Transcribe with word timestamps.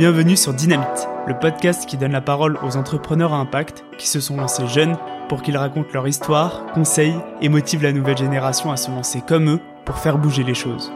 Bienvenue 0.00 0.34
sur 0.34 0.54
Dynamite, 0.54 1.08
le 1.26 1.38
podcast 1.38 1.84
qui 1.84 1.98
donne 1.98 2.12
la 2.12 2.22
parole 2.22 2.56
aux 2.62 2.78
entrepreneurs 2.78 3.34
à 3.34 3.36
impact 3.36 3.84
qui 3.98 4.08
se 4.08 4.18
sont 4.18 4.38
lancés 4.38 4.66
jeunes 4.66 4.96
pour 5.28 5.42
qu'ils 5.42 5.58
racontent 5.58 5.90
leur 5.92 6.08
histoire, 6.08 6.64
conseillent 6.72 7.20
et 7.42 7.50
motivent 7.50 7.82
la 7.82 7.92
nouvelle 7.92 8.16
génération 8.16 8.72
à 8.72 8.78
se 8.78 8.90
lancer 8.90 9.20
comme 9.20 9.50
eux 9.50 9.60
pour 9.84 9.98
faire 9.98 10.16
bouger 10.16 10.42
les 10.42 10.54
choses. 10.54 10.90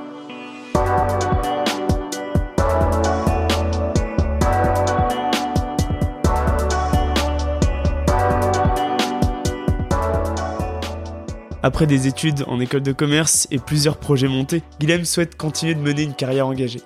Après 11.62 11.86
des 11.86 12.06
études 12.06 12.44
en 12.46 12.58
école 12.58 12.80
de 12.80 12.92
commerce 12.92 13.48
et 13.50 13.58
plusieurs 13.58 13.98
projets 13.98 14.28
montés, 14.28 14.62
Guilhem 14.80 15.04
souhaite 15.04 15.36
continuer 15.36 15.74
de 15.74 15.80
mener 15.80 16.05
une 16.05 16.14
carrière 16.14 16.46
engagée. 16.46 16.80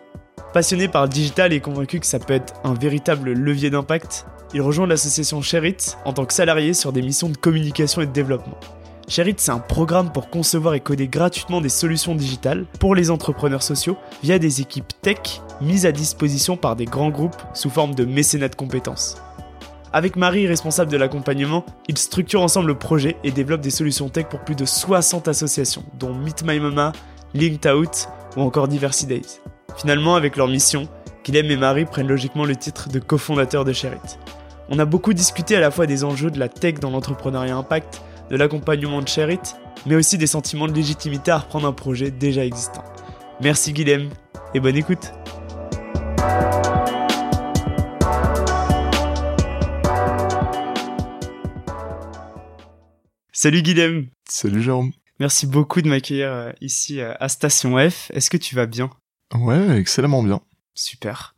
Passionné 0.53 0.89
par 0.89 1.03
le 1.03 1.11
digital 1.11 1.53
et 1.53 1.61
convaincu 1.61 2.01
que 2.01 2.07
ça 2.07 2.19
peut 2.19 2.33
être 2.33 2.55
un 2.65 2.73
véritable 2.73 3.33
levier 3.33 3.69
d'impact, 3.69 4.25
il 4.55 4.63
rejoint 4.63 4.87
l'association 4.87 5.43
Sherit 5.43 5.77
en 6.07 6.15
tant 6.15 6.25
que 6.25 6.33
salarié 6.33 6.73
sur 6.73 6.91
des 6.91 7.03
missions 7.03 7.29
de 7.29 7.37
communication 7.37 8.01
et 8.01 8.07
de 8.07 8.13
développement. 8.13 8.59
Sherit, 9.09 9.35
c'est 9.37 9.51
un 9.51 9.59
programme 9.59 10.11
pour 10.11 10.31
concevoir 10.31 10.73
et 10.73 10.81
coder 10.81 11.07
gratuitement 11.07 11.61
des 11.61 11.69
solutions 11.69 12.15
digitales 12.15 12.65
pour 12.81 12.95
les 12.95 13.11
entrepreneurs 13.11 13.63
sociaux 13.63 13.99
via 14.23 14.39
des 14.39 14.63
équipes 14.63 14.93
tech 15.03 15.43
mises 15.61 15.85
à 15.85 15.93
disposition 15.93 16.57
par 16.57 16.77
des 16.77 16.87
grands 16.87 17.11
groupes 17.11 17.37
sous 17.53 17.71
forme 17.71 17.95
de 17.95 18.07
mécénat 18.07 18.49
de 18.49 18.55
compétences. 18.55 19.17
Avec 19.93 20.17
Marie, 20.17 20.47
responsable 20.47 20.91
de 20.91 20.97
l'accompagnement, 20.97 21.65
ils 21.89 21.99
structurent 21.99 22.43
ensemble 22.43 22.69
le 22.69 22.79
projet 22.79 23.17
et 23.23 23.31
développent 23.31 23.61
des 23.61 23.71
solutions 23.71 24.09
tech 24.09 24.27
pour 24.27 24.41
plus 24.41 24.55
de 24.55 24.65
60 24.65 25.29
associations, 25.29 25.85
dont 25.99 26.15
Meet 26.15 26.43
My 26.45 26.59
Mama, 26.59 26.93
Linked 27.35 27.71
Out 27.71 28.09
ou 28.37 28.43
encore 28.43 28.69
Diversity 28.69 29.07
Days. 29.07 29.41
Finalement, 29.79 30.17
avec 30.17 30.37
leur 30.37 30.49
mission, 30.49 30.89
Guilhem 31.25 31.53
et 31.53 31.57
Marie 31.57 31.85
prennent 31.85 32.09
logiquement 32.09 32.45
le 32.45 32.57
titre 32.57 32.89
de 32.89 32.99
cofondateurs 32.99 33.65
de 33.65 33.73
Sherit. 33.73 34.19
On 34.69 34.81
a 34.81 34.85
beaucoup 34.85 35.13
discuté 35.13 35.55
à 35.55 35.61
la 35.61 35.71
fois 35.71 35.87
des 35.87 36.03
enjeux 36.03 36.33
de 36.33 36.39
la 36.41 36.49
tech 36.49 36.81
dans 36.81 36.91
l'entrepreneuriat 36.91 37.57
impact, 37.57 38.03
de 38.29 38.37
l'accompagnement 38.37 39.01
de 39.01 39.07
Sherit, 39.07 39.39
mais 39.87 39.95
aussi 39.95 40.19
des 40.19 40.27
sentiments 40.27 40.67
de 40.67 40.73
légitimité 40.73 41.31
à 41.31 41.39
reprendre 41.39 41.69
un 41.69 41.73
projet 41.73 42.11
déjà 42.11 42.45
existant. 42.45 42.83
Merci 43.41 43.73
Guilhem 43.73 44.11
et 44.53 44.59
bonne 44.59 44.77
écoute. 44.77 45.13
Salut 53.33 53.63
Guilhem. 53.63 54.09
Salut 54.29 54.61
Jérôme. 54.61 54.91
Merci 55.21 55.47
beaucoup 55.47 55.83
de 55.83 55.89
m'accueillir 55.89 56.33
euh, 56.33 56.53
ici 56.61 57.01
euh, 57.01 57.15
à 57.21 57.29
Station 57.29 57.79
F. 57.79 58.11
Est-ce 58.13 58.29
que 58.29 58.37
tu 58.37 58.57
vas 58.57 58.67
bien? 58.67 58.91
Ouais, 59.35 59.79
excellemment 59.79 60.23
bien. 60.23 60.41
Super. 60.75 61.35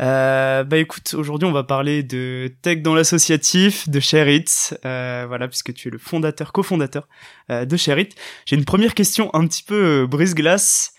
Euh, 0.00 0.64
bah 0.64 0.78
écoute, 0.78 1.14
aujourd'hui 1.14 1.46
on 1.46 1.52
va 1.52 1.62
parler 1.62 2.02
de 2.02 2.52
tech 2.62 2.82
dans 2.82 2.94
l'associatif, 2.96 3.88
de 3.88 4.00
Sherit, 4.00 4.44
euh, 4.84 5.24
voilà, 5.28 5.46
puisque 5.46 5.72
tu 5.72 5.86
es 5.88 5.90
le 5.90 5.98
fondateur, 5.98 6.52
cofondateur 6.52 7.08
euh, 7.50 7.64
de 7.64 7.76
Sherit. 7.76 8.08
J'ai 8.44 8.56
une 8.56 8.64
première 8.64 8.94
question 8.94 9.32
un 9.34 9.46
petit 9.46 9.62
peu 9.62 10.02
euh, 10.02 10.06
brise-glace. 10.06 10.94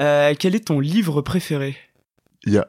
Euh, 0.00 0.34
quel 0.38 0.54
est 0.54 0.68
ton 0.68 0.80
livre 0.80 1.20
préféré? 1.20 1.76
Il 2.46 2.54
y 2.54 2.58
a 2.58 2.68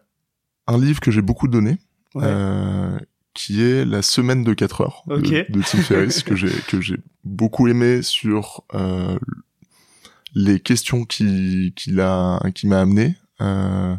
un 0.67 0.77
livre 0.77 0.99
que 0.99 1.11
j'ai 1.11 1.21
beaucoup 1.21 1.47
donné, 1.47 1.77
Ouais. 2.15 2.23
euh, 2.25 2.97
qui 3.33 3.63
est 3.63 3.85
La 3.85 4.01
semaine 4.01 4.43
de 4.43 4.53
4 4.53 4.81
heures 4.81 5.03
Ok. 5.09 5.21
de, 5.29 5.45
de 5.47 5.61
Tim 5.61 5.77
Ferriss, 5.81 6.23
que 6.23 6.35
j'ai 6.35 6.49
que 6.67 6.81
j'ai 6.81 6.97
beaucoup 7.23 7.69
aimé 7.69 8.01
sur 8.01 8.63
euh, 8.73 9.17
les 10.33 10.59
questions 10.59 11.05
qui 11.05 11.73
qu'il 11.75 11.99
a 11.99 12.39
qui 12.55 12.67
m'a 12.67 12.79
amené. 12.81 13.15
Euh, 13.41 13.95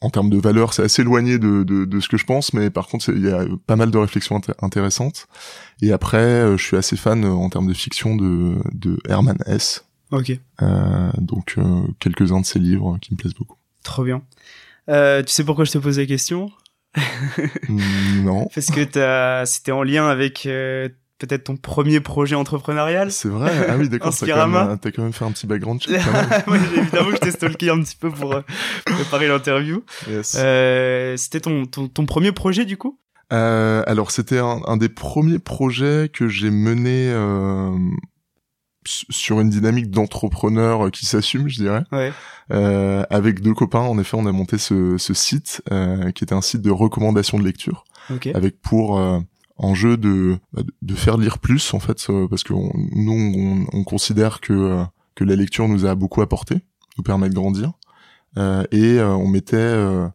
en 0.00 0.10
termes 0.10 0.30
de 0.30 0.36
valeur, 0.38 0.74
c'est 0.74 0.82
assez 0.84 1.02
éloigné 1.02 1.38
de, 1.38 1.64
de, 1.64 1.84
de 1.84 2.00
ce 2.00 2.08
que 2.08 2.16
je 2.16 2.24
pense, 2.24 2.52
mais 2.52 2.70
par 2.70 2.86
contre, 2.86 3.08
il 3.10 3.22
y 3.24 3.30
a 3.30 3.44
pas 3.66 3.74
mal 3.74 3.90
de 3.90 3.98
réflexions 3.98 4.38
inté- 4.38 4.54
intéressantes. 4.62 5.26
Et 5.82 5.90
après, 5.90 6.18
euh, 6.18 6.56
je 6.56 6.62
suis 6.62 6.76
assez 6.76 6.96
fan 6.96 7.24
euh, 7.24 7.30
en 7.32 7.48
termes 7.50 7.66
de 7.66 7.74
fiction 7.74 8.14
de, 8.14 8.58
de 8.74 8.96
Herman 9.08 9.38
Hesse. 9.46 9.84
Ok, 10.12 10.38
Euh, 10.62 11.10
donc 11.18 11.54
euh, 11.58 11.82
quelques-uns 11.98 12.40
de 12.40 12.46
ses 12.46 12.60
livres 12.60 12.96
qui 13.00 13.12
me 13.12 13.18
plaisent 13.18 13.34
beaucoup. 13.34 13.56
trop 13.82 14.04
bien. 14.04 14.22
Euh, 14.88 15.22
tu 15.24 15.32
sais 15.32 15.44
pourquoi 15.44 15.64
je 15.64 15.72
te 15.72 15.78
pose 15.78 15.98
la 15.98 16.06
question? 16.06 16.50
Non, 17.68 18.48
Parce 18.54 18.66
que 18.70 18.84
t'as- 18.84 19.46
c'était 19.46 19.72
en 19.72 19.82
lien 19.82 20.06
avec 20.08 20.46
euh, 20.46 20.88
peut-être 21.18 21.44
ton 21.44 21.56
premier 21.56 22.00
projet 22.00 22.34
entrepreneurial. 22.36 23.10
c'est 23.12 23.28
vrai. 23.28 23.50
Ah 23.68 23.76
oui, 23.76 23.88
d'accord. 23.88 24.14
T'as 24.16 24.26
quand, 24.26 24.48
même, 24.48 24.78
t'as 24.78 24.90
quand 24.90 25.02
même 25.02 25.12
fait 25.12 25.24
un 25.24 25.32
petit 25.32 25.46
background 25.46 25.80
check. 25.80 26.00
Ouais, 26.46 26.58
évidemment 26.76 27.10
que 27.10 27.16
je 27.16 27.20
t'ai 27.20 27.30
stalké 27.30 27.70
un 27.70 27.80
petit 27.80 27.96
peu 27.96 28.10
pour 28.10 28.34
euh, 28.34 28.42
préparer 28.84 29.28
l'interview. 29.28 29.82
Yes. 30.08 30.36
Euh, 30.38 31.16
c'était 31.16 31.40
ton, 31.40 31.66
ton, 31.66 31.88
ton 31.88 32.06
premier 32.06 32.32
projet 32.32 32.64
du 32.64 32.76
coup? 32.76 32.98
Euh, 33.32 33.82
alors 33.86 34.10
c'était 34.10 34.38
un, 34.38 34.60
un 34.66 34.76
des 34.78 34.88
premiers 34.88 35.38
projets 35.38 36.08
que 36.10 36.28
j'ai 36.28 36.50
mené 36.50 37.10
euh, 37.10 37.76
sur 38.86 39.40
une 39.40 39.50
dynamique 39.50 39.90
d'entrepreneur 39.90 40.90
qui 40.90 41.04
s'assume, 41.04 41.48
je 41.48 41.56
dirais. 41.56 41.82
Ouais. 41.92 42.12
Euh, 42.52 43.04
avec 43.10 43.42
deux 43.42 43.52
copains, 43.52 43.80
en 43.80 43.98
effet, 43.98 44.16
on 44.18 44.24
a 44.24 44.32
monté 44.32 44.56
ce, 44.56 44.96
ce 44.96 45.12
site 45.12 45.60
euh, 45.70 46.10
qui 46.12 46.24
était 46.24 46.34
un 46.34 46.40
site 46.40 46.62
de 46.62 46.70
recommandation 46.70 47.38
de 47.38 47.44
lecture. 47.44 47.84
Avec 48.34 48.62
pour 48.62 48.98
euh, 48.98 49.18
enjeu 49.58 49.96
de, 49.96 50.38
bah, 50.52 50.62
de- 50.62 50.72
de 50.82 50.94
faire 50.94 51.16
lire 51.18 51.38
plus 51.38 51.74
en 51.74 51.80
fait 51.80 52.06
euh, 52.10 52.26
parce 52.28 52.42
que 52.44 52.52
on- 52.52 52.72
nous 52.92 53.12
on, 53.12 53.66
on 53.78 53.84
considère 53.84 54.40
que 54.40 54.52
euh, 54.52 54.84
que 55.14 55.24
la 55.24 55.34
lecture 55.36 55.68
nous 55.68 55.84
a 55.84 55.94
beaucoup 55.94 56.22
apporté 56.22 56.60
nous 56.96 57.02
permet 57.04 57.28
de 57.28 57.34
grandir. 57.34 57.72
Euh, 58.36 58.64
et 58.72 58.98
euh, 58.98 59.08
on 59.14 59.26
mettait 59.26 59.56
euh, 59.56 60.06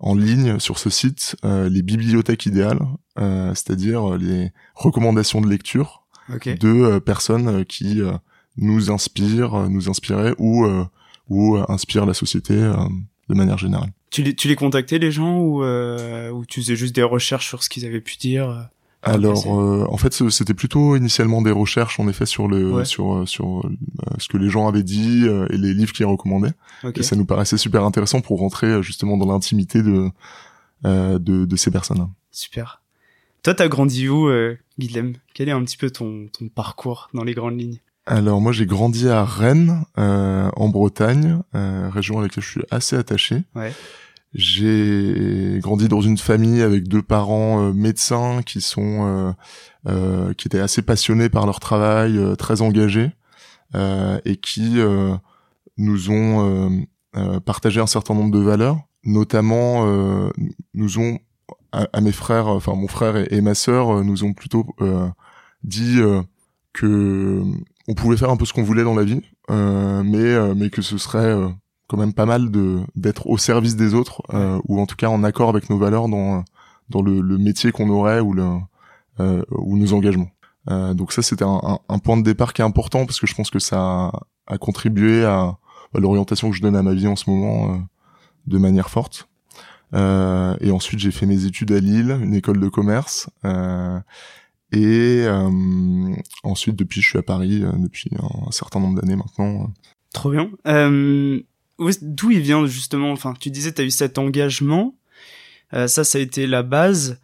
en 0.00 0.14
ligne 0.14 0.58
sur 0.58 0.78
ce 0.78 0.90
site 0.90 1.36
euh, 1.44 1.68
les 1.68 1.82
bibliothèques 1.82 2.46
idéales 2.46 2.80
euh, 3.18 3.48
c'est-à-dire 3.54 4.16
les 4.16 4.52
recommandations 4.74 5.40
de 5.40 5.48
lecture 5.48 6.04
Ok. 6.32 6.48
de 6.58 6.98
personnes 7.00 7.64
qui 7.64 8.00
euh, 8.00 8.12
nous 8.56 8.90
inspirent 8.90 9.68
nous 9.68 9.88
inspiraient 9.90 10.34
ou 10.38 10.64
euh, 10.64 10.84
ou 11.28 11.56
inspirent 11.68 12.06
la 12.06 12.14
société 12.14 12.54
euh, 12.54 12.74
de 13.28 13.34
manière 13.34 13.58
générale. 13.58 13.92
Tu 14.10 14.22
les, 14.22 14.34
tu 14.34 14.48
les 14.48 14.56
contactais 14.56 14.98
les 14.98 15.10
gens 15.12 15.38
ou, 15.38 15.62
euh, 15.62 16.30
ou 16.30 16.46
tu 16.46 16.60
faisais 16.62 16.76
juste 16.76 16.94
des 16.94 17.02
recherches 17.02 17.46
sur 17.46 17.62
ce 17.62 17.68
qu'ils 17.68 17.84
avaient 17.84 18.00
pu 18.00 18.16
dire 18.16 18.68
Alors, 19.02 19.38
c'est- 19.38 19.48
euh, 19.48 19.86
en 19.88 19.96
fait, 19.96 20.12
c'était 20.30 20.54
plutôt 20.54 20.96
initialement 20.96 21.40
des 21.42 21.50
recherches, 21.52 22.00
en 22.00 22.08
effet, 22.08 22.26
sur 22.26 22.48
le 22.48 22.72
Ouais. 22.72 22.84
sur 22.84 23.14
euh, 23.14 23.26
sur 23.26 23.60
euh, 23.64 23.70
ce 24.18 24.28
que 24.28 24.36
les 24.36 24.50
gens 24.50 24.66
avaient 24.68 24.82
dit 24.82 25.22
euh, 25.24 25.46
et 25.50 25.56
les 25.56 25.72
livres 25.72 25.92
qu'ils 25.92 26.06
recommandaient. 26.06 26.52
Ok. 26.84 26.98
Et 26.98 27.02
ça 27.02 27.14
nous 27.16 27.24
paraissait 27.24 27.58
super 27.58 27.84
intéressant 27.84 28.20
pour 28.20 28.40
rentrer 28.40 28.66
euh, 28.66 28.82
justement 28.82 29.16
dans 29.16 29.26
l'intimité 29.30 29.82
de 29.82 30.10
euh, 30.84 31.18
de, 31.18 31.44
de 31.44 31.56
ces 31.56 31.70
personnes. 31.70 32.08
Super. 32.30 32.82
Toi, 33.44 33.54
t'as 33.54 33.68
grandi 33.68 34.08
où, 34.08 34.28
euh, 34.28 34.56
Guilhem? 34.78 35.14
Quel 35.34 35.48
est 35.48 35.52
un 35.52 35.62
petit 35.62 35.76
peu 35.76 35.90
ton, 35.90 36.26
ton 36.36 36.48
parcours 36.48 37.08
dans 37.14 37.22
les 37.24 37.34
grandes 37.34 37.58
lignes? 37.58 37.78
Alors 38.06 38.40
moi, 38.40 38.52
j'ai 38.52 38.66
grandi 38.66 39.08
à 39.08 39.24
Rennes, 39.24 39.84
euh, 39.98 40.50
en 40.56 40.68
Bretagne, 40.68 41.40
euh, 41.54 41.88
région 41.92 42.18
à 42.18 42.22
laquelle 42.22 42.42
je 42.42 42.48
suis 42.50 42.62
assez 42.70 42.96
attaché. 42.96 43.42
Ouais. 43.54 43.72
J'ai 44.34 45.58
grandi 45.62 45.88
dans 45.88 46.02
une 46.02 46.18
famille 46.18 46.60
avec 46.60 46.86
deux 46.86 47.02
parents 47.02 47.62
euh, 47.62 47.72
médecins 47.72 48.42
qui 48.42 48.60
sont 48.60 49.06
euh, 49.06 49.32
euh, 49.86 50.34
qui 50.34 50.48
étaient 50.48 50.60
assez 50.60 50.82
passionnés 50.82 51.30
par 51.30 51.46
leur 51.46 51.60
travail, 51.60 52.18
euh, 52.18 52.34
très 52.34 52.60
engagés 52.60 53.10
et 54.24 54.36
qui 54.36 54.78
nous 55.76 56.10
ont 56.10 56.86
partagé 57.44 57.82
un 57.82 57.86
certain 57.86 58.14
nombre 58.14 58.30
de 58.30 58.38
valeurs, 58.38 58.78
notamment 59.04 59.86
nous 60.72 60.98
ont 60.98 61.18
à, 61.72 62.00
mes 62.00 62.12
frères, 62.12 62.46
enfin 62.46 62.72
mon 62.74 62.88
frère 62.88 63.18
et, 63.18 63.28
et 63.30 63.42
ma 63.42 63.54
sœur 63.54 64.02
nous 64.04 64.24
ont 64.24 64.32
plutôt 64.32 64.64
dit 65.64 65.98
que 66.72 67.42
on 67.88 67.94
pouvait 67.94 68.16
faire 68.16 68.30
un 68.30 68.38
peu 68.38 68.46
ce 68.46 68.54
qu'on 68.54 68.62
voulait 68.62 68.84
dans 68.84 68.94
la 68.94 69.04
vie, 69.04 69.20
mais 69.50 70.54
mais 70.54 70.70
que 70.70 70.80
ce 70.80 70.96
serait 70.96 71.36
quand 71.88 71.96
même 71.96 72.12
pas 72.12 72.26
mal 72.26 72.50
de 72.50 72.80
d'être 72.94 73.26
au 73.26 73.38
service 73.38 73.74
des 73.76 73.94
autres 73.94 74.22
euh, 74.34 74.60
ou 74.68 74.80
en 74.80 74.86
tout 74.86 74.96
cas 74.96 75.08
en 75.08 75.24
accord 75.24 75.48
avec 75.48 75.68
nos 75.70 75.78
valeurs 75.78 76.08
dans 76.08 76.44
dans 76.90 77.02
le, 77.02 77.20
le 77.20 77.38
métier 77.38 77.72
qu'on 77.72 77.90
aurait 77.90 78.20
ou 78.20 78.32
le 78.32 78.46
euh, 79.20 79.42
ou 79.50 79.76
nos 79.76 79.92
engagements. 79.94 80.30
Euh, 80.70 80.94
donc 80.94 81.12
ça 81.12 81.22
c'était 81.22 81.44
un, 81.44 81.60
un, 81.62 81.78
un 81.88 81.98
point 81.98 82.16
de 82.16 82.22
départ 82.22 82.52
qui 82.52 82.62
est 82.62 82.64
important 82.64 83.06
parce 83.06 83.18
que 83.18 83.26
je 83.26 83.34
pense 83.34 83.50
que 83.50 83.58
ça 83.58 83.78
a, 83.78 84.12
a 84.46 84.58
contribué 84.58 85.24
à, 85.24 85.56
à 85.94 85.98
l'orientation 85.98 86.50
que 86.50 86.56
je 86.56 86.62
donne 86.62 86.76
à 86.76 86.82
ma 86.82 86.94
vie 86.94 87.06
en 87.06 87.16
ce 87.16 87.28
moment 87.30 87.72
euh, 87.72 87.78
de 88.46 88.58
manière 88.58 88.90
forte. 88.90 89.28
Euh, 89.94 90.54
et 90.60 90.70
ensuite 90.70 91.00
j'ai 91.00 91.10
fait 91.10 91.24
mes 91.24 91.46
études 91.46 91.72
à 91.72 91.80
Lille, 91.80 92.18
une 92.22 92.34
école 92.34 92.60
de 92.60 92.68
commerce. 92.68 93.30
Euh, 93.46 93.98
et 94.72 95.24
euh, 95.24 96.14
ensuite 96.42 96.76
depuis 96.76 97.00
je 97.00 97.08
suis 97.08 97.18
à 97.18 97.22
Paris 97.22 97.64
euh, 97.64 97.72
depuis 97.78 98.10
un, 98.18 98.48
un 98.48 98.50
certain 98.50 98.80
nombre 98.80 99.00
d'années 99.00 99.16
maintenant. 99.16 99.72
Trop 100.12 100.30
bien. 100.30 100.50
Euh, 100.66 101.40
D'où 101.78 102.30
il 102.30 102.40
vient 102.40 102.66
justement? 102.66 103.12
Enfin, 103.12 103.34
tu 103.38 103.50
disais 103.50 103.72
t'as 103.72 103.84
eu 103.84 103.90
cet 103.90 104.18
engagement. 104.18 104.94
Euh, 105.74 105.86
ça, 105.86 106.04
ça 106.04 106.18
a 106.18 106.20
été 106.20 106.46
la 106.46 106.62
base. 106.62 107.20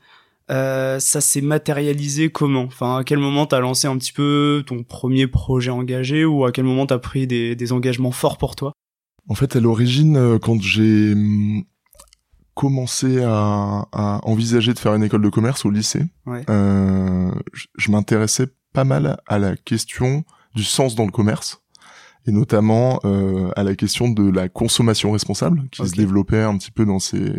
Euh, 0.50 1.00
ça 1.00 1.20
s'est 1.20 1.40
matérialisé 1.40 2.30
comment? 2.30 2.64
Enfin, 2.64 2.98
à 2.98 3.04
quel 3.04 3.18
moment 3.18 3.46
t'as 3.46 3.60
lancé 3.60 3.86
un 3.86 3.96
petit 3.96 4.12
peu 4.12 4.62
ton 4.66 4.82
premier 4.82 5.26
projet 5.26 5.70
engagé 5.70 6.24
ou 6.24 6.44
à 6.44 6.52
quel 6.52 6.64
moment 6.64 6.86
t'as 6.86 6.98
pris 6.98 7.26
des, 7.26 7.56
des 7.56 7.72
engagements 7.72 8.10
forts 8.10 8.36
pour 8.36 8.54
toi? 8.54 8.72
En 9.28 9.34
fait, 9.34 9.56
à 9.56 9.60
l'origine, 9.60 10.16
euh, 10.18 10.38
quand 10.38 10.60
j'ai 10.60 11.12
hum, 11.12 11.64
commencé 12.52 13.22
à, 13.22 13.88
à, 13.92 14.20
envisager 14.24 14.74
de 14.74 14.78
faire 14.78 14.94
une 14.94 15.02
école 15.02 15.22
de 15.22 15.30
commerce 15.30 15.64
au 15.64 15.70
lycée, 15.70 16.02
euh, 16.28 17.32
je, 17.54 17.66
je 17.76 17.90
m'intéressais 17.90 18.48
pas 18.74 18.84
mal 18.84 19.18
à 19.26 19.38
la 19.38 19.56
question 19.56 20.24
du 20.54 20.62
sens 20.62 20.94
dans 20.94 21.06
le 21.06 21.10
commerce 21.10 21.63
et 22.26 22.32
notamment 22.32 23.00
euh, 23.04 23.50
à 23.56 23.62
la 23.62 23.74
question 23.74 24.08
de 24.08 24.30
la 24.30 24.48
consommation 24.48 25.12
responsable 25.12 25.64
qui 25.70 25.86
se 25.86 25.94
développait 25.94 26.42
un 26.42 26.56
petit 26.56 26.70
peu 26.70 26.84
dans 26.86 26.98
ces 26.98 27.32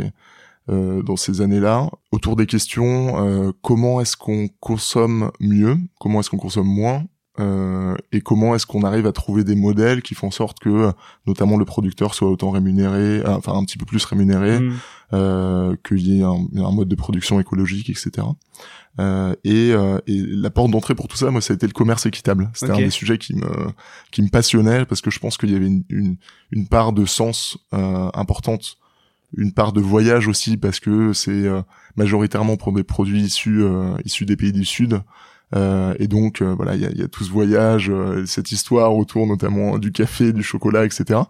euh, 0.68 1.04
dans 1.04 1.16
ces 1.16 1.42
années-là 1.42 1.92
autour 2.12 2.36
des 2.36 2.48
questions 2.48 3.24
euh, 3.24 3.52
comment 3.62 4.02
est-ce 4.02 4.18
qu'on 4.18 4.48
consomme 4.60 5.30
mieux, 5.40 5.78
comment 6.00 6.20
est-ce 6.20 6.32
qu'on 6.32 6.38
consomme 6.38 6.66
moins 6.66 7.04
euh, 7.40 7.96
et 8.12 8.22
comment 8.22 8.56
est-ce 8.56 8.66
qu'on 8.66 8.82
arrive 8.82 9.06
à 9.06 9.12
trouver 9.12 9.44
des 9.44 9.56
modèles 9.56 10.02
qui 10.02 10.16
font 10.16 10.28
en 10.28 10.32
sorte 10.32 10.60
que 10.60 10.92
notamment 11.28 11.58
le 11.58 11.66
producteur 11.66 12.16
soit 12.16 12.32
autant 12.32 12.50
rémunéré, 12.50 13.22
enfin 13.28 13.54
un 13.54 13.64
petit 13.64 13.78
peu 13.78 13.86
plus 13.86 14.04
rémunéré, 14.06 14.60
mm. 14.60 14.74
Euh, 15.14 15.76
qu'il 15.88 16.08
y 16.08 16.20
ait 16.20 16.24
un, 16.24 16.48
un, 16.58 16.72
mode 16.72 16.88
de 16.88 16.96
production 16.96 17.40
écologique, 17.40 17.90
etc. 17.90 18.26
Euh, 19.00 19.36
et, 19.44 19.72
euh, 19.72 20.00
et, 20.08 20.22
la 20.26 20.50
porte 20.50 20.72
d'entrée 20.72 20.96
pour 20.96 21.08
tout 21.08 21.18
ça, 21.18 21.30
moi, 21.30 21.42
ça 21.42 21.54
a 21.54 21.56
été 21.56 21.68
le 21.68 21.74
commerce 21.74 22.06
équitable. 22.06 22.50
C'était 22.54 22.72
un 22.72 22.78
des 22.78 22.90
sujets 22.90 23.18
qui 23.18 23.36
me 23.36 23.68
qui 24.12 24.22
me 24.22 24.30
passionnait 24.30 24.86
parce 24.86 25.02
que 25.02 25.12
je 25.12 25.20
pense 25.20 25.38
qu'il 25.38 25.52
y 25.52 25.56
avait 25.56 25.68
une, 25.68 25.84
une, 25.90 26.16
une, 26.52 26.68
part 26.68 26.94
de 26.94 27.06
sens 27.06 27.58
euh, 27.74 28.10
importante, 28.14 28.78
une 29.38 29.52
part 29.52 29.74
de 29.74 29.82
voyage 29.82 30.28
aussi 30.28 30.58
parce 30.58 30.80
que 30.80 31.14
c'est 31.14 31.46
majoritairement 31.98 32.58
pour 32.58 32.72
des 32.74 32.84
produits 32.84 33.22
issus 33.22 33.64
issus 34.06 34.26
des 34.26 34.38
pays 34.38 34.54
du 34.54 34.66
Sud. 34.66 35.02
Euh, 35.56 35.94
et 36.00 36.08
donc 36.08 36.42
euh, 36.42 36.54
voilà, 36.56 36.76
il 36.76 36.82
y 36.82 36.86
a, 36.86 36.92
y 36.92 37.02
a, 37.02 37.08
tout 37.08 37.24
ce 37.24 37.32
voyage, 37.32 37.90
euh, 37.90 38.26
cette 38.26 38.52
histoire 38.52 38.96
autour 38.96 39.26
notamment 39.28 39.78
du 39.78 39.92
café, 39.92 40.34
du 40.34 40.44
chocolat, 40.44 40.86
etc. 40.86 41.22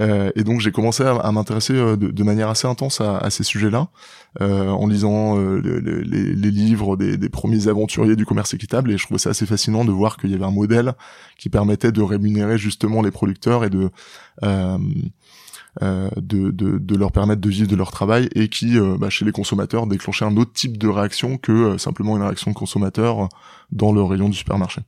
et 0.00 0.44
donc 0.44 0.60
j'ai 0.60 0.70
commencé 0.70 1.02
à, 1.02 1.16
à 1.16 1.32
m'intéresser 1.32 1.72
de, 1.72 1.96
de, 1.96 2.22
manière 2.22 2.48
assez 2.48 2.68
intense 2.68 3.00
à, 3.00 3.18
à 3.18 3.30
ces 3.30 3.42
sujets-là, 3.42 3.88
en 4.38 4.86
lisant 4.86 5.36
les, 5.36 5.80
les, 5.80 6.34
les, 6.34 6.50
livres 6.50 6.96
des, 6.96 7.16
des, 7.16 7.28
premiers 7.28 7.66
aventuriers 7.66 8.14
du 8.14 8.24
commerce 8.24 8.54
équitable. 8.54 8.92
Et 8.92 8.98
je 8.98 9.04
trouvais 9.04 9.18
ça 9.18 9.30
assez 9.30 9.46
fascinant 9.46 9.84
de 9.84 9.90
voir 9.90 10.16
qu'il 10.16 10.30
y 10.30 10.34
avait 10.34 10.44
un 10.44 10.52
modèle 10.52 10.94
qui 11.36 11.48
permettait 11.48 11.90
de 11.90 12.02
rémunérer 12.02 12.58
justement 12.58 13.02
les 13.02 13.10
producteurs 13.10 13.64
et 13.64 13.70
de 13.70 13.90
euh, 14.44 14.78
de, 15.80 16.50
de, 16.50 16.78
de, 16.78 16.96
leur 16.96 17.12
permettre 17.12 17.40
de 17.40 17.48
vivre 17.48 17.68
de 17.68 17.76
leur 17.76 17.90
travail 17.90 18.28
et 18.34 18.48
qui, 18.48 18.78
euh, 18.78 18.96
bah, 18.98 19.10
chez 19.10 19.24
les 19.24 19.32
consommateurs, 19.32 19.86
déclenchait 19.86 20.24
un 20.24 20.36
autre 20.36 20.52
type 20.52 20.76
de 20.76 20.88
réaction 20.88 21.38
que 21.38 21.52
euh, 21.52 21.78
simplement 21.78 22.16
une 22.16 22.22
réaction 22.22 22.50
de 22.50 22.56
consommateur 22.56 23.28
dans 23.70 23.92
le 23.92 24.02
rayon 24.02 24.28
du 24.28 24.36
supermarché. 24.36 24.80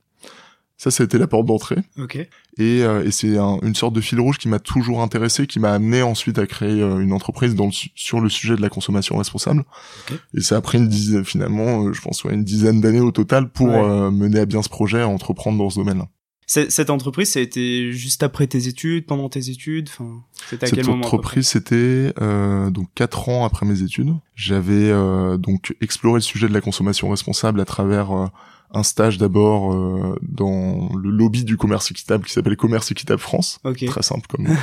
Ça, 0.77 0.89
ça 0.89 1.03
a 1.03 1.05
été 1.05 1.19
la 1.19 1.27
porte 1.27 1.45
d'entrée. 1.45 1.77
Okay. 1.99 2.27
Et, 2.57 2.79
et 2.79 3.11
c'est 3.11 3.37
une 3.37 3.75
sorte 3.75 3.93
de 3.93 4.01
fil 4.01 4.19
rouge 4.19 4.39
qui 4.39 4.47
m'a 4.47 4.57
toujours 4.57 5.03
intéressé, 5.03 5.45
qui 5.45 5.59
m'a 5.59 5.71
amené 5.73 6.01
ensuite 6.01 6.39
à 6.39 6.47
créer 6.47 6.81
une 6.81 7.13
entreprise 7.13 7.53
dans 7.53 7.69
sur 7.71 8.19
le 8.19 8.29
sujet 8.29 8.55
de 8.55 8.63
la 8.63 8.69
consommation 8.69 9.15
responsable. 9.15 9.63
Okay. 10.05 10.19
Et 10.33 10.41
ça 10.41 10.57
a 10.57 10.61
pris 10.61 10.79
une 10.79 10.87
dizaine, 10.87 11.23
finalement, 11.23 11.93
je 11.93 12.01
pense, 12.01 12.23
ouais, 12.23 12.33
une 12.33 12.43
dizaine 12.43 12.81
d'années 12.81 12.99
au 12.99 13.11
total 13.11 13.51
pour 13.51 13.67
mener 13.67 14.39
à 14.39 14.47
bien 14.47 14.63
ce 14.63 14.69
projet, 14.69 15.03
entreprendre 15.03 15.59
dans 15.59 15.69
ce 15.69 15.75
domaine-là 15.75 16.07
cette 16.51 16.89
entreprise, 16.89 17.31
ça 17.31 17.39
a 17.39 17.41
été 17.41 17.93
juste 17.93 18.23
après 18.23 18.45
tes 18.45 18.67
études, 18.67 19.05
pendant 19.05 19.29
tes 19.29 19.49
études. 19.49 19.89
Enfin, 19.89 20.21
c'était 20.49 20.65
à 20.65 20.69
Cette 20.69 20.89
entreprise, 20.89 21.47
c'était 21.47 22.13
euh, 22.21 22.69
donc 22.69 22.89
quatre 22.93 23.29
ans 23.29 23.45
après 23.45 23.65
mes 23.65 23.83
études. 23.83 24.13
J'avais 24.35 24.91
euh, 24.91 25.37
donc 25.37 25.73
exploré 25.79 26.15
le 26.15 26.23
sujet 26.23 26.49
de 26.49 26.53
la 26.53 26.59
consommation 26.59 27.09
responsable 27.09 27.61
à 27.61 27.65
travers 27.65 28.11
euh, 28.11 28.27
un 28.73 28.83
stage 28.83 29.17
d'abord 29.17 29.73
euh, 29.73 30.17
dans 30.21 30.89
le 30.95 31.09
lobby 31.09 31.43
du 31.43 31.57
commerce 31.57 31.91
équitable 31.91 32.25
qui 32.25 32.33
s'appelle 32.33 32.57
Commerce 32.57 32.91
équitable 32.91 33.21
France. 33.21 33.59
Très 33.87 34.03
simple 34.03 34.27
comme 34.27 34.43
nom. 34.47 34.55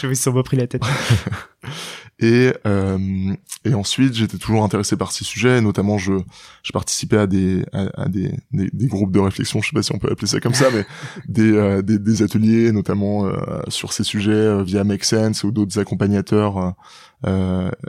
Je 0.00 0.06
me 0.06 0.14
suis 0.14 0.30
pas 0.30 0.42
pris 0.42 0.56
la 0.56 0.66
tête. 0.66 0.82
et 2.18 2.52
euh, 2.66 3.34
et 3.64 3.74
ensuite 3.74 4.14
j'étais 4.14 4.38
toujours 4.38 4.64
intéressé 4.64 4.96
par 4.96 5.12
ces 5.12 5.24
sujets, 5.24 5.60
notamment 5.60 5.98
je 5.98 6.14
je 6.62 6.72
participais 6.72 7.18
à 7.18 7.26
des 7.26 7.64
à, 7.72 8.08
des, 8.08 8.32
des, 8.52 8.86
groupes 8.86 9.12
de 9.12 9.18
réflexion, 9.18 9.60
je 9.60 9.68
sais 9.68 9.74
pas 9.74 9.82
si 9.82 9.92
on 9.94 9.98
peut 9.98 10.10
appeler 10.10 10.26
ça 10.26 10.40
comme 10.40 10.54
ça, 10.54 10.68
mais 10.74 10.86
des, 11.28 11.52
euh, 11.52 11.82
des, 11.82 11.98
des 11.98 12.22
ateliers 12.22 12.72
notamment 12.72 13.26
euh, 13.26 13.34
sur 13.68 13.92
ces 13.92 14.04
sujets 14.04 14.30
euh, 14.32 14.62
via 14.62 14.82
Make 14.84 15.04
Sense 15.04 15.44
ou 15.44 15.50
d'autres 15.50 15.78
accompagnateurs 15.78 16.74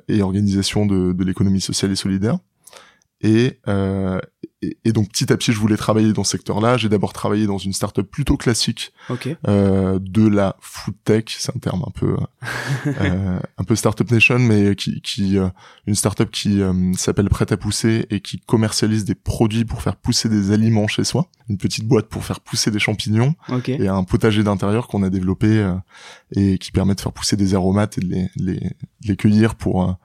et 0.08 0.22
organisations 0.22 0.86
de, 0.86 1.14
de 1.14 1.24
l'économie 1.24 1.62
sociale 1.62 1.92
et 1.92 1.96
solidaire. 1.96 2.40
Et, 3.22 3.60
euh, 3.68 4.20
et, 4.62 4.92
donc 4.92 5.10
petit 5.10 5.32
à 5.32 5.38
petit, 5.38 5.52
je 5.52 5.60
voulais 5.60 5.78
travailler 5.78 6.14
dans 6.14 6.24
ce 6.24 6.32
secteur-là. 6.32 6.78
J'ai 6.78 6.90
d'abord 6.90 7.14
travaillé 7.14 7.48
dans 7.48 7.58
une 7.58 7.74
startup 7.74 8.10
plutôt 8.10 8.38
classique 8.38 8.92
euh, 9.48 10.00
de 10.00 10.28
la 10.28 10.56
food 10.62 10.96
tech. 11.04 11.26
C'est 11.28 11.56
un 11.56 11.60
terme 11.60 11.84
un 11.88 11.92
peu 11.92 12.16
euh, 12.88 13.40
un 13.58 13.64
peu 13.64 13.76
startup 13.76 14.10
nation, 14.12 14.38
mais 14.40 14.76
qui, 14.76 15.02
qui 15.02 15.38
euh, 15.38 15.50
une 15.88 15.96
startup 15.96 16.30
qui 16.30 16.62
euh, 16.62 16.94
s'appelle 16.94 17.30
Prêt 17.30 17.52
à 17.52 17.58
pousser 17.58 18.06
et 18.10 18.20
qui 18.20 18.40
commercialise 18.40 19.06
des 19.06 19.16
produits 19.16 19.66
pour 19.66 19.82
faire 19.82 19.96
pousser 19.96 20.30
des 20.30 20.52
aliments 20.52 20.88
chez 20.88 21.04
soi. 21.04 21.30
Une 21.50 21.58
petite 21.58 21.88
boîte 21.88 22.08
pour 22.08 22.24
faire 22.24 22.40
pousser 22.40 22.72
des 22.72 22.80
champignons 22.80 23.36
et 23.68 23.88
un 23.88 24.04
potager 24.04 24.44
d'intérieur 24.44 24.88
qu'on 24.88 25.02
a 25.02 25.10
développé 25.10 25.48
euh, 25.48 25.74
et 26.36 26.58
qui 26.58 26.72
permet 26.72 26.94
de 26.94 27.02
faire 27.02 27.14
pousser 27.14 27.36
des 27.36 27.56
aromates 27.56 27.98
et 27.98 28.02
de 28.02 28.08
les, 28.08 28.30
les, 28.36 28.72
les 29.06 29.16
cueillir 29.16 29.56
pour 29.56 29.98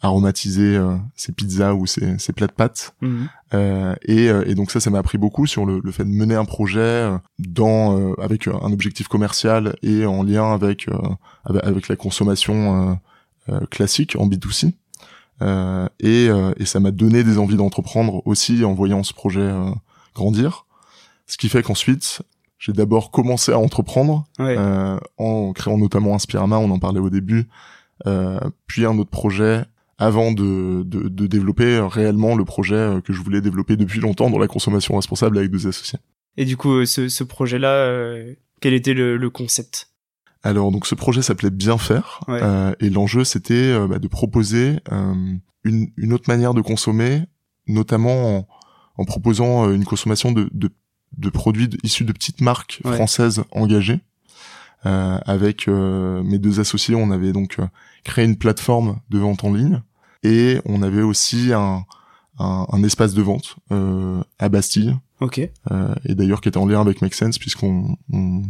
aromatiser 0.00 0.76
euh, 0.76 0.96
ses 1.16 1.32
pizzas 1.32 1.74
ou 1.74 1.86
ses, 1.86 2.18
ses 2.18 2.32
plats 2.32 2.46
de 2.46 2.52
pâtes. 2.52 2.94
Euh, 3.54 3.94
et, 4.04 4.28
euh, 4.28 4.44
et, 4.46 4.54
donc 4.54 4.70
ça, 4.70 4.78
ça 4.78 4.90
m'a 4.90 4.98
appris 4.98 5.18
beaucoup 5.18 5.46
sur 5.46 5.66
le, 5.66 5.80
le, 5.82 5.92
fait 5.92 6.04
de 6.04 6.10
mener 6.10 6.36
un 6.36 6.44
projet 6.44 6.78
euh, 6.80 7.18
dans 7.38 8.14
avec 8.14 8.46
un 8.46 8.72
objectif 8.72 9.08
commercial 9.08 9.76
et 9.82 10.06
en 10.06 10.22
lien 10.22 10.52
avec 10.52 10.86
avec 11.44 11.88
la 11.88 11.96
consommation 11.96 12.98
classique 13.70 14.16
en 14.18 14.28
B2C. 14.28 14.72
et, 16.00 16.28
et 16.56 16.66
ça 16.66 16.80
m'a 16.80 16.90
donné 16.90 17.24
des 17.24 17.38
envies 17.38 17.56
d'entreprendre 17.56 18.22
aussi 18.26 18.64
en 18.64 18.74
voyant 18.74 19.02
ce 19.02 19.14
projet 19.14 19.50
grandir. 20.14 20.66
Ce 21.26 21.36
qui 21.36 21.48
fait 21.48 21.62
qu'ensuite, 21.62 22.22
j'ai 22.58 22.72
d'abord 22.72 23.10
commencé 23.10 23.52
à 23.52 23.58
entreprendre 23.58 24.26
en 25.16 25.52
créant 25.52 25.78
notamment 25.78 26.14
Inspirama, 26.14 26.58
on 26.58 26.70
en 26.70 26.78
parlait 26.78 27.00
au 27.00 27.10
début, 27.10 27.48
puis 28.66 28.84
un 28.84 28.98
autre 28.98 29.10
projet 29.10 29.64
avant 29.98 30.32
de, 30.32 30.84
de, 30.84 31.08
de, 31.08 31.26
développer 31.26 31.80
réellement 31.80 32.36
le 32.36 32.44
projet 32.44 32.76
euh, 32.76 33.00
que 33.00 33.12
je 33.12 33.20
voulais 33.20 33.40
développer 33.40 33.76
depuis 33.76 34.00
longtemps 34.00 34.30
dans 34.30 34.38
la 34.38 34.46
consommation 34.46 34.94
responsable 34.94 35.38
avec 35.38 35.50
deux 35.50 35.66
associés. 35.66 35.98
Et 36.38 36.44
du 36.44 36.56
coup, 36.56 36.86
ce, 36.86 37.08
ce 37.08 37.24
projet-là, 37.24 37.68
euh, 37.68 38.34
quel 38.60 38.72
était 38.72 38.94
le, 38.94 39.16
le 39.16 39.28
concept? 39.28 39.90
Alors 40.44 40.70
donc 40.70 40.86
ce 40.86 40.94
projet 40.94 41.20
s'appelait 41.20 41.50
Bien 41.50 41.78
faire 41.78 42.20
euh, 42.28 42.72
et 42.78 42.90
l'enjeu 42.90 43.24
c'était 43.24 43.54
euh, 43.54 43.88
bah, 43.88 43.98
de 43.98 44.06
proposer 44.06 44.78
une, 45.64 45.88
une, 45.96 46.12
autre 46.12 46.26
manière 46.28 46.54
de 46.54 46.60
consommer, 46.60 47.24
notamment 47.66 48.38
en, 48.38 48.48
en 48.98 49.04
proposant 49.04 49.68
une 49.68 49.84
consommation 49.84 50.30
de, 50.30 50.48
de, 50.52 50.70
de 51.16 51.28
produits 51.28 51.68
issus 51.82 52.04
de 52.04 52.12
petites 52.12 52.40
marques 52.40 52.80
françaises 52.84 53.42
engagées. 53.50 53.98
avec 54.84 55.66
mes 55.66 56.38
deux 56.38 56.60
associés, 56.60 56.94
on 56.94 57.10
avait 57.10 57.32
donc 57.32 57.58
créé 58.04 58.24
une 58.24 58.36
plateforme 58.36 59.00
de 59.10 59.18
vente 59.18 59.42
en 59.42 59.52
ligne 59.52 59.82
et 60.22 60.60
on 60.64 60.82
avait 60.82 61.02
aussi 61.02 61.52
un, 61.52 61.84
un, 62.38 62.66
un 62.70 62.82
espace 62.82 63.14
de 63.14 63.22
vente 63.22 63.56
euh, 63.72 64.22
à 64.38 64.48
Bastille. 64.48 64.96
Ok. 65.20 65.40
Euh, 65.70 65.94
et 66.04 66.14
d'ailleurs 66.14 66.40
qui 66.40 66.48
était 66.48 66.58
en 66.58 66.66
lien 66.66 66.80
avec 66.80 67.02
Make 67.02 67.14
Sense 67.14 67.38
puisqu'on 67.38 67.96
on, 68.12 68.42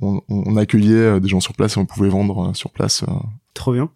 on, 0.00 0.22
on, 0.28 0.56
accueillait 0.56 0.94
euh, 0.94 1.20
des 1.20 1.28
gens 1.28 1.40
sur 1.40 1.52
place 1.52 1.76
et 1.76 1.80
on 1.80 1.86
pouvait 1.86 2.08
vendre 2.08 2.50
euh, 2.50 2.54
sur 2.54 2.70
place. 2.70 3.02
Euh. 3.02 3.12
Trop 3.54 3.72
bien. 3.72 3.90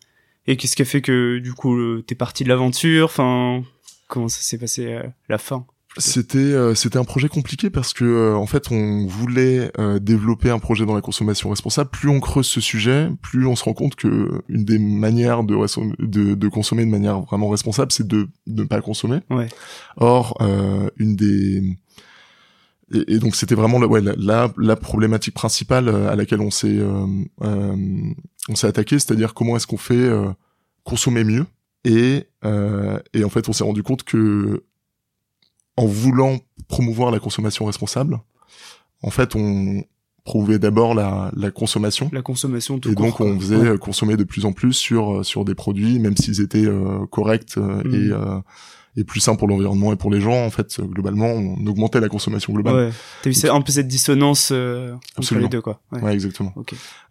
Et 0.46 0.56
qu'est-ce 0.56 0.76
qui 0.76 0.82
a 0.82 0.86
fait 0.86 1.00
que 1.00 1.38
du 1.38 1.52
coup 1.54 2.00
t'es 2.02 2.14
parti 2.14 2.44
de 2.44 2.48
l'aventure? 2.48 3.06
Enfin, 3.06 3.62
comment 4.08 4.28
ça 4.28 4.40
s'est 4.40 4.58
passé 4.58 4.98
la 5.28 5.38
fin? 5.38 5.66
C'était 5.96 6.38
euh, 6.38 6.74
c'était 6.76 6.98
un 6.98 7.04
projet 7.04 7.28
compliqué 7.28 7.68
parce 7.68 7.92
que 7.92 8.04
euh, 8.04 8.36
en 8.36 8.46
fait 8.46 8.70
on 8.70 9.06
voulait 9.06 9.72
euh, 9.78 9.98
développer 9.98 10.48
un 10.48 10.60
projet 10.60 10.86
dans 10.86 10.94
la 10.94 11.00
consommation 11.00 11.50
responsable. 11.50 11.90
Plus 11.90 12.08
on 12.08 12.20
creuse 12.20 12.46
ce 12.46 12.60
sujet, 12.60 13.10
plus 13.22 13.44
on 13.46 13.56
se 13.56 13.64
rend 13.64 13.72
compte 13.72 13.96
que 13.96 14.42
une 14.48 14.64
des 14.64 14.78
manières 14.78 15.42
de 15.42 15.56
de, 16.04 16.34
de 16.34 16.48
consommer 16.48 16.84
de 16.84 16.90
manière 16.90 17.20
vraiment 17.22 17.48
responsable, 17.48 17.90
c'est 17.90 18.06
de, 18.06 18.28
de 18.46 18.62
ne 18.62 18.68
pas 18.68 18.80
consommer. 18.80 19.18
Ouais. 19.30 19.48
Or 19.96 20.38
une 20.96 21.16
des 21.16 21.76
et, 22.92 23.18
donc 23.18 23.36
c'était 23.36 23.54
vraiment 23.54 23.78
la, 23.78 23.86
ouais, 23.86 24.00
la, 24.00 24.52
la, 24.56 24.76
problématique 24.76 25.34
principale 25.34 25.88
à 25.88 26.16
laquelle 26.16 26.40
on 26.40 26.50
s'est 26.50 26.78
on 27.40 28.54
s'est 28.54 28.66
attaqué, 28.66 28.98
c'est-à-dire 28.98 29.34
comment 29.34 29.56
est-ce 29.56 29.66
qu'on 29.66 29.76
fait 29.76 30.08
consommer 30.84 31.24
mieux 31.24 31.46
et 31.84 32.26
et 32.44 33.24
en 33.24 33.28
fait 33.28 33.48
on 33.48 33.52
s'est 33.52 33.64
rendu 33.64 33.82
compte 33.82 34.04
que 34.04 34.64
en 35.76 35.86
voulant 35.86 36.38
promouvoir 36.68 37.10
la 37.10 37.18
consommation 37.18 37.64
responsable, 37.64 38.20
en 39.02 39.10
fait, 39.10 39.34
on 39.34 39.84
prouvait 40.24 40.58
d'abord 40.58 40.94
la, 40.94 41.30
la, 41.34 41.50
consommation. 41.50 42.10
La 42.12 42.22
consommation 42.22 42.78
tout 42.78 42.90
Et 42.90 42.94
donc, 42.94 43.20
on 43.20 43.38
faisait 43.40 43.56
euh, 43.56 43.78
consommer 43.78 44.16
de 44.16 44.24
plus 44.24 44.44
en 44.44 44.52
plus 44.52 44.74
sur 44.74 45.12
euh, 45.12 45.22
sur 45.22 45.44
des 45.44 45.54
produits, 45.54 45.98
même 45.98 46.16
s'ils 46.16 46.40
étaient 46.40 46.66
euh, 46.66 47.06
corrects 47.10 47.56
mm. 47.56 47.94
et 47.94 48.10
et 48.96 49.04
plus 49.04 49.20
sain 49.20 49.36
pour 49.36 49.48
l'environnement 49.48 49.92
et 49.92 49.96
pour 49.96 50.10
les 50.10 50.20
gens. 50.20 50.44
En 50.44 50.50
fait, 50.50 50.80
globalement, 50.80 51.26
on 51.26 51.66
augmentait 51.66 52.00
la 52.00 52.08
consommation 52.08 52.52
globale. 52.52 52.74
Ouais. 52.74 52.90
T'as 53.22 53.30
eu 53.30 53.48
un 53.50 53.60
peu 53.60 53.72
cette 53.72 53.88
dissonance 53.88 54.50
euh, 54.52 54.94
entre 55.16 55.34
les 55.36 55.48
deux, 55.48 55.60
quoi. 55.60 55.80
Ouais, 55.92 56.12
exactement. 56.12 56.52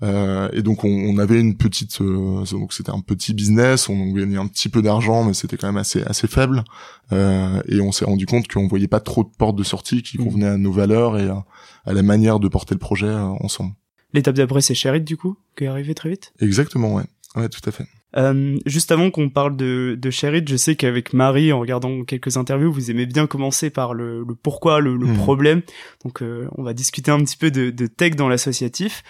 Euh, 0.04 0.50
et 0.54 0.62
donc, 0.62 0.84
on, 0.84 0.90
on, 0.90 1.18
avait 1.18 1.40
une 1.40 1.56
petite, 1.56 2.02
euh, 2.02 2.44
donc 2.52 2.74
c'était 2.74 2.92
un 2.92 3.02
petit 3.02 3.34
business. 3.34 3.90
On 3.90 4.12
gagnait 4.12 4.38
un 4.38 4.48
petit 4.48 4.70
peu 4.70 4.82
d'argent, 4.82 5.24
mais 5.24 5.34
c'était 5.34 5.58
quand 5.58 5.68
même 5.68 5.78
assez 5.78 6.04
assez 6.04 6.28
faible. 6.28 6.64
Euh, 7.12 7.62
et 7.68 7.82
on 7.82 7.92
s'est 7.92 8.06
rendu 8.06 8.26
compte 8.26 8.48
qu'on 8.48 8.68
voyait 8.68 8.88
pas 8.88 9.00
trop 9.00 9.24
de 9.24 9.30
portes 9.38 9.56
de 9.56 9.64
sortie 9.64 10.04
qui 10.04 10.20
mmh. 10.20 10.24
convenaient 10.24 10.48
à 10.48 10.58
nos 10.58 10.72
valeurs 10.72 11.18
et 11.18 11.28
à, 11.28 11.46
à, 11.86 11.94
la 11.94 12.04
manière 12.04 12.40
de 12.40 12.48
porter 12.48 12.76
le 12.76 12.80
projet 12.80 13.08
euh, 13.08 13.24
ensemble. 13.40 13.74
L'étape 14.14 14.36
d'après, 14.36 14.62
c'est 14.62 14.74
Sherit, 14.74 15.02
du 15.02 15.18
coup, 15.18 15.38
qui 15.58 15.66
est 15.66 15.68
arrivé 15.68 15.94
très 15.96 16.10
vite? 16.10 16.34
Exactement, 16.40 16.96
ouais. 16.96 17.04
Ouais, 17.36 17.50
tout 17.50 17.62
à 17.68 17.72
fait. 17.72 17.86
Euh, 18.18 18.58
juste 18.66 18.92
avant 18.92 19.12
qu'on 19.12 19.30
parle 19.30 19.56
de, 19.56 19.98
de 20.00 20.10
Sherit, 20.10 20.44
je 20.48 20.56
sais 20.56 20.76
qu'avec 20.76 21.14
Marie, 21.14 21.52
en 21.52 21.60
regardant 21.60 22.04
quelques 22.04 22.38
interviews, 22.38 22.72
vous 22.72 22.92
aimez 22.92 23.06
bien 23.06 23.28
commencer 23.28 23.70
par 23.70 23.94
le, 23.94 24.24
le 24.24 24.36
pourquoi, 24.36 24.80
le, 24.80 24.96
le 24.96 25.06
hmm. 25.08 25.18
problème. 25.18 25.62
Donc, 26.04 26.22
euh, 26.22 26.48
on 26.58 26.64
va 26.64 26.74
discuter 26.74 27.12
un 27.12 27.20
petit 27.20 27.38
peu 27.38 27.52
de, 27.52 27.70
de 27.70 27.88
tech 27.88 28.16
dans 28.16 28.30
l'associatif. 28.30 29.04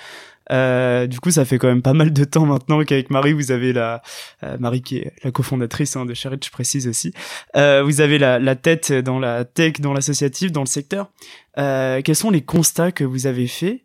Euh, 0.52 1.08
du 1.08 1.20
coup, 1.20 1.32
ça 1.32 1.46
fait 1.46 1.58
quand 1.58 1.68
même 1.68 1.82
pas 1.82 1.94
mal 1.94 2.12
de 2.12 2.24
temps 2.24 2.46
maintenant 2.46 2.84
qu'avec 2.84 3.10
Marie, 3.10 3.34
vous 3.34 3.52
avez 3.52 3.74
la 3.74 4.02
euh, 4.44 4.58
Marie 4.60 4.82
qui 4.82 4.98
est 4.98 5.14
la 5.24 5.32
cofondatrice 5.32 5.96
hein, 5.96 6.06
de 6.06 6.14
Sherit, 6.14 6.40
je 6.44 6.50
précise 6.50 6.88
aussi. 6.88 7.14
Euh, 7.56 7.84
vous 7.84 8.02
avez 8.02 8.18
la, 8.18 8.40
la, 8.40 8.56
tête 8.56 8.92
dans 8.92 9.20
la 9.20 9.46
tech, 9.46 9.74
dans 9.80 9.94
l'associatif, 9.94 10.52
dans 10.52 10.62
le 10.62 10.68
secteur. 10.68 11.12
quels 11.56 12.16
sont 12.16 12.32
les 12.32 12.42
constats 12.42 12.92
que 12.92 13.04
vous 13.04 13.28
avez 13.28 13.48
faits 13.48 13.82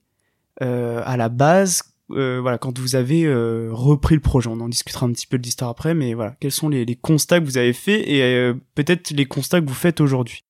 à 0.60 1.16
la 1.16 1.28
base 1.28 1.93
euh, 2.10 2.38
voilà, 2.40 2.58
quand 2.58 2.78
vous 2.78 2.96
avez 2.96 3.24
euh, 3.24 3.68
repris 3.72 4.14
le 4.14 4.20
projet, 4.20 4.48
on 4.48 4.60
en 4.60 4.68
discutera 4.68 5.06
un 5.06 5.12
petit 5.12 5.26
peu 5.26 5.38
de 5.38 5.42
l'histoire 5.42 5.70
après, 5.70 5.94
mais 5.94 6.12
voilà, 6.14 6.36
quels 6.38 6.52
sont 6.52 6.68
les, 6.68 6.84
les, 6.84 6.96
constats 6.96 7.40
que 7.40 7.44
vous 7.46 7.56
avez 7.56 7.72
faits 7.72 8.06
et 8.06 8.22
euh, 8.22 8.54
peut-être 8.74 9.10
les 9.10 9.24
constats 9.24 9.60
que 9.60 9.66
vous 9.66 9.74
faites 9.74 10.00
aujourd'hui? 10.00 10.44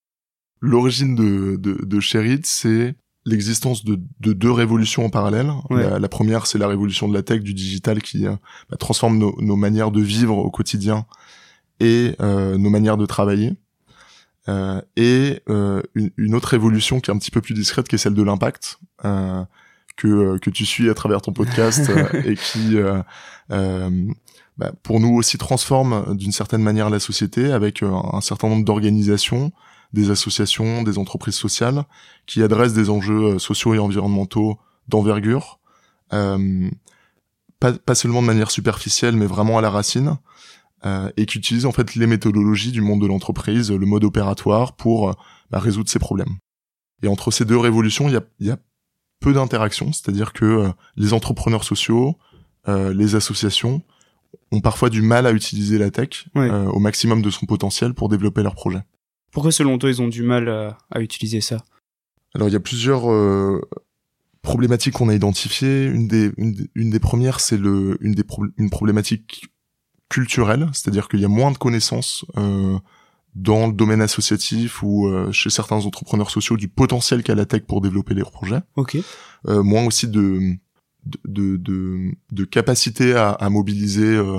L'origine 0.61 1.15
de, 1.15 1.57
de, 1.57 1.85
de 1.85 2.01
Sherit, 2.01 2.41
c'est 2.43 2.97
l'existence 3.25 3.85
de, 3.85 4.01
de, 4.21 4.33
deux 4.33 4.51
révolutions 4.51 5.05
en 5.05 5.11
parallèle. 5.11 5.51
La, 5.71 6.09
première, 6.09 6.47
c'est 6.47 6.59
la 6.59 6.69
révolution 6.69 7.09
de 7.09 7.15
la 7.15 7.23
tech, 7.23 7.43
du 7.43 7.55
digital, 7.55 8.03
qui 8.03 8.25
bah, 8.25 8.77
transforme 8.79 9.19
nos, 9.19 9.35
nos, 9.41 9.57
manières 9.57 9.91
de 9.91 10.03
vivre 10.03 10.37
au 10.37 10.51
quotidien 10.51 11.07
et 11.81 12.17
nos 12.21 12.71
manières 12.71 12.97
de 12.97 13.07
travailler. 13.07 13.53
et 14.97 15.43
une, 15.47 16.11
une, 16.17 16.35
autre 16.35 16.49
révolution 16.49 17.01
qui 17.01 17.11
est 17.11 17.15
un 17.15 17.19
petit 17.19 17.31
peu 17.31 17.41
plus 17.41 17.55
discrète, 17.55 17.89
qui 17.89 17.95
est 17.95 17.99
celle 17.99 18.15
de 18.15 18.23
l'impact. 18.23 18.79
Euh, 19.05 19.45
que 19.97 20.51
tu 20.51 20.67
suis 20.67 20.91
à 20.91 20.95
travers 20.95 21.23
ton 21.23 21.33
podcast 21.33 21.89
euh, 21.91 22.09
et 22.25 22.35
qui 22.35 22.77
euh, 22.77 23.03
bah, 24.59 24.73
pour 24.83 25.01
nous 25.01 25.15
aussi 25.15 25.39
transforme 25.39 26.17
d'une 26.17 26.33
certaine 26.33 26.63
manière 26.63 26.91
la 26.91 27.01
société 27.01 27.53
avec 27.53 27.83
un 27.83 28.21
certain 28.21 28.49
nombre 28.49 28.65
d'organisations, 28.65 29.53
des 29.93 30.11
associations, 30.11 30.83
des 30.83 30.99
entreprises 30.99 31.35
sociales 31.35 31.85
qui 32.27 32.43
adressent 32.43 32.75
des 32.75 32.91
enjeux 32.91 33.39
sociaux 33.39 33.75
et 33.75 33.79
environnementaux 33.79 34.59
d'envergure, 34.89 35.61
euh, 36.13 36.71
pas, 37.61 37.73
pas, 37.73 37.95
seulement 37.95 38.21
de 38.21 38.27
manière 38.27 38.51
superficielle, 38.51 39.17
mais 39.17 39.27
vraiment 39.27 39.59
à 39.59 39.63
la 39.63 39.71
racine, 39.71 40.19
euh, 40.85 41.11
et 41.17 41.27
qui 41.27 41.39
utilisent 41.39 41.67
en 41.67 41.73
fait 41.73 41.95
les 41.95 42.07
méthodologies 42.07 42.73
du 42.73 42.83
monde 42.83 43.01
de 43.01 43.07
l'entreprise, 43.07 43.73
le 43.73 43.87
mode 43.87 44.05
opératoire 44.05 44.77
pour 44.77 45.15
bah, 45.51 45.59
résoudre 45.59 45.89
ces 45.89 45.99
problèmes. 45.99 46.37
Et 47.03 47.09
entre 47.09 47.31
ces 47.31 47.45
deux 47.45 47.59
révolutions, 47.59 48.09
il 48.09 48.15
y 48.15 48.17
a, 48.17 48.23
y 48.41 48.51
a 48.51 48.59
peu 49.21 49.33
d'interactions, 49.33 49.93
c'est-à-dire 49.93 50.33
que 50.33 50.45
euh, 50.45 50.69
les 50.97 51.13
entrepreneurs 51.13 51.65
sociaux, 51.65 52.17
euh, 52.69 52.93
les 52.93 53.15
associations 53.15 53.83
ont 54.53 54.61
parfois 54.61 54.91
du 54.91 55.03
mal 55.03 55.27
à 55.27 55.33
utiliser 55.33 55.79
la 55.79 55.91
tech 55.91 56.27
euh, 56.37 56.67
au 56.67 56.79
maximum 56.79 57.23
de 57.23 57.31
son 57.31 57.47
potentiel 57.47 57.95
pour 57.95 58.09
développer 58.09 58.43
leurs 58.43 58.55
projets. 58.55 58.83
Pourquoi 59.33 59.53
selon 59.53 59.79
toi 59.79 59.91
ils 59.91 60.01
ont 60.01 60.09
du 60.09 60.23
mal 60.23 60.49
à, 60.49 61.01
utiliser 61.01 61.41
ça? 61.41 61.65
Alors 62.35 62.49
il 62.49 62.53
y 62.53 62.57
a 62.57 62.61
plusieurs 62.61 63.03
problématiques 64.43 64.95
qu'on 64.95 65.09
a 65.09 65.15
identifiées. 65.15 65.87
Une 65.87 66.07
des, 66.07 66.31
une 66.37 66.91
des, 66.91 67.01
premières, 67.01 67.41
c'est 67.41 67.57
le, 67.57 67.97
une, 68.01 68.15
des 68.15 68.25
une 68.59 68.71
problématique 68.71 69.49
culturelle, 70.09 70.69
c'est-à-dire 70.73 71.09
qu'il 71.09 71.21
y 71.21 71.25
a 71.25 71.29
moins 71.29 71.51
de 71.51 71.59
connaissances 71.59 72.25
euh, 72.37 72.79
dans 73.35 73.67
le 73.67 73.73
domaine 73.73 74.01
associatif 74.01 74.83
ou 74.83 75.09
euh, 75.09 75.33
chez 75.33 75.51
certains 75.51 75.85
entrepreneurs 75.85 76.31
sociaux 76.31 76.57
du 76.57 76.69
potentiel 76.69 77.23
qu'a 77.23 77.35
la 77.35 77.47
tech 77.47 77.63
pour 77.63 77.81
développer 77.81 78.15
leurs 78.15 78.31
projets. 78.31 78.61
Ok. 78.77 78.97
Euh, 79.49 79.63
moins 79.63 79.85
aussi 79.85 80.09
de 80.09 80.57
de, 81.27 81.57
de, 81.57 82.13
de 82.33 82.45
capacité 82.45 83.15
à, 83.15 83.31
à 83.33 83.51
mobiliser 83.51 84.05
euh, 84.05 84.39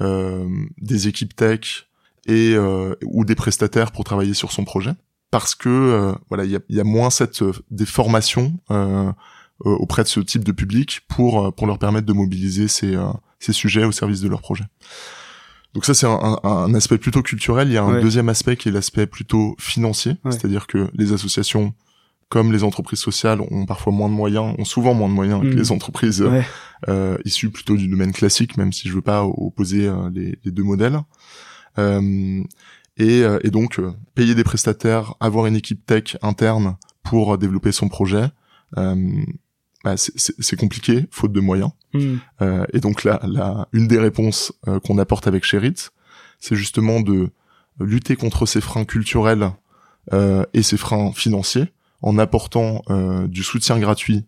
euh 0.00 0.48
des 0.78 1.08
équipes 1.08 1.34
tech 1.34 1.88
et 2.26 2.56
ou 3.04 3.24
des 3.24 3.34
prestataires 3.34 3.92
pour 3.92 4.04
travailler 4.04 4.32
sur 4.32 4.50
son 4.50 4.64
projet 4.64 4.92
parce 5.30 5.54
que 5.54 6.14
voilà 6.30 6.44
il 6.44 6.52
y 6.52 6.56
a, 6.56 6.60
y 6.70 6.80
a, 6.80 6.84
moins 6.84 7.10
cette 7.10 7.44
des 7.70 7.84
formations 7.84 8.58
auprès 9.60 10.04
de 10.04 10.08
ce 10.08 10.20
type 10.20 10.42
de 10.42 10.52
public 10.52 11.02
pour 11.06 11.54
pour 11.54 11.66
leur 11.66 11.78
permettre 11.78 12.06
de 12.06 12.14
mobiliser 12.14 12.66
ces 12.66 12.96
ces 13.40 13.52
sujets 13.52 13.84
au 13.84 13.92
service 13.92 14.22
de 14.22 14.28
leur 14.28 14.40
projet. 14.40 14.64
Donc 15.74 15.84
ça 15.84 15.94
c'est 15.94 16.06
un, 16.06 16.38
un, 16.42 16.74
aspect 16.74 16.98
plutôt 16.98 17.22
culturel. 17.22 17.68
Il 17.68 17.74
y 17.74 17.78
a 17.78 17.82
un 17.82 18.00
deuxième 18.00 18.28
aspect 18.28 18.56
qui 18.56 18.68
est 18.68 18.72
l'aspect 18.72 19.06
plutôt 19.06 19.56
financier, 19.58 20.16
c'est-à-dire 20.30 20.66
que 20.66 20.88
les 20.94 21.12
associations 21.12 21.74
comme 22.28 22.52
les 22.52 22.64
entreprises 22.64 23.00
sociales 23.00 23.40
ont 23.50 23.66
parfois 23.66 23.92
moins 23.92 24.08
de 24.08 24.14
moyens, 24.14 24.54
ont 24.58 24.64
souvent 24.64 24.94
moins 24.94 25.08
de 25.08 25.14
moyens 25.14 25.42
que 25.42 25.46
mm. 25.54 25.56
les 25.56 25.72
entreprises 25.72 26.24
euh, 26.88 27.16
issues 27.24 27.50
plutôt 27.50 27.76
du 27.76 27.86
domaine 27.86 28.12
classique, 28.12 28.56
même 28.56 28.72
si 28.72 28.88
je 28.88 28.94
veux 28.94 29.02
pas 29.02 29.24
opposer 29.24 29.86
euh, 29.86 30.10
les, 30.12 30.38
les, 30.44 30.50
deux 30.50 30.62
modèles. 30.62 30.98
Euh, 31.78 32.42
et, 32.96 33.22
euh, 33.22 33.38
et, 33.42 33.50
donc 33.50 33.78
euh, 33.78 33.92
payer 34.14 34.34
des 34.34 34.44
prestataires, 34.44 35.14
avoir 35.20 35.46
une 35.46 35.56
équipe 35.56 35.84
tech 35.84 36.16
interne 36.22 36.76
pour 37.02 37.36
développer 37.38 37.72
son 37.72 37.88
projet, 37.88 38.30
bah, 39.84 39.96
c'est 39.96 40.56
compliqué, 40.56 41.06
faute 41.10 41.32
de 41.32 41.40
moyens. 41.40 41.70
Hmm. 41.92 42.16
Euh, 42.40 42.64
et 42.72 42.80
donc 42.80 43.04
là, 43.04 43.20
là, 43.24 43.68
une 43.72 43.86
des 43.86 43.98
réponses 43.98 44.52
euh, 44.66 44.80
qu'on 44.80 44.98
apporte 44.98 45.26
avec 45.26 45.44
Sherit, 45.44 45.90
c'est 46.40 46.56
justement 46.56 47.00
de 47.00 47.30
lutter 47.78 48.16
contre 48.16 48.46
ces 48.46 48.60
freins 48.60 48.84
culturels 48.84 49.50
euh, 50.12 50.44
et 50.54 50.62
ces 50.62 50.76
freins 50.76 51.12
financiers 51.12 51.72
en 52.02 52.18
apportant 52.18 52.82
euh, 52.90 53.26
du 53.26 53.42
soutien 53.42 53.78
gratuit 53.78 54.26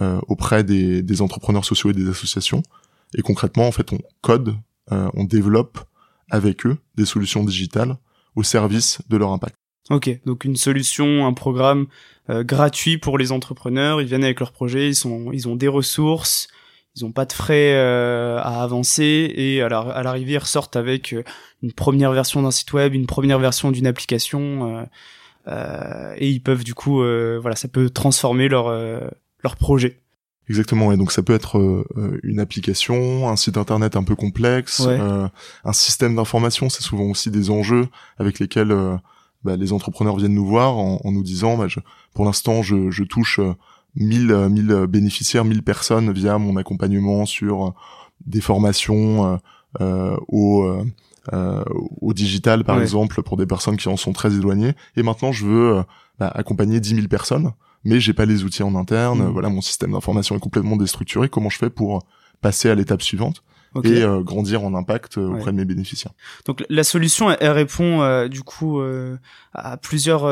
euh, 0.00 0.20
auprès 0.28 0.64
des, 0.64 1.02
des, 1.02 1.20
entrepreneurs 1.20 1.64
sociaux 1.64 1.90
et 1.90 1.92
des 1.92 2.08
associations. 2.08 2.62
Et 3.14 3.22
concrètement, 3.22 3.66
en 3.66 3.72
fait, 3.72 3.92
on 3.92 3.98
code, 4.22 4.56
on 4.90 5.24
développe 5.24 5.78
avec 6.30 6.66
eux 6.66 6.76
des 6.96 7.06
solutions 7.06 7.44
digitales 7.44 7.96
au 8.34 8.42
service 8.42 9.00
de 9.08 9.16
leur 9.16 9.32
impact. 9.32 9.54
Ok, 9.92 10.08
donc 10.24 10.46
une 10.46 10.56
solution, 10.56 11.26
un 11.26 11.34
programme 11.34 11.86
euh, 12.30 12.42
gratuit 12.42 12.96
pour 12.96 13.18
les 13.18 13.30
entrepreneurs. 13.30 14.00
Ils 14.00 14.06
viennent 14.06 14.24
avec 14.24 14.40
leur 14.40 14.50
projet, 14.50 14.88
ils 14.88 14.94
sont, 14.94 15.30
ils 15.32 15.48
ont 15.48 15.54
des 15.54 15.68
ressources, 15.68 16.48
ils 16.96 17.04
ont 17.04 17.12
pas 17.12 17.26
de 17.26 17.32
frais 17.34 17.74
euh, 17.74 18.38
à 18.38 18.62
avancer 18.62 19.30
et 19.36 19.60
à 19.60 19.68
l'arrivée 19.68 20.32
ils 20.32 20.38
ressortent 20.38 20.76
avec 20.76 21.12
euh, 21.12 21.22
une 21.62 21.74
première 21.74 22.10
version 22.12 22.40
d'un 22.40 22.50
site 22.50 22.72
web, 22.72 22.94
une 22.94 23.04
première 23.04 23.38
version 23.38 23.70
d'une 23.70 23.86
application 23.86 24.88
et 25.46 26.28
ils 26.28 26.40
peuvent 26.40 26.64
du 26.64 26.72
coup, 26.72 27.02
voilà, 27.40 27.54
ça 27.54 27.68
peut 27.68 27.90
transformer 27.90 28.48
leur 28.48 28.70
leur 29.42 29.56
projet. 29.56 29.98
Exactement, 30.48 30.90
et 30.92 30.96
donc 30.96 31.12
ça 31.12 31.22
peut 31.22 31.34
être 31.34 31.84
une 32.22 32.40
application, 32.40 33.28
un 33.28 33.36
site 33.36 33.56
internet 33.56 33.96
un 33.96 34.04
peu 34.04 34.16
complexe, 34.16 34.80
un 34.80 35.72
système 35.72 36.16
d'information, 36.16 36.68
c'est 36.70 36.82
souvent 36.82 37.04
aussi 37.04 37.30
des 37.30 37.50
enjeux 37.50 37.88
avec 38.18 38.38
lesquels 38.38 38.72
bah, 39.44 39.56
les 39.56 39.72
entrepreneurs 39.72 40.16
viennent 40.16 40.34
nous 40.34 40.46
voir 40.46 40.76
en, 40.76 41.00
nous 41.10 41.22
disant, 41.22 41.56
bah, 41.56 41.68
je, 41.68 41.80
pour 42.14 42.24
l'instant, 42.24 42.62
je, 42.62 42.90
je, 42.90 43.04
touche 43.04 43.40
1000, 43.96 44.30
euh, 44.30 44.48
1000 44.48 44.70
euh, 44.70 44.86
bénéficiaires, 44.86 45.44
1000 45.44 45.62
personnes 45.62 46.12
via 46.12 46.38
mon 46.38 46.56
accompagnement 46.56 47.26
sur 47.26 47.66
euh, 47.66 47.70
des 48.26 48.40
formations 48.40 49.40
euh, 49.80 50.16
au, 50.28 50.64
euh, 51.32 51.64
au 52.00 52.12
digital, 52.12 52.64
par 52.64 52.80
exemple, 52.80 53.22
pour 53.22 53.36
des 53.36 53.46
personnes 53.46 53.76
qui 53.76 53.88
en 53.88 53.96
sont 53.96 54.12
très 54.12 54.34
éloignées. 54.34 54.74
Et 54.96 55.02
maintenant, 55.02 55.32
je 55.32 55.46
veux 55.46 55.82
bah, 56.18 56.30
accompagner 56.34 56.78
10 56.78 56.96
000 56.96 57.08
personnes, 57.08 57.50
mais 57.84 57.98
j'ai 57.98 58.12
pas 58.12 58.26
les 58.26 58.44
outils 58.44 58.62
en 58.62 58.76
interne. 58.76 59.24
Mmh. 59.24 59.30
Voilà, 59.30 59.48
mon 59.48 59.60
système 59.60 59.92
d'information 59.92 60.36
est 60.36 60.40
complètement 60.40 60.76
déstructuré. 60.76 61.28
Comment 61.28 61.48
je 61.48 61.58
fais 61.58 61.70
pour 61.70 62.04
passer 62.40 62.70
à 62.70 62.76
l'étape 62.76 63.02
suivante? 63.02 63.42
Et 63.84 64.02
euh, 64.02 64.20
grandir 64.20 64.64
en 64.64 64.74
impact 64.74 65.18
euh, 65.18 65.28
auprès 65.28 65.52
de 65.52 65.56
mes 65.56 65.64
bénéficiaires. 65.64 66.12
Donc 66.46 66.64
la 66.68 66.84
solution 66.84 67.30
elle, 67.30 67.50
répond 67.50 68.02
euh, 68.02 68.28
du 68.28 68.42
coup 68.42 68.80
à 69.52 69.76
plusieurs 69.76 70.22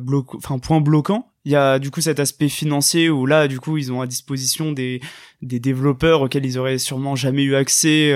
blocs, 0.00 0.34
enfin 0.34 0.58
points 0.58 0.80
bloquants. 0.80 1.30
Il 1.46 1.52
y 1.52 1.56
a 1.56 1.78
du 1.78 1.90
coup 1.90 2.00
cet 2.00 2.20
aspect 2.20 2.48
financier 2.48 3.10
où 3.10 3.26
là 3.26 3.48
du 3.48 3.60
coup 3.60 3.76
ils 3.76 3.92
ont 3.92 4.00
à 4.00 4.06
disposition 4.06 4.72
des 4.72 5.00
des 5.42 5.60
développeurs 5.60 6.22
auxquels 6.22 6.46
ils 6.46 6.58
auraient 6.58 6.78
sûrement 6.78 7.16
jamais 7.16 7.42
eu 7.42 7.54
accès 7.54 8.14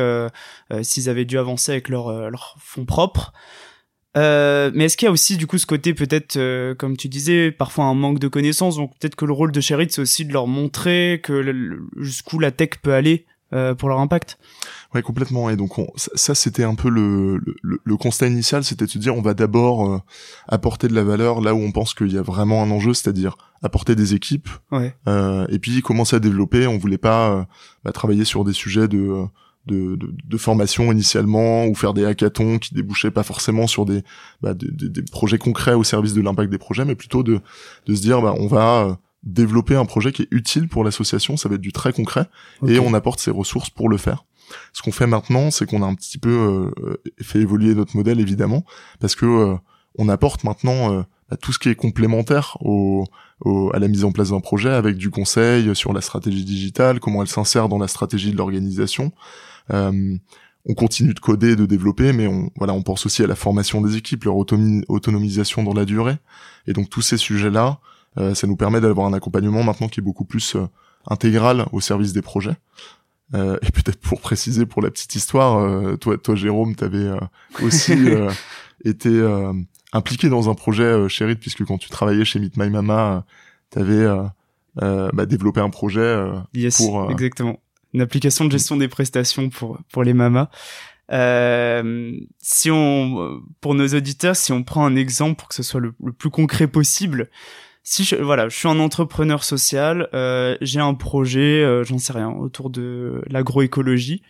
s'ils 0.82 1.08
avaient 1.08 1.26
dû 1.26 1.38
avancer 1.38 1.72
avec 1.72 1.88
leur 1.88 2.30
leur 2.30 2.56
fonds 2.58 2.86
propres. 2.86 3.32
Euh, 4.16 4.70
mais 4.74 4.86
est-ce 4.86 4.96
qu'il 4.96 5.06
y 5.06 5.08
a 5.08 5.12
aussi 5.12 5.36
du 5.36 5.46
coup 5.46 5.58
ce 5.58 5.66
côté 5.66 5.92
peut-être, 5.92 6.72
comme 6.74 6.96
tu 6.96 7.08
disais, 7.08 7.52
parfois 7.52 7.84
un 7.84 7.94
manque 7.94 8.18
de 8.18 8.28
connaissances, 8.28 8.76
donc 8.76 8.98
peut-être 8.98 9.14
que 9.14 9.26
le 9.26 9.32
rôle 9.32 9.52
de 9.52 9.60
Sherit 9.60 9.88
c'est 9.90 10.00
aussi 10.00 10.24
de 10.24 10.32
leur 10.32 10.46
montrer 10.46 11.20
que 11.22 11.54
jusqu'où 11.98 12.38
la 12.38 12.50
tech 12.50 12.70
peut 12.82 12.94
aller 12.94 13.26
pour 13.50 13.88
leur 13.88 13.98
impact. 13.98 14.38
Ouais, 14.94 15.02
complètement. 15.02 15.50
Et 15.50 15.56
donc 15.56 15.72
ça, 15.96 16.34
c'était 16.34 16.64
un 16.64 16.74
peu 16.74 16.88
le, 16.88 17.38
le, 17.62 17.80
le, 17.82 17.96
constat 17.96 18.26
initial, 18.26 18.64
c'était 18.64 18.86
de 18.86 18.90
se 18.90 18.98
dire 18.98 19.14
on 19.14 19.22
va 19.22 19.34
d'abord 19.34 20.02
apporter 20.48 20.88
de 20.88 20.94
la 20.94 21.04
valeur 21.04 21.40
là 21.40 21.54
où 21.54 21.58
on 21.58 21.72
pense 21.72 21.94
qu'il 21.94 22.12
y 22.12 22.18
a 22.18 22.22
vraiment 22.22 22.62
un 22.62 22.70
enjeu, 22.70 22.94
c'est-à-dire 22.94 23.36
apporter 23.62 23.94
des 23.94 24.14
équipes. 24.14 24.48
Ouais. 24.70 24.94
et 25.48 25.58
puis 25.58 25.80
commencer 25.82 26.16
à 26.16 26.20
développer. 26.20 26.66
On 26.66 26.78
voulait 26.78 26.98
pas 26.98 27.46
bah, 27.84 27.92
travailler 27.92 28.24
sur 28.24 28.44
des 28.44 28.52
sujets 28.52 28.88
de 28.88 29.28
de, 29.68 29.96
de, 29.96 30.14
de, 30.24 30.36
formation 30.36 30.90
initialement 30.90 31.66
ou 31.66 31.74
faire 31.74 31.94
des 31.94 32.04
hackathons 32.04 32.58
qui 32.58 32.74
débouchaient 32.74 33.10
pas 33.10 33.22
forcément 33.22 33.66
sur 33.66 33.84
des, 33.84 34.02
bah, 34.40 34.54
des, 34.54 35.02
projets 35.02 35.38
concrets 35.38 35.74
au 35.74 35.84
service 35.84 36.14
de 36.14 36.22
l'impact 36.22 36.50
des 36.50 36.58
projets, 36.58 36.84
mais 36.84 36.94
plutôt 36.94 37.22
de, 37.22 37.40
de 37.86 37.94
se 37.94 38.00
dire 38.00 38.20
bah, 38.20 38.34
on 38.38 38.46
va 38.46 38.84
euh, 38.84 38.94
développer 39.22 39.74
un 39.76 39.84
projet 39.84 40.12
qui 40.12 40.22
est 40.22 40.28
utile 40.30 40.68
pour 40.68 40.84
l'association, 40.84 41.36
ça 41.36 41.48
va 41.48 41.56
être 41.56 41.60
du 41.60 41.72
très 41.72 41.92
concret, 41.92 42.26
et 42.66 42.78
on 42.78 42.94
apporte 42.94 43.20
ses 43.20 43.30
ressources 43.30 43.70
pour 43.70 43.88
le 43.88 43.96
faire. 43.96 44.24
Ce 44.72 44.82
qu'on 44.82 44.92
fait 44.92 45.06
maintenant, 45.06 45.50
c'est 45.50 45.66
qu'on 45.66 45.82
a 45.82 45.86
un 45.86 45.94
petit 45.94 46.18
peu 46.18 46.72
euh, 46.80 46.96
fait 47.20 47.40
évoluer 47.40 47.74
notre 47.74 47.96
modèle 47.96 48.20
évidemment, 48.20 48.64
parce 49.00 49.14
que 49.14 49.26
euh, 49.26 49.56
on 49.98 50.08
apporte 50.08 50.44
maintenant 50.44 51.04
bah, 51.30 51.36
tout 51.36 51.52
ce 51.52 51.58
qui 51.58 51.68
est 51.68 51.74
complémentaire 51.74 52.56
au, 52.60 53.04
à 53.72 53.78
la 53.78 53.88
mise 53.88 54.04
en 54.04 54.12
place 54.12 54.30
d'un 54.30 54.40
projet 54.40 54.70
avec 54.70 54.96
du 54.96 55.10
conseil 55.10 55.74
sur 55.74 55.92
la 55.92 56.00
stratégie 56.00 56.44
digitale, 56.44 57.00
comment 57.00 57.22
elle 57.22 57.28
s'insère 57.28 57.68
dans 57.68 57.78
la 57.78 57.88
stratégie 57.88 58.32
de 58.32 58.36
l'organisation, 58.36 59.12
euh, 59.72 60.16
on 60.64 60.74
continue 60.74 61.14
de 61.14 61.20
coder, 61.20 61.56
de 61.56 61.66
développer, 61.66 62.12
mais 62.12 62.26
on 62.26 62.50
voilà, 62.56 62.72
on 62.74 62.82
pense 62.82 63.06
aussi 63.06 63.22
à 63.22 63.26
la 63.26 63.36
formation 63.36 63.80
des 63.80 63.96
équipes, 63.96 64.24
leur 64.24 64.36
autonomisation 64.36 65.62
dans 65.62 65.72
la 65.72 65.84
durée. 65.84 66.16
Et 66.66 66.72
donc 66.72 66.90
tous 66.90 67.00
ces 67.00 67.16
sujets-là, 67.16 67.66
euh, 67.68 67.74
ça 68.34 68.46
nous 68.46 68.56
permet 68.56 68.80
d'avoir 68.80 69.06
un 69.06 69.12
accompagnement 69.12 69.62
maintenant 69.62 69.88
qui 69.88 70.00
est 70.00 70.02
beaucoup 70.02 70.24
plus 70.24 70.56
euh, 70.56 70.66
intégral 71.06 71.66
au 71.72 71.80
service 71.80 72.12
des 72.12 72.22
projets. 72.22 72.56
et 73.34 73.70
peut-être 73.72 74.00
pour 74.00 74.20
préciser 74.20 74.66
pour 74.66 74.82
la 74.82 74.90
petite 74.90 75.14
histoire, 75.14 75.98
toi, 75.98 76.16
toi 76.18 76.34
Jérôme, 76.34 76.74
t'avais 76.74 77.08
aussi 77.62 77.92
été 78.84 79.10
impliqué 79.92 80.28
dans 80.28 80.50
un 80.50 80.54
projet 80.54 81.08
chéri, 81.08 81.36
puisque 81.36 81.64
quand 81.64 81.78
tu 81.78 81.88
travaillais 81.88 82.24
chez 82.24 82.40
Meet 82.40 82.56
My 82.56 82.70
Mama, 82.70 83.24
t'avais 83.70 84.06
bah, 84.76 85.26
développé 85.26 85.60
un 85.60 85.70
projet 85.70 86.24
yes, 86.54 86.78
pour 86.78 87.10
exactement 87.10 87.60
une 87.94 88.00
application 88.00 88.44
de 88.44 88.50
gestion 88.50 88.76
des 88.76 88.88
prestations 88.88 89.50
pour 89.50 89.78
pour 89.92 90.04
les 90.04 90.14
mamas. 90.14 90.48
Euh, 91.10 92.12
si 92.38 92.70
on, 92.70 93.42
pour 93.60 93.74
nos 93.74 93.88
auditeurs, 93.88 94.36
si 94.36 94.52
on 94.52 94.62
prend 94.62 94.84
un 94.84 94.96
exemple 94.96 95.36
pour 95.36 95.48
que 95.48 95.54
ce 95.54 95.62
soit 95.62 95.80
le, 95.80 95.92
plus 95.92 96.30
concret 96.30 96.68
possible, 96.68 97.30
si 97.90 98.04
je, 98.04 98.16
voilà, 98.16 98.50
je 98.50 98.56
suis 98.56 98.68
un 98.68 98.80
entrepreneur 98.80 99.42
social, 99.42 100.08
euh, 100.12 100.58
j'ai 100.60 100.78
un 100.78 100.92
projet, 100.92 101.64
euh, 101.64 101.84
j'en 101.84 101.96
sais 101.96 102.12
rien, 102.12 102.28
autour 102.30 102.68
de 102.68 103.22
l'agroécologie. 103.30 104.22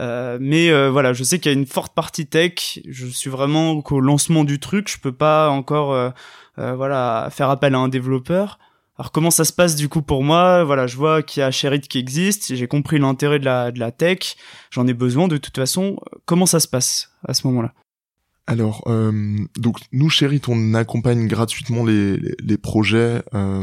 Euh, 0.00 0.38
mais 0.40 0.70
euh, 0.70 0.90
voilà, 0.90 1.12
je 1.12 1.22
sais 1.22 1.38
qu'il 1.38 1.52
y 1.52 1.54
a 1.54 1.58
une 1.58 1.66
forte 1.66 1.94
partie 1.94 2.26
tech. 2.26 2.80
Je 2.88 3.06
suis 3.06 3.30
vraiment 3.30 3.80
qu'au 3.80 4.00
lancement 4.00 4.42
du 4.42 4.58
truc, 4.58 4.88
je 4.88 4.98
peux 4.98 5.12
pas 5.12 5.50
encore 5.50 5.94
euh, 5.94 6.10
voilà 6.56 7.28
faire 7.30 7.48
appel 7.48 7.76
à 7.76 7.78
un 7.78 7.88
développeur. 7.88 8.58
Alors 8.98 9.12
comment 9.12 9.30
ça 9.30 9.44
se 9.44 9.52
passe 9.52 9.76
du 9.76 9.88
coup 9.88 10.02
pour 10.02 10.24
moi? 10.24 10.64
Voilà, 10.64 10.88
je 10.88 10.96
vois 10.96 11.22
qu'il 11.22 11.40
y 11.40 11.44
a 11.44 11.50
Sherit 11.52 11.80
qui 11.82 11.98
existe, 11.98 12.54
j'ai 12.54 12.66
compris 12.66 12.98
l'intérêt 12.98 13.38
de 13.38 13.44
la, 13.44 13.70
de 13.70 13.78
la 13.78 13.92
tech, 13.92 14.36
j'en 14.70 14.86
ai 14.88 14.94
besoin 14.94 15.28
de 15.28 15.36
toute 15.36 15.56
façon. 15.56 15.96
Comment 16.24 16.46
ça 16.46 16.58
se 16.58 16.68
passe 16.68 17.12
à 17.26 17.34
ce 17.34 17.46
moment-là? 17.46 17.72
Alors, 18.50 18.82
euh, 18.88 19.36
donc 19.56 19.78
nous, 19.92 20.10
Sherit, 20.10 20.42
on 20.48 20.74
accompagne 20.74 21.28
gratuitement 21.28 21.84
les, 21.84 22.16
les, 22.16 22.58
projets 22.58 23.22
euh, 23.32 23.62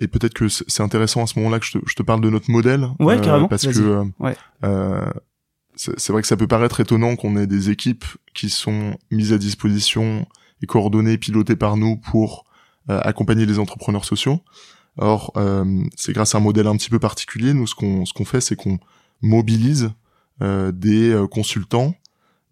et 0.00 0.08
peut-être 0.08 0.34
que 0.34 0.48
c'est 0.48 0.82
intéressant 0.82 1.22
à 1.22 1.28
ce 1.28 1.38
moment-là 1.38 1.60
que 1.60 1.66
je 1.66 1.78
te, 1.78 1.78
je 1.86 1.94
te, 1.94 2.02
parle 2.02 2.20
de 2.20 2.28
notre 2.28 2.50
modèle. 2.50 2.88
Ouais, 2.98 3.16
euh, 3.16 3.20
carrément. 3.20 3.46
Parce 3.46 3.68
que 3.68 4.02
ouais. 4.18 4.36
c'est 5.76 6.10
vrai 6.10 6.22
que 6.22 6.26
ça 6.26 6.36
peut 6.36 6.48
paraître 6.48 6.80
étonnant 6.80 7.14
qu'on 7.14 7.36
ait 7.36 7.46
des 7.46 7.70
équipes 7.70 8.04
qui 8.34 8.50
sont 8.50 8.96
mises 9.12 9.32
à 9.32 9.38
disposition 9.38 10.26
et 10.62 10.66
coordonnées, 10.66 11.16
pilotées 11.16 11.54
par 11.54 11.76
nous 11.76 11.96
pour 11.96 12.44
accompagner 12.88 13.46
les 13.46 13.60
entrepreneurs 13.60 14.04
sociaux. 14.04 14.40
Or, 14.96 15.30
euh, 15.36 15.84
c'est 15.94 16.12
grâce 16.12 16.34
à 16.34 16.38
un 16.38 16.40
modèle 16.40 16.66
un 16.66 16.76
petit 16.76 16.90
peu 16.90 16.98
particulier. 16.98 17.54
Nous, 17.54 17.68
ce 17.68 17.76
qu'on 17.76 18.04
ce 18.04 18.12
qu'on 18.12 18.24
fait, 18.24 18.40
c'est 18.40 18.56
qu'on 18.56 18.80
mobilise 19.22 19.92
euh, 20.42 20.72
des 20.72 21.24
consultants, 21.30 21.94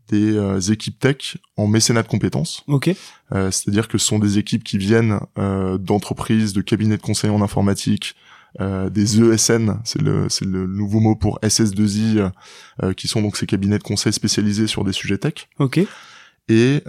des 0.09 0.73
équipes 0.73 0.99
tech 0.99 1.37
en 1.57 1.67
mécénat 1.67 2.03
de 2.03 2.09
compétences. 2.09 2.63
Ok. 2.69 2.91
C'est-à-dire 3.31 3.89
que 3.89 3.99
ce 3.99 4.07
sont 4.07 4.19
des 4.19 4.39
équipes 4.39 4.63
qui 4.63 4.79
viennent 4.79 5.19
d'entreprises, 5.37 6.53
de 6.53 6.61
cabinets 6.61 6.97
de 6.97 7.03
conseil 7.03 7.31
en 7.31 7.43
informatique, 7.43 8.15
des 8.61 9.21
ESN, 9.21 9.81
c'est 9.85 10.01
le 10.01 10.29
c'est 10.29 10.45
le 10.45 10.67
nouveau 10.67 11.01
mot 11.01 11.17
pour 11.17 11.41
SS2I, 11.41 12.31
qui 12.97 13.09
sont 13.09 13.21
donc 13.21 13.37
ces 13.37 13.47
cabinets 13.47 13.79
de 13.79 13.83
conseil 13.83 14.13
spécialisés 14.13 14.67
sur 14.67 14.85
des 14.85 14.93
sujets 14.93 15.19
tech. 15.19 15.49
Ok. 15.59 15.81
Et, 16.49 16.83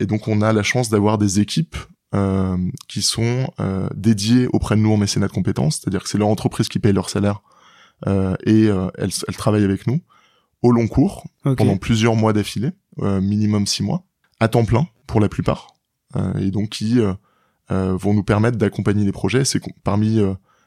et 0.00 0.06
donc 0.06 0.28
on 0.28 0.40
a 0.40 0.52
la 0.52 0.62
chance 0.62 0.88
d'avoir 0.88 1.18
des 1.18 1.40
équipes 1.40 1.76
euh, 2.12 2.56
qui 2.88 3.02
sont 3.02 3.52
euh, 3.60 3.88
dédiés 3.94 4.48
auprès 4.52 4.74
de 4.74 4.80
nous 4.80 4.90
en 4.92 4.96
mécénat 4.96 5.28
de 5.28 5.32
compétences, 5.32 5.76
c'est-à-dire 5.76 6.02
que 6.02 6.08
c'est 6.08 6.18
leur 6.18 6.26
entreprise 6.26 6.68
qui 6.68 6.80
paye 6.80 6.92
leur 6.92 7.08
salaire 7.08 7.40
euh, 8.08 8.34
et 8.44 8.66
euh, 8.66 8.88
elles, 8.98 9.12
elles, 9.28 9.36
travaillent 9.36 9.62
avec 9.62 9.86
nous 9.86 10.00
au 10.62 10.72
long 10.72 10.88
cours 10.88 11.24
pendant 11.42 11.76
plusieurs 11.76 12.16
mois 12.16 12.32
d'affilée, 12.32 12.70
euh, 13.00 13.20
minimum 13.20 13.66
six 13.66 13.82
mois, 13.82 14.04
à 14.40 14.48
temps 14.48 14.64
plein 14.64 14.86
pour 15.06 15.20
la 15.20 15.28
plupart, 15.28 15.74
et 16.38 16.50
donc 16.50 16.70
qui 16.70 16.98
vont 17.68 18.14
nous 18.14 18.22
permettre 18.22 18.58
d'accompagner 18.58 19.04
les 19.04 19.12
projets. 19.12 19.44
C'est 19.44 19.60
parmi 19.82 20.20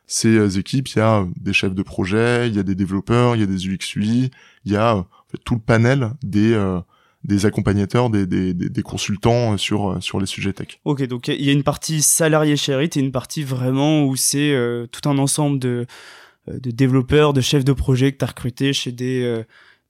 ces 0.06 0.60
équipes, 0.60 0.90
il 0.90 0.98
y 0.98 1.02
a 1.02 1.26
des 1.38 1.54
chefs 1.54 1.74
de 1.74 1.84
projet, 1.84 2.50
il 2.50 2.56
y 2.56 2.60
a 2.60 2.64
des 2.64 2.76
développeurs, 2.76 3.36
il 3.36 3.40
y 3.40 3.44
a 3.44 3.46
des 3.46 3.68
UX 3.68 3.96
UI, 3.96 4.32
il 4.66 4.72
y 4.72 4.76
a 4.76 5.06
tout 5.46 5.56
le 5.56 5.62
panel 5.62 6.12
des 6.24 6.56
des 7.24 7.46
accompagnateurs, 7.46 8.10
des, 8.10 8.26
des, 8.26 8.54
des, 8.54 8.82
consultants 8.82 9.58
sur 9.58 9.98
sur 10.02 10.20
les 10.20 10.26
sujets 10.26 10.54
tech. 10.54 10.80
Ok, 10.84 11.04
donc 11.04 11.30
il 11.30 11.42
y 11.42 11.50
a 11.50 11.54
une 11.54 11.64
partie 11.64 12.02
salarié 12.02 12.58
chez 12.58 12.74
et 12.74 13.00
une 13.00 13.12
partie 13.12 13.44
vraiment 13.44 14.04
où 14.04 14.16
c'est 14.16 14.52
euh, 14.52 14.88
tout 14.88 15.08
un 15.08 15.18
ensemble 15.18 15.60
de 15.60 15.86
euh, 16.50 16.60
de 16.60 16.72
développeurs, 16.72 17.34
de 17.34 17.42
chefs 17.42 17.64
de 17.64 17.72
projet 17.72 18.12
que 18.12 18.18
tu 18.18 18.26
as 18.26 18.28
recruté 18.28 18.74
chez 18.74 18.92
des 18.92 19.24
euh, 19.24 19.44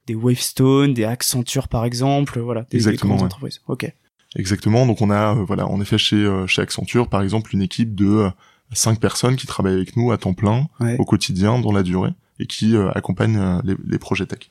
des 0.06 0.14
Wavestone, 0.14 0.94
des 0.94 1.04
Accenture 1.04 1.68
par 1.68 1.84
exemple, 1.84 2.38
voilà, 2.40 2.62
des, 2.70 2.76
Exactement, 2.76 3.16
grandes 3.16 3.26
entreprises. 3.26 3.60
Ok. 3.68 3.92
Exactement. 4.36 4.86
Donc 4.86 5.00
on 5.00 5.10
a 5.10 5.34
voilà, 5.34 5.66
en 5.66 5.80
effet 5.80 5.96
chez 5.96 6.44
chez 6.48 6.60
Accenture 6.60 7.08
par 7.08 7.22
exemple 7.22 7.54
une 7.54 7.62
équipe 7.62 7.94
de 7.94 8.28
cinq 8.72 8.98
personnes 8.98 9.36
qui 9.36 9.46
travaillent 9.46 9.74
avec 9.74 9.96
nous 9.96 10.10
à 10.10 10.18
temps 10.18 10.34
plein 10.34 10.68
au 10.98 11.04
quotidien 11.04 11.58
dans 11.60 11.72
la 11.72 11.82
durée 11.84 12.10
et 12.40 12.46
qui 12.46 12.76
accompagnent 12.94 13.60
les, 13.64 13.76
les 13.84 13.98
projets 13.98 14.26
tech. 14.26 14.50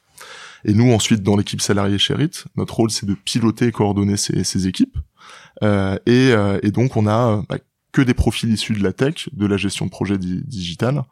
Et 0.66 0.74
nous, 0.74 0.92
ensuite, 0.94 1.24
dans 1.24 1.36
l'équipe 1.36 1.62
salariée 1.62 1.98
Sherit, 1.98 2.46
notre 2.56 2.76
rôle, 2.76 2.92
c'est 2.92 3.06
de 3.06 3.14
piloter 3.14 3.68
et 3.68 3.72
coordonner 3.72 4.18
ces, 4.18 4.44
ces 4.44 4.68
équipes. 4.68 4.98
Euh, 5.62 5.98
et, 6.06 6.32
euh, 6.32 6.60
et, 6.64 6.72
donc, 6.72 6.96
on 6.96 7.06
a 7.08 7.44
bah, 7.50 7.58
que 7.92 8.02
des 8.02 8.14
profils 8.14 8.52
issus 8.52 8.74
de 8.74 8.84
la 8.84 8.94
tech, 8.94 9.30
de 9.34 9.46
la 9.46 9.58
gestion 9.58 9.86
de 9.86 9.92
projet 9.92 10.18
digital, 10.18 11.04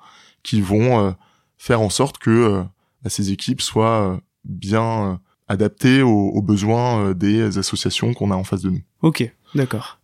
qui 0.44 0.62
vont 0.62 1.06
euh, 1.06 1.12
faire 1.58 1.82
en 1.82 1.90
sorte 1.90 2.18
que 2.18 2.30
euh, 2.30 2.64
bah, 3.04 3.10
ces 3.10 3.32
équipes 3.32 3.62
soient 3.62 4.20
bien 4.46 5.20
adaptées 5.48 6.02
aux, 6.02 6.30
aux 6.30 6.42
besoins 6.42 7.14
des 7.14 7.58
associations 7.58 8.14
qu'on 8.14 8.32
a 8.32 8.36
en 8.36 8.44
face 8.44 8.62
de 8.62 8.70
nous. 8.70 8.82
Ok, 9.02 9.30
d'accord. 9.56 10.00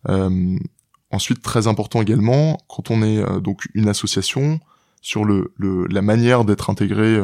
ensuite, 1.10 1.42
très 1.42 1.66
important 1.66 2.02
également, 2.02 2.58
quand 2.68 2.90
on 2.90 3.02
est 3.02 3.40
donc 3.40 3.62
une 3.74 3.88
association, 3.88 4.60
sur 5.00 5.24
le, 5.24 5.52
le 5.56 5.86
la 5.86 6.02
manière 6.02 6.44
d'être 6.44 6.70
intégré 6.70 7.20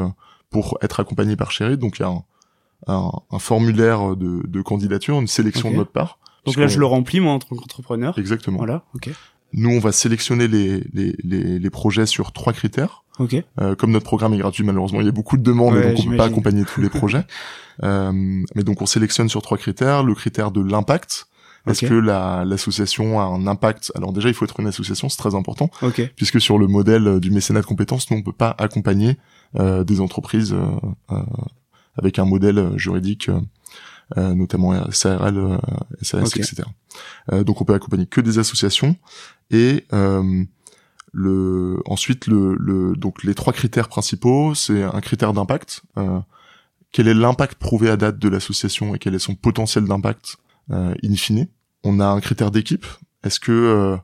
pour 0.51 0.79
être 0.83 1.01
accompagné 1.01 1.37
par 1.37 1.51
Chéri. 1.51 1.77
Donc 1.77 1.99
il 1.99 2.03
y 2.03 2.05
a 2.05 2.09
un, 2.09 2.23
un, 3.31 3.39
formulaire 3.39 4.17
de, 4.17 4.43
de, 4.47 4.63
candidature, 4.63 5.19
une 5.19 5.27
sélection 5.27 5.71
de 5.71 5.77
notre 5.77 5.91
part. 5.91 6.19
Donc 6.47 6.57
là, 6.57 6.67
je 6.67 6.79
le 6.79 6.87
remplis 6.87 7.21
moi 7.21 7.33
en 7.33 7.39
tant 7.39 7.57
qu'entrepreneur. 7.57 8.19
Exactement. 8.19 8.59
Voilà. 8.59 8.85
Ok. 8.95 9.11
Nous, 9.53 9.71
on 9.71 9.79
va 9.79 9.93
sélectionner 9.93 10.49
les, 10.49 10.81
les, 10.93 11.15
les, 11.23 11.59
les 11.59 11.71
projets 11.71 12.07
sur 12.07 12.33
trois 12.33 12.53
critères. 12.53 13.04
Ok. 13.19 13.37
Euh, 13.61 13.75
comme 13.75 13.93
notre 13.93 14.05
programme 14.05 14.35
est 14.35 14.39
gratuit, 14.39 14.65
malheureusement, 14.65 15.01
il 15.01 15.07
y 15.07 15.09
a 15.09 15.13
beaucoup 15.13 15.37
de 15.37 15.43
demandes, 15.43 15.81
donc 15.81 15.99
on 15.99 16.11
peut 16.11 16.17
pas 16.17 16.27
accompagner 16.27 16.65
tous 16.65 16.81
les 16.81 16.89
projets. 16.91 17.25
Euh, 17.83 18.13
mais 18.55 18.63
donc 18.63 18.83
on 18.83 18.87
sélectionne 18.87 19.29
sur 19.29 19.43
trois 19.43 19.59
critères. 19.59 20.03
Le 20.03 20.15
critère 20.15 20.51
de 20.51 20.61
l'impact. 20.61 21.27
Est-ce 21.67 21.87
que 21.87 21.95
la, 21.95 22.45
l'association 22.45 23.21
a 23.21 23.25
un 23.25 23.47
impact? 23.47 23.91
Alors 23.95 24.13
déjà, 24.13 24.29
il 24.29 24.35
faut 24.35 24.45
être 24.45 24.61
une 24.61 24.67
association, 24.67 25.09
c'est 25.09 25.17
très 25.17 25.35
important, 25.35 25.71
okay. 25.81 26.11
puisque 26.15 26.39
sur 26.39 26.59
le 26.59 26.67
modèle 26.67 27.21
du 27.21 27.31
mécénat 27.31 27.63
de 27.63 27.67
compétences, 27.67 28.11
nous 28.11 28.19
on 28.19 28.23
peut 28.23 28.33
pas 28.33 28.55
accompagner 28.59 29.17
euh, 29.57 29.85
des 29.85 30.01
entreprises 30.01 30.53
euh, 30.53 30.67
euh, 31.13 31.23
avec 31.97 32.19
un 32.19 32.25
modèle 32.25 32.77
juridique, 32.77 33.31
notamment 34.17 34.91
SARL, 34.91 35.59
SAS, 36.03 36.37
etc. 36.37 36.65
donc 37.31 37.61
on 37.61 37.65
peut 37.65 37.73
accompagner 37.73 38.07
que 38.07 38.21
des 38.21 38.39
associations 38.39 38.97
et 39.51 39.85
le 41.15 41.81
ensuite 41.87 42.27
le, 42.27 42.57
le, 42.59 42.95
donc 42.97 43.25
les 43.25 43.35
trois 43.35 43.53
critères 43.53 43.89
principaux 43.89 44.55
c'est 44.55 44.83
un 44.83 45.01
critère 45.01 45.33
d'impact 45.33 45.83
quel 46.93 47.09
est 47.09 47.15
l'impact 47.15 47.59
prouvé 47.59 47.89
à 47.89 47.97
date 47.97 48.19
de 48.19 48.29
l'association 48.29 48.95
et 48.95 48.99
quel 48.99 49.15
est 49.15 49.21
son 49.21 49.35
potentiel 49.35 49.85
d'impact 49.85 50.37
in 50.71 51.15
fine 51.17 51.47
on 51.85 52.01
a 52.01 52.07
un 52.07 52.21
critère 52.21 52.51
d'équipe 52.51 52.87
est-ce 53.23 53.41
que 53.41 53.99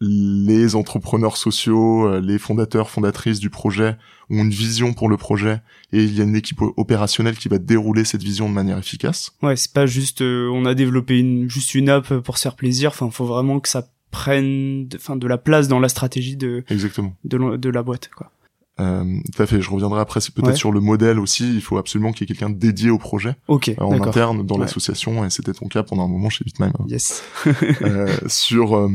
les 0.00 0.76
entrepreneurs 0.76 1.36
sociaux, 1.36 2.06
euh, 2.06 2.20
les 2.20 2.38
fondateurs, 2.38 2.88
fondatrices 2.88 3.40
du 3.40 3.50
projet 3.50 3.96
ont 4.30 4.42
une 4.42 4.50
vision 4.50 4.92
pour 4.92 5.08
le 5.08 5.16
projet 5.16 5.60
et 5.92 6.04
il 6.04 6.14
y 6.14 6.20
a 6.20 6.24
une 6.24 6.36
équipe 6.36 6.60
opérationnelle 6.76 7.36
qui 7.36 7.48
va 7.48 7.58
dérouler 7.58 8.04
cette 8.04 8.22
vision 8.22 8.48
de 8.48 8.54
manière 8.54 8.78
efficace? 8.78 9.32
Ouais, 9.42 9.56
c'est 9.56 9.72
pas 9.72 9.86
juste 9.86 10.22
euh, 10.22 10.50
on 10.52 10.66
a 10.66 10.74
développé 10.74 11.18
une 11.18 11.50
juste 11.50 11.74
une 11.74 11.88
app 11.88 12.14
pour 12.18 12.38
se 12.38 12.42
faire 12.42 12.54
plaisir. 12.54 12.90
Enfin, 12.90 13.10
faut 13.10 13.24
vraiment 13.24 13.58
que 13.58 13.68
ça 13.68 13.88
prenne, 14.10 14.88
enfin, 14.94 15.16
de, 15.16 15.26
la 15.26 15.38
place 15.38 15.68
dans 15.68 15.80
la 15.80 15.88
stratégie 15.88 16.36
de 16.36 16.64
exactement 16.68 17.14
de, 17.24 17.56
de 17.56 17.70
la 17.70 17.82
boîte, 17.82 18.10
quoi. 18.16 18.30
Euh, 18.80 19.04
tout 19.34 19.42
à 19.42 19.46
fait. 19.46 19.60
Je 19.60 19.70
reviendrai 19.70 20.00
après. 20.00 20.20
C'est 20.20 20.34
peut-être 20.34 20.56
sur 20.56 20.72
le 20.72 20.80
modèle 20.80 21.18
aussi. 21.18 21.52
Il 21.54 21.60
faut 21.60 21.78
absolument 21.78 22.12
qu'il 22.12 22.22
y 22.22 22.24
ait 22.24 22.34
quelqu'un 22.34 22.52
dédié 22.52 22.90
au 22.90 22.98
projet 22.98 23.36
Ok. 23.48 23.72
en 23.78 24.00
interne 24.00 24.46
dans 24.46 24.58
l'association. 24.58 25.24
Et 25.24 25.30
c'était 25.30 25.52
ton 25.52 25.66
cas 25.66 25.82
pendant 25.82 26.04
un 26.04 26.08
moment 26.08 26.30
chez 26.30 26.44
Bitmime. 26.44 26.72
Yes. 26.86 27.22
euh, 27.82 28.16
sur 28.28 28.76
euh, 28.76 28.88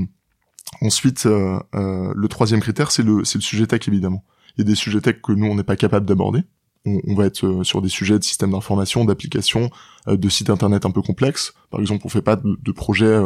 ensuite, 0.82 1.26
euh, 1.26 1.60
euh, 1.76 2.14
le 2.16 2.28
troisième 2.28 2.62
critère, 2.62 2.92
c'est 2.92 3.04
le 3.04 3.26
c'est 3.26 3.38
le 3.38 3.44
sujet 3.44 3.68
tech 3.68 3.88
évidemment. 3.88 4.24
Il 4.58 4.62
y 4.62 4.64
a 4.64 4.66
des 4.66 4.76
sujets 4.76 5.02
tech 5.02 5.18
que 5.22 5.32
nous 5.32 5.48
on 5.48 5.56
n'est 5.56 5.64
pas 5.64 5.76
capable 5.76 6.06
d'aborder. 6.06 6.44
On, 6.86 7.00
on, 7.08 7.16
va 7.16 7.26
être 7.26 7.64
sur 7.64 7.82
des 7.82 7.90
sujets 7.90 8.20
de 8.20 8.24
système 8.24 8.52
d'information, 8.52 9.06
d'applications, 9.06 9.70
de 10.06 10.30
sites 10.30 10.50
internet 10.50 10.86
un 10.86 10.92
peu 10.92 11.02
complexes. 11.02 11.54
Par 11.72 11.80
exemple, 11.80 12.04
on 12.06 12.10
fait 12.10 12.22
pas 12.22 12.36
de, 12.36 12.58
de 12.62 12.72
projets 12.74 13.22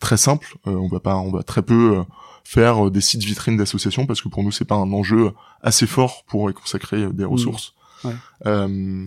très 0.00 0.16
simples. 0.16 0.56
on 0.66 0.88
va 0.88 0.98
pas, 0.98 1.16
on 1.16 1.30
va 1.30 1.42
très 1.42 1.62
peu 1.62 2.02
faire 2.50 2.86
euh, 2.86 2.90
des 2.90 3.00
sites 3.00 3.22
vitrines 3.22 3.56
d'associations 3.56 4.06
parce 4.06 4.20
que 4.20 4.28
pour 4.28 4.42
nous 4.42 4.50
c'est 4.50 4.64
pas 4.64 4.74
un 4.74 4.92
enjeu 4.92 5.32
assez 5.62 5.86
fort 5.86 6.24
pour 6.26 6.50
y 6.50 6.54
consacrer 6.54 7.04
euh, 7.04 7.12
des 7.12 7.24
ressources. 7.24 7.74
Ouais. 8.04 8.14
Euh, 8.46 9.06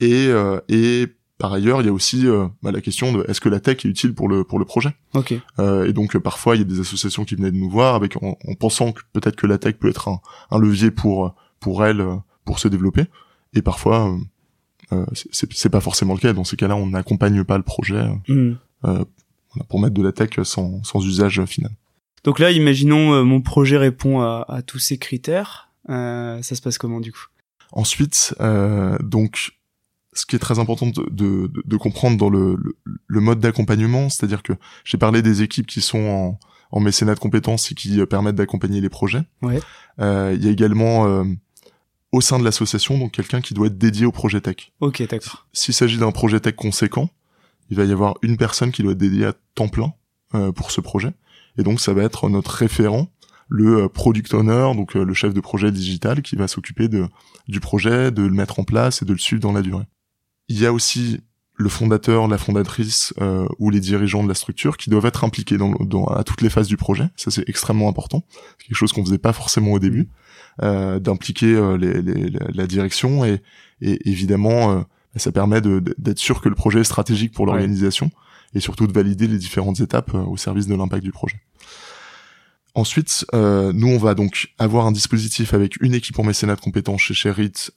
et, 0.00 0.26
euh, 0.28 0.60
et 0.68 1.06
par 1.38 1.52
ailleurs, 1.52 1.80
il 1.80 1.86
y 1.86 1.88
a 1.88 1.92
aussi 1.92 2.26
euh, 2.26 2.48
bah, 2.62 2.72
la 2.72 2.80
question 2.80 3.12
de 3.12 3.24
est-ce 3.28 3.40
que 3.40 3.48
la 3.48 3.60
tech 3.60 3.84
est 3.84 3.88
utile 3.88 4.14
pour 4.14 4.28
le 4.28 4.44
pour 4.44 4.58
le 4.58 4.64
projet? 4.64 4.94
Okay. 5.14 5.40
et 5.58 5.92
donc 5.92 6.16
parfois 6.18 6.56
il 6.56 6.58
y 6.58 6.62
a 6.62 6.66
des 6.66 6.80
associations 6.80 7.24
qui 7.24 7.34
venaient 7.34 7.50
de 7.50 7.56
nous 7.56 7.70
voir 7.70 7.94
avec 7.94 8.22
en, 8.22 8.36
pensant 8.58 8.92
que 8.92 9.00
peut-être 9.12 9.36
que 9.36 9.46
la 9.46 9.58
tech 9.58 9.76
peut 9.76 9.88
être 9.88 10.08
un, 10.08 10.20
un 10.50 10.58
levier 10.58 10.90
pour 10.90 11.34
pour 11.60 11.84
elles 11.84 12.04
pour 12.44 12.58
se 12.58 12.68
développer. 12.68 13.04
Et 13.54 13.62
parfois 13.62 14.14
c'est 15.22 15.70
pas 15.70 15.80
forcément 15.80 16.14
le 16.14 16.20
cas. 16.20 16.32
Dans 16.32 16.44
ces 16.44 16.56
cas-là, 16.56 16.76
on 16.76 16.86
n'accompagne 16.86 17.42
pas 17.44 17.56
le 17.56 17.64
projet 17.64 18.06
mmh. 18.28 18.52
Pour 19.68 19.80
mettre 19.80 19.94
de 19.94 20.02
la 20.02 20.12
tech 20.12 20.30
sans 20.44 20.82
sans 20.84 21.04
usage 21.04 21.44
final. 21.46 21.72
Donc 22.24 22.38
là, 22.38 22.50
imaginons 22.50 23.14
euh, 23.14 23.22
mon 23.22 23.40
projet 23.40 23.76
répond 23.76 24.20
à, 24.20 24.44
à 24.48 24.62
tous 24.62 24.78
ces 24.80 24.98
critères. 24.98 25.70
Euh, 25.88 26.42
ça 26.42 26.54
se 26.56 26.62
passe 26.62 26.78
comment 26.78 27.00
du 27.00 27.12
coup? 27.12 27.26
Ensuite, 27.72 28.34
euh, 28.40 28.96
donc, 29.00 29.52
ce 30.12 30.26
qui 30.26 30.34
est 30.34 30.40
très 30.40 30.58
important 30.58 30.86
de, 30.86 31.08
de, 31.10 31.50
de 31.64 31.76
comprendre 31.76 32.16
dans 32.16 32.28
le, 32.30 32.56
le, 32.56 32.76
le 33.06 33.20
mode 33.20 33.38
d'accompagnement, 33.38 34.08
c'est-à-dire 34.08 34.42
que 34.42 34.54
j'ai 34.84 34.98
parlé 34.98 35.22
des 35.22 35.42
équipes 35.42 35.66
qui 35.66 35.80
sont 35.80 35.98
en, 35.98 36.38
en 36.72 36.80
mécénat 36.80 37.14
de 37.14 37.20
compétences 37.20 37.70
et 37.70 37.74
qui 37.74 38.00
euh, 38.00 38.06
permettent 38.06 38.36
d'accompagner 38.36 38.80
les 38.80 38.88
projets. 38.88 39.22
Ouais. 39.42 39.60
Euh, 40.00 40.34
il 40.36 40.44
y 40.44 40.48
a 40.48 40.50
également 40.50 41.06
euh, 41.06 41.24
au 42.12 42.20
sein 42.20 42.38
de 42.38 42.44
l'association 42.44 42.98
donc 42.98 43.12
quelqu'un 43.12 43.40
qui 43.40 43.54
doit 43.54 43.66
être 43.66 43.78
dédié 43.78 44.06
au 44.06 44.12
projet 44.12 44.40
tech. 44.40 44.72
Ok, 44.80 45.06
d'accord. 45.08 45.46
S'il 45.52 45.74
s'agit 45.74 45.98
d'un 45.98 46.12
projet 46.12 46.40
tech 46.40 46.56
conséquent, 46.56 47.10
il 47.70 47.76
va 47.76 47.84
y 47.84 47.92
avoir 47.92 48.14
une 48.22 48.36
personne 48.36 48.72
qui 48.72 48.82
doit 48.82 48.92
être 48.92 48.98
dédiée 48.98 49.26
à 49.26 49.34
temps 49.54 49.68
plein 49.68 49.92
euh, 50.34 50.52
pour 50.52 50.70
ce 50.70 50.80
projet. 50.80 51.12
Et 51.58 51.62
donc 51.62 51.80
ça 51.80 51.92
va 51.92 52.02
être 52.02 52.28
notre 52.28 52.50
référent, 52.50 53.08
le 53.48 53.84
euh, 53.84 53.88
product 53.88 54.34
owner, 54.34 54.72
donc 54.74 54.96
euh, 54.96 55.04
le 55.04 55.14
chef 55.14 55.32
de 55.34 55.40
projet 55.40 55.70
digital 55.70 56.22
qui 56.22 56.36
va 56.36 56.48
s'occuper 56.48 56.88
du 56.88 57.60
projet, 57.60 58.10
de 58.10 58.22
le 58.22 58.30
mettre 58.30 58.58
en 58.58 58.64
place 58.64 59.02
et 59.02 59.04
de 59.04 59.12
le 59.12 59.18
suivre 59.18 59.40
dans 59.40 59.52
la 59.52 59.62
durée. 59.62 59.84
Il 60.48 60.58
y 60.58 60.66
a 60.66 60.72
aussi 60.72 61.20
le 61.58 61.70
fondateur, 61.70 62.28
la 62.28 62.36
fondatrice 62.36 63.14
euh, 63.20 63.48
ou 63.58 63.70
les 63.70 63.80
dirigeants 63.80 64.22
de 64.22 64.28
la 64.28 64.34
structure 64.34 64.76
qui 64.76 64.90
doivent 64.90 65.06
être 65.06 65.24
impliqués 65.24 65.56
dans, 65.56 66.04
à 66.04 66.22
toutes 66.22 66.42
les 66.42 66.50
phases 66.50 66.68
du 66.68 66.76
projet. 66.76 67.08
Ça 67.16 67.30
c'est 67.30 67.48
extrêmement 67.48 67.88
important. 67.88 68.24
C'est 68.58 68.66
quelque 68.66 68.76
chose 68.76 68.92
qu'on 68.92 69.04
faisait 69.04 69.16
pas 69.16 69.32
forcément 69.32 69.72
au 69.72 69.78
début, 69.78 70.10
euh, 70.62 70.98
d'impliquer 70.98 71.54
la 71.78 72.66
direction 72.66 73.24
et, 73.24 73.42
et 73.80 74.08
évidemment 74.08 74.84
ça 75.18 75.32
permet 75.32 75.60
d'être 75.60 76.18
sûr 76.18 76.40
que 76.40 76.48
le 76.48 76.54
projet 76.54 76.80
est 76.80 76.84
stratégique 76.84 77.32
pour 77.32 77.46
l'organisation 77.46 78.10
et 78.54 78.60
surtout 78.60 78.86
de 78.86 78.92
valider 78.92 79.26
les 79.26 79.38
différentes 79.38 79.80
étapes 79.80 80.14
euh, 80.14 80.22
au 80.24 80.36
service 80.36 80.66
de 80.66 80.74
l'impact 80.74 81.02
du 81.02 81.12
projet. 81.12 81.40
Ensuite, 82.74 83.24
euh, 83.34 83.72
nous, 83.72 83.88
on 83.88 83.98
va 83.98 84.14
donc 84.14 84.52
avoir 84.58 84.86
un 84.86 84.92
dispositif 84.92 85.54
avec 85.54 85.80
une 85.80 85.94
équipe 85.94 86.18
en 86.18 86.24
mécénat 86.24 86.56
de 86.56 86.60
compétences 86.60 87.00
chez 87.00 87.14
Sherit, 87.14 87.70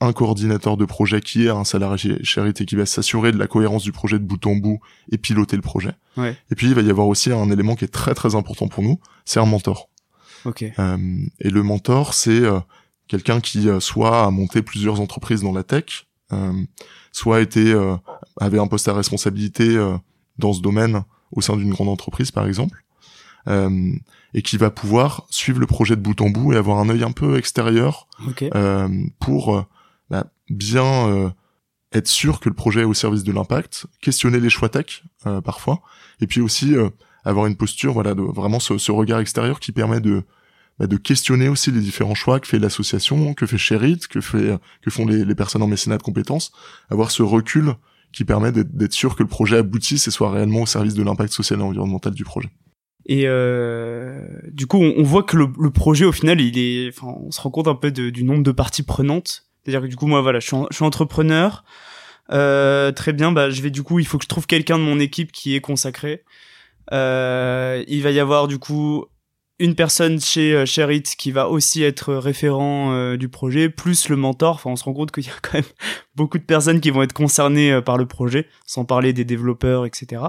un 0.00 0.12
coordinateur 0.12 0.76
de 0.76 0.84
projet 0.84 1.20
qui 1.20 1.46
est 1.46 1.50
un 1.50 1.64
salarié 1.64 1.96
chez 1.98 2.24
Sherit 2.24 2.54
et 2.60 2.64
qui 2.66 2.76
va 2.76 2.86
s'assurer 2.86 3.32
de 3.32 3.38
la 3.38 3.46
cohérence 3.46 3.82
du 3.82 3.92
projet 3.92 4.18
de 4.18 4.24
bout 4.24 4.44
en 4.46 4.56
bout 4.56 4.80
et 5.10 5.18
piloter 5.18 5.56
le 5.56 5.62
projet. 5.62 5.92
Ouais. 6.16 6.36
Et 6.50 6.54
puis, 6.54 6.68
il 6.68 6.74
va 6.74 6.82
y 6.82 6.90
avoir 6.90 7.06
aussi 7.06 7.32
un 7.32 7.50
élément 7.50 7.76
qui 7.76 7.84
est 7.84 7.92
très 7.92 8.14
très 8.14 8.34
important 8.34 8.68
pour 8.68 8.82
nous, 8.82 8.98
c'est 9.24 9.40
un 9.40 9.46
mentor. 9.46 9.90
Okay. 10.46 10.72
Euh, 10.78 10.96
et 11.40 11.50
le 11.50 11.62
mentor, 11.62 12.14
c'est 12.14 12.40
euh, 12.40 12.60
quelqu'un 13.08 13.40
qui 13.40 13.68
euh, 13.68 13.80
soit 13.80 14.24
a 14.24 14.30
monté 14.30 14.62
plusieurs 14.62 15.00
entreprises 15.00 15.42
dans 15.42 15.52
la 15.52 15.64
tech, 15.64 16.06
soit 17.12 17.40
été 17.40 17.74
avait 18.40 18.58
un 18.58 18.66
poste 18.66 18.88
à 18.88 18.94
responsabilité 18.94 19.76
dans 20.38 20.52
ce 20.52 20.60
domaine 20.60 21.04
au 21.32 21.40
sein 21.40 21.56
d'une 21.56 21.70
grande 21.70 21.88
entreprise 21.88 22.30
par 22.30 22.46
exemple 22.46 22.84
euh, 23.48 23.92
et 24.34 24.42
qui 24.42 24.56
va 24.56 24.70
pouvoir 24.70 25.26
suivre 25.30 25.60
le 25.60 25.66
projet 25.66 25.96
de 25.96 26.00
bout 26.00 26.20
en 26.20 26.30
bout 26.30 26.52
et 26.52 26.56
avoir 26.56 26.78
un 26.78 26.88
œil 26.88 27.02
un 27.02 27.12
peu 27.12 27.36
extérieur 27.36 28.08
okay. 28.26 28.50
euh, 28.54 28.88
pour 29.20 29.56
euh, 29.56 29.62
bah, 30.10 30.26
bien 30.50 31.08
euh, 31.08 31.30
être 31.92 32.08
sûr 32.08 32.40
que 32.40 32.48
le 32.48 32.54
projet 32.54 32.80
est 32.80 32.84
au 32.84 32.94
service 32.94 33.22
de 33.22 33.32
l'impact, 33.32 33.86
questionner 34.00 34.40
les 34.40 34.50
choix 34.50 34.68
tech 34.68 35.04
euh, 35.26 35.40
parfois, 35.40 35.80
et 36.20 36.26
puis 36.26 36.40
aussi 36.40 36.74
avoir 37.24 37.46
une 37.46 37.56
posture, 37.56 37.92
voilà, 37.92 38.14
de 38.14 38.22
vraiment 38.22 38.60
ce, 38.60 38.78
ce 38.78 38.92
regard 38.92 39.20
extérieur 39.20 39.60
qui 39.60 39.72
permet 39.72 40.00
de 40.00 40.22
bah, 40.78 40.86
de 40.86 40.96
questionner 40.96 41.48
aussi 41.48 41.70
les 41.70 41.80
différents 41.80 42.14
choix 42.14 42.40
que 42.40 42.46
fait 42.46 42.58
l'association, 42.58 43.34
que 43.34 43.46
fait 43.46 43.58
Sherit, 43.58 44.00
que 44.10 44.20
fait 44.20 44.58
que 44.82 44.90
font 44.90 45.06
les, 45.06 45.34
personnes 45.34 45.62
en 45.62 45.66
mécénat 45.66 45.98
de 45.98 46.02
compétences, 46.02 46.52
avoir 46.90 47.10
ce 47.10 47.22
recul 47.22 47.74
qui 48.12 48.24
permet 48.24 48.52
d'être 48.52 48.92
sûr 48.92 49.16
que 49.16 49.22
le 49.22 49.28
projet 49.28 49.58
aboutisse 49.58 50.08
et 50.08 50.10
soit 50.10 50.30
réellement 50.30 50.62
au 50.62 50.66
service 50.66 50.94
de 50.94 51.02
l'impact 51.02 51.32
social 51.32 51.60
et 51.60 51.62
environnemental 51.62 52.14
du 52.14 52.24
projet. 52.24 52.50
Et 53.06 53.22
euh, 53.26 54.26
du 54.50 54.66
coup, 54.66 54.78
on, 54.78 55.02
voit 55.02 55.22
que 55.22 55.36
le, 55.36 55.70
projet, 55.70 56.04
au 56.04 56.12
final, 56.12 56.40
il 56.40 56.58
est, 56.58 56.88
enfin, 56.88 57.14
on 57.20 57.30
se 57.30 57.40
rend 57.40 57.50
compte 57.50 57.68
un 57.68 57.74
peu 57.74 57.90
du 57.92 58.24
nombre 58.24 58.42
de 58.42 58.52
parties 58.52 58.82
prenantes. 58.82 59.44
C'est-à-dire 59.62 59.82
que 59.82 59.86
du 59.86 59.96
coup, 59.96 60.06
moi, 60.06 60.20
voilà, 60.22 60.40
je 60.40 60.46
suis, 60.46 60.56
je 60.70 60.76
suis 60.76 60.84
entrepreneur. 60.84 61.64
Euh, 62.32 62.90
très 62.90 63.12
bien, 63.12 63.30
bah, 63.30 63.50
je 63.50 63.62
vais 63.62 63.70
du 63.70 63.84
coup, 63.84 64.00
il 64.00 64.06
faut 64.06 64.18
que 64.18 64.24
je 64.24 64.28
trouve 64.28 64.46
quelqu'un 64.46 64.78
de 64.78 64.82
mon 64.82 64.98
équipe 64.98 65.30
qui 65.30 65.54
est 65.54 65.60
consacré. 65.60 66.24
Euh, 66.92 67.84
il 67.86 68.02
va 68.02 68.10
y 68.10 68.20
avoir 68.20 68.48
du 68.48 68.58
coup 68.58 69.06
une 69.58 69.74
personne 69.74 70.20
chez 70.20 70.54
euh, 70.54 70.66
Sherit 70.66 71.02
qui 71.02 71.32
va 71.32 71.48
aussi 71.48 71.82
être 71.82 72.14
référent 72.14 72.92
euh, 72.92 73.16
du 73.16 73.28
projet, 73.28 73.68
plus 73.68 74.08
le 74.08 74.16
mentor. 74.16 74.56
Enfin, 74.56 74.70
on 74.70 74.76
se 74.76 74.84
rend 74.84 74.92
compte 74.92 75.12
qu'il 75.12 75.24
y 75.24 75.28
a 75.28 75.32
quand 75.42 75.54
même 75.54 75.64
beaucoup 76.14 76.38
de 76.38 76.44
personnes 76.44 76.80
qui 76.80 76.90
vont 76.90 77.02
être 77.02 77.12
concernées 77.12 77.72
euh, 77.72 77.80
par 77.80 77.96
le 77.96 78.06
projet, 78.06 78.46
sans 78.66 78.84
parler 78.84 79.12
des 79.12 79.24
développeurs, 79.24 79.86
etc. 79.86 80.22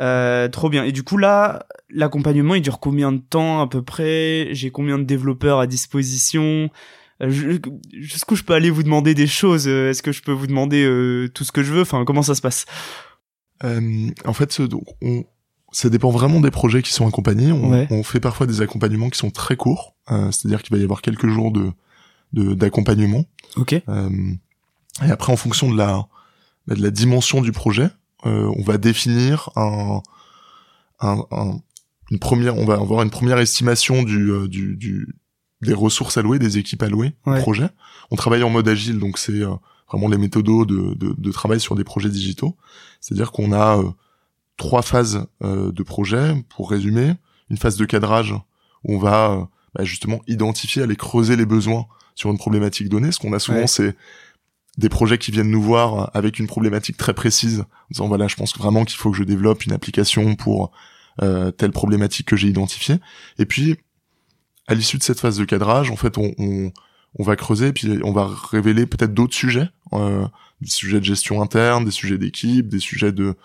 Euh, 0.00 0.48
trop 0.48 0.68
bien. 0.68 0.84
Et 0.84 0.92
du 0.92 1.02
coup, 1.02 1.18
là, 1.18 1.66
l'accompagnement, 1.90 2.54
il 2.54 2.62
dure 2.62 2.80
combien 2.80 3.12
de 3.12 3.18
temps 3.18 3.60
à 3.60 3.66
peu 3.66 3.82
près? 3.82 4.48
J'ai 4.52 4.70
combien 4.70 4.98
de 4.98 5.04
développeurs 5.04 5.58
à 5.58 5.66
disposition? 5.66 6.70
Jusqu'où 7.20 8.34
je 8.34 8.42
peux 8.42 8.54
aller 8.54 8.70
vous 8.70 8.82
demander 8.82 9.14
des 9.14 9.28
choses? 9.28 9.68
Est-ce 9.68 10.02
que 10.02 10.10
je 10.10 10.20
peux 10.20 10.32
vous 10.32 10.48
demander 10.48 10.84
tout 11.32 11.44
ce 11.44 11.52
que 11.52 11.62
je 11.62 11.72
veux? 11.72 11.82
Enfin, 11.82 12.04
comment 12.04 12.22
ça 12.22 12.34
se 12.34 12.42
passe? 12.42 12.66
En 13.62 14.32
fait, 14.32 14.60
donc, 14.62 14.82
on, 15.00 15.24
ça 15.74 15.90
dépend 15.90 16.10
vraiment 16.10 16.40
des 16.40 16.52
projets 16.52 16.82
qui 16.82 16.92
sont 16.92 17.06
accompagnés. 17.06 17.50
On, 17.50 17.70
ouais. 17.70 17.88
on 17.90 18.04
fait 18.04 18.20
parfois 18.20 18.46
des 18.46 18.60
accompagnements 18.60 19.10
qui 19.10 19.18
sont 19.18 19.32
très 19.32 19.56
courts, 19.56 19.96
euh, 20.10 20.30
c'est-à-dire 20.30 20.62
qu'il 20.62 20.74
va 20.74 20.80
y 20.80 20.84
avoir 20.84 21.02
quelques 21.02 21.26
jours 21.26 21.50
de 21.52 21.72
d'accompagnement. 22.32 23.24
ok. 23.56 23.74
Euh, 23.88 24.10
et 25.04 25.10
après, 25.10 25.32
en 25.32 25.36
fonction 25.36 25.70
de 25.70 25.76
la 25.76 26.06
de 26.68 26.80
la 26.80 26.90
dimension 26.90 27.42
du 27.42 27.52
projet, 27.52 27.90
euh, 28.24 28.50
on 28.56 28.62
va 28.62 28.78
définir 28.78 29.50
un, 29.56 30.00
un, 31.00 31.24
un, 31.30 31.60
une 32.10 32.18
première, 32.18 32.56
on 32.56 32.64
va 32.64 32.74
avoir 32.74 33.02
une 33.02 33.10
première 33.10 33.38
estimation 33.38 34.02
du, 34.02 34.32
du, 34.48 34.76
du 34.76 35.14
des 35.60 35.74
ressources 35.74 36.16
allouées, 36.16 36.38
des 36.38 36.58
équipes 36.58 36.82
allouées 36.82 37.14
ouais. 37.26 37.38
au 37.38 37.42
projet. 37.42 37.68
On 38.10 38.16
travaille 38.16 38.42
en 38.44 38.50
mode 38.50 38.68
agile, 38.68 38.98
donc 38.98 39.18
c'est 39.18 39.40
vraiment 39.88 40.08
les 40.08 40.18
méthodos 40.18 40.66
de, 40.66 40.94
de, 40.94 41.14
de, 41.16 41.32
travail 41.32 41.60
sur 41.60 41.74
des 41.74 41.84
projets 41.84 42.10
digitaux. 42.10 42.56
C'est-à-dire 43.00 43.32
qu'on 43.32 43.52
a 43.52 43.80
trois 44.56 44.82
phases 44.82 45.26
euh, 45.42 45.72
de 45.72 45.82
projet, 45.82 46.34
pour 46.48 46.70
résumer. 46.70 47.14
Une 47.50 47.56
phase 47.58 47.76
de 47.76 47.84
cadrage 47.84 48.32
où 48.84 48.94
on 48.94 48.98
va 48.98 49.30
euh, 49.32 49.44
bah, 49.74 49.84
justement 49.84 50.20
identifier, 50.26 50.82
aller 50.82 50.96
creuser 50.96 51.36
les 51.36 51.46
besoins 51.46 51.86
sur 52.14 52.30
une 52.30 52.38
problématique 52.38 52.88
donnée. 52.88 53.12
Ce 53.12 53.18
qu'on 53.18 53.32
a 53.32 53.38
souvent, 53.38 53.58
Ouais. 53.58 53.66
c'est 53.66 53.96
des 54.78 54.88
projets 54.88 55.18
qui 55.18 55.30
viennent 55.30 55.50
nous 55.50 55.62
voir 55.62 56.10
avec 56.14 56.38
une 56.38 56.46
problématique 56.46 56.96
très 56.96 57.14
précise, 57.14 57.60
en 57.60 57.66
disant 57.90 58.08
voilà, 58.08 58.26
je 58.28 58.36
pense 58.36 58.56
vraiment 58.56 58.84
qu'il 58.84 58.96
faut 58.98 59.10
que 59.10 59.16
je 59.16 59.24
développe 59.24 59.64
une 59.64 59.72
application 59.72 60.34
pour 60.34 60.72
euh, 61.22 61.50
telle 61.52 61.70
problématique 61.70 62.26
que 62.26 62.36
j'ai 62.36 62.48
identifiée. 62.48 62.96
Et 63.38 63.46
puis, 63.46 63.76
à 64.66 64.74
l'issue 64.74 64.98
de 64.98 65.02
cette 65.02 65.20
phase 65.20 65.38
de 65.38 65.44
cadrage, 65.44 65.90
en 65.90 65.96
fait, 65.96 66.18
on, 66.18 66.32
on, 66.38 66.72
on 67.16 67.22
va 67.22 67.36
creuser, 67.36 67.72
puis 67.72 68.00
on 68.02 68.12
va 68.12 68.28
révéler 68.50 68.86
peut-être 68.86 69.14
d'autres 69.14 69.34
sujets, 69.36 69.68
euh, 69.92 70.26
des 70.60 70.70
sujets 70.70 70.98
de 70.98 71.04
gestion 71.04 71.40
interne, 71.40 71.84
des 71.84 71.92
sujets 71.92 72.18
d'équipe, 72.18 72.66
des 72.68 72.80
sujets 72.80 73.12
de 73.12 73.36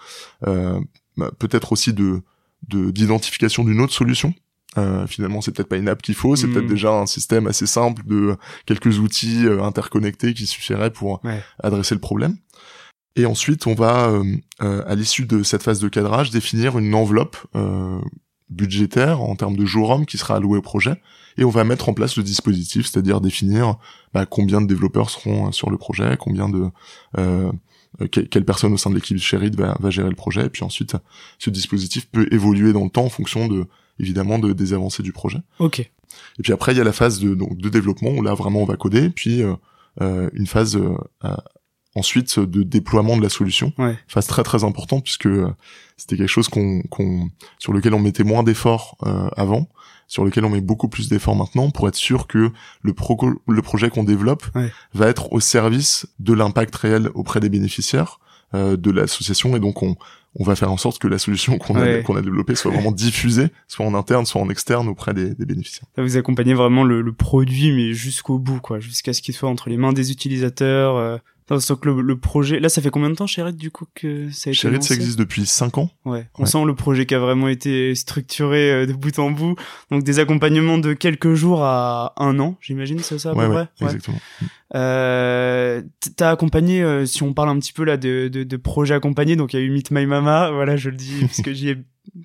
euh, 0.47 0.79
bah, 1.17 1.31
peut-être 1.39 1.71
aussi 1.71 1.93
de 1.93 2.21
de- 2.67 2.91
d'identification 2.91 3.63
d'une 3.63 3.79
autre 3.81 3.93
solution 3.93 4.33
Euh, 4.77 5.07
finalement, 5.07 5.41
c'est 5.41 5.51
peut-être 5.51 5.67
pas 5.69 5.77
une 5.77 5.89
app 5.89 5.99
qu'il 6.01 6.13
faut, 6.13 6.35
c'est 6.35 6.45
Mm. 6.45 6.53
peut-être 6.53 6.67
déjà 6.67 6.91
un 6.91 7.07
système 7.07 7.47
assez 7.47 7.65
simple 7.65 8.03
de 8.05 8.37
quelques 8.67 8.99
outils 8.99 9.47
euh, 9.47 9.63
interconnectés 9.63 10.35
qui 10.35 10.45
suffiraient 10.45 10.91
pour 10.91 11.21
Ouais. 11.23 11.41
adresser 11.63 11.95
le 11.95 12.01
problème. 12.01 12.37
Et 13.15 13.25
ensuite, 13.25 13.65
on 13.65 13.73
va, 13.73 14.09
euh, 14.11 14.23
euh, 14.61 14.83
à 14.85 14.93
l'issue 14.93 15.25
de 15.25 15.41
cette 15.41 15.63
phase 15.63 15.79
de 15.79 15.87
cadrage, 15.87 16.29
définir 16.29 16.77
une 16.77 16.93
enveloppe 16.93 17.37
euh, 17.55 17.99
budgétaire 18.49 19.21
en 19.21 19.35
termes 19.35 19.55
de 19.57 19.65
jours 19.65 19.89
hommes 19.89 20.05
qui 20.05 20.17
sera 20.19 20.35
allouée 20.35 20.59
au 20.59 20.61
projet. 20.61 21.01
Et 21.37 21.43
on 21.43 21.49
va 21.49 21.63
mettre 21.63 21.89
en 21.89 21.93
place 21.93 22.15
le 22.17 22.23
dispositif, 22.23 22.85
c'est-à-dire 22.87 23.21
définir 23.21 23.77
bah, 24.13 24.25
combien 24.25 24.61
de 24.61 24.67
développeurs 24.67 25.09
seront 25.09 25.51
sur 25.51 25.69
le 25.71 25.77
projet, 25.77 26.15
combien 26.19 26.49
de 26.49 26.65
euh, 27.17 27.51
quelle 28.11 28.45
personne 28.45 28.73
au 28.73 28.77
sein 28.77 28.89
de 28.89 28.95
l'équipe 28.95 29.17
Sherit 29.17 29.51
va, 29.51 29.77
va 29.79 29.89
gérer 29.89 30.09
le 30.09 30.15
projet. 30.15 30.45
Et 30.45 30.49
puis 30.49 30.63
ensuite, 30.63 30.95
ce 31.37 31.49
dispositif 31.49 32.07
peut 32.09 32.27
évoluer 32.31 32.73
dans 32.73 32.83
le 32.83 32.89
temps 32.89 33.05
en 33.05 33.09
fonction 33.09 33.47
de 33.47 33.65
évidemment 33.99 34.39
de, 34.39 34.53
des 34.53 34.73
avancées 34.73 35.03
du 35.03 35.11
projet. 35.11 35.39
Ok. 35.59 35.79
Et 35.79 36.43
puis 36.43 36.53
après, 36.53 36.73
il 36.73 36.77
y 36.77 36.81
a 36.81 36.83
la 36.83 36.93
phase 36.93 37.19
de, 37.19 37.35
donc, 37.35 37.57
de 37.57 37.69
développement 37.69 38.11
où 38.11 38.21
là 38.21 38.33
vraiment 38.33 38.61
on 38.61 38.65
va 38.65 38.77
coder, 38.77 39.09
puis 39.09 39.41
euh, 39.41 39.55
euh, 40.01 40.29
une 40.33 40.47
phase 40.47 40.75
euh, 40.75 40.95
euh, 41.25 41.35
ensuite 41.95 42.39
de 42.39 42.63
déploiement 42.63 43.17
de 43.17 43.21
la 43.21 43.29
solution. 43.29 43.73
Ouais. 43.77 43.97
Phase 44.07 44.27
très 44.27 44.43
très 44.43 44.63
importante 44.63 45.03
puisque 45.03 45.25
euh, 45.25 45.49
c'était 45.97 46.15
quelque 46.17 46.29
chose 46.29 46.47
qu'on, 46.47 46.81
qu'on, 46.83 47.29
sur 47.57 47.73
lequel 47.73 47.93
on 47.93 47.99
mettait 47.99 48.23
moins 48.23 48.43
d'efforts 48.43 48.97
euh, 49.03 49.29
avant, 49.35 49.67
sur 50.09 50.25
lequel 50.25 50.43
on 50.43 50.49
met 50.49 50.59
beaucoup 50.59 50.89
plus 50.89 51.07
d'efforts 51.07 51.37
maintenant 51.37 51.69
pour 51.69 51.87
être 51.87 51.95
sûr 51.95 52.27
que 52.27 52.51
le, 52.81 52.93
pro- 52.93 53.33
le 53.47 53.61
projet 53.61 53.89
qu'on 53.89 54.03
développe 54.03 54.43
Ouais. 54.55 54.69
va 54.93 55.07
être 55.07 55.31
au 55.31 55.39
service 55.39 56.05
de 56.19 56.33
l'impact 56.33 56.75
réel 56.75 57.09
auprès 57.13 57.39
des 57.39 57.47
bénéficiaires 57.49 58.19
euh, 58.53 58.75
de 58.75 58.91
l'association 58.91 59.55
et 59.55 59.61
donc 59.61 59.81
on 59.83 59.95
on 60.35 60.43
va 60.43 60.55
faire 60.55 60.71
en 60.71 60.77
sorte 60.77 60.99
que 60.99 61.07
la 61.07 61.17
solution 61.17 61.57
qu'on 61.57 61.73
a, 61.75 62.01
qu'on 62.03 62.15
a 62.15 62.21
développée 62.21 62.53
soit 62.53 62.69
vraiment 62.71 62.91
diffusée, 62.91 63.47
soit 63.67 63.83
en 63.83 63.95
interne, 63.95 64.27
soit 64.27 64.39
en 64.39 64.47
externe 64.51 64.87
auprès 64.87 65.15
des, 65.15 65.33
des 65.33 65.45
bénéficiaires. 65.45 65.87
Vous 65.97 66.17
accompagnez 66.17 66.53
vraiment 66.53 66.83
le, 66.83 67.01
le 67.01 67.13
produit, 67.13 67.71
mais 67.71 67.93
jusqu'au 67.93 68.37
bout, 68.37 68.59
quoi, 68.61 68.79
jusqu'à 68.79 69.11
ce 69.13 69.23
qu'il 69.23 69.33
soit 69.33 69.49
entre 69.49 69.69
les 69.69 69.77
mains 69.77 69.91
des 69.91 70.11
utilisateurs. 70.11 70.97
Euh... 70.97 71.17
Non, 71.49 71.59
sauf 71.59 71.79
que 71.79 71.89
le, 71.89 72.01
le 72.01 72.17
projet, 72.17 72.59
là, 72.59 72.69
ça 72.69 72.81
fait 72.81 72.89
combien 72.89 73.09
de 73.09 73.15
temps, 73.15 73.27
Sherit, 73.27 73.53
du 73.53 73.71
coup, 73.71 73.85
que 73.95 74.29
ça 74.31 74.49
a 74.49 74.53
été 74.53 74.69
lancé 74.69 74.89
ça 74.89 74.95
existe 74.95 75.17
depuis 75.19 75.45
5 75.45 75.77
ans. 75.77 75.89
Ouais. 76.05 76.27
On 76.37 76.43
Ouais. 76.43 76.47
sent 76.49 76.63
le 76.65 76.75
projet 76.75 77.05
qui 77.05 77.15
a 77.15 77.19
vraiment 77.19 77.47
été 77.47 77.95
structuré 77.95 78.71
euh, 78.71 78.85
de 78.85 78.93
bout 78.93 79.17
en 79.19 79.31
bout. 79.31 79.55
Donc 79.91 80.03
des 80.03 80.19
accompagnements 80.19 80.77
de 80.77 80.93
quelques 80.93 81.33
jours 81.33 81.63
à 81.63 82.13
un 82.17 82.39
an, 82.39 82.57
j'imagine, 82.61 82.99
c'est 82.99 83.17
ça 83.19 83.31
à 83.31 83.33
ouais, 83.33 83.45
peu 83.47 83.53
ouais, 83.53 83.65
près. 83.77 83.85
Ouais. 83.85 83.91
exactement. 83.93 84.19
Euh, 84.75 85.81
t'as 86.15 86.31
accompagné, 86.31 86.83
euh, 86.83 87.05
si 87.05 87.23
on 87.23 87.33
parle 87.33 87.49
un 87.49 87.59
petit 87.59 87.73
peu 87.73 87.83
là 87.83 87.97
de, 87.97 88.27
de, 88.27 88.43
de 88.43 88.57
projets 88.57 88.93
accompagnés, 88.93 89.35
donc 89.35 89.53
il 89.53 89.59
y 89.59 89.63
a 89.63 89.65
eu 89.65 89.69
Meet 89.71 89.91
My 89.91 90.05
Mama, 90.05 90.51
voilà, 90.53 90.75
je 90.77 90.89
le 90.89 90.95
dis 90.95 91.13
parce 91.21 91.41
que 91.41 91.53
j'y 91.53 91.69
ai 91.69 91.77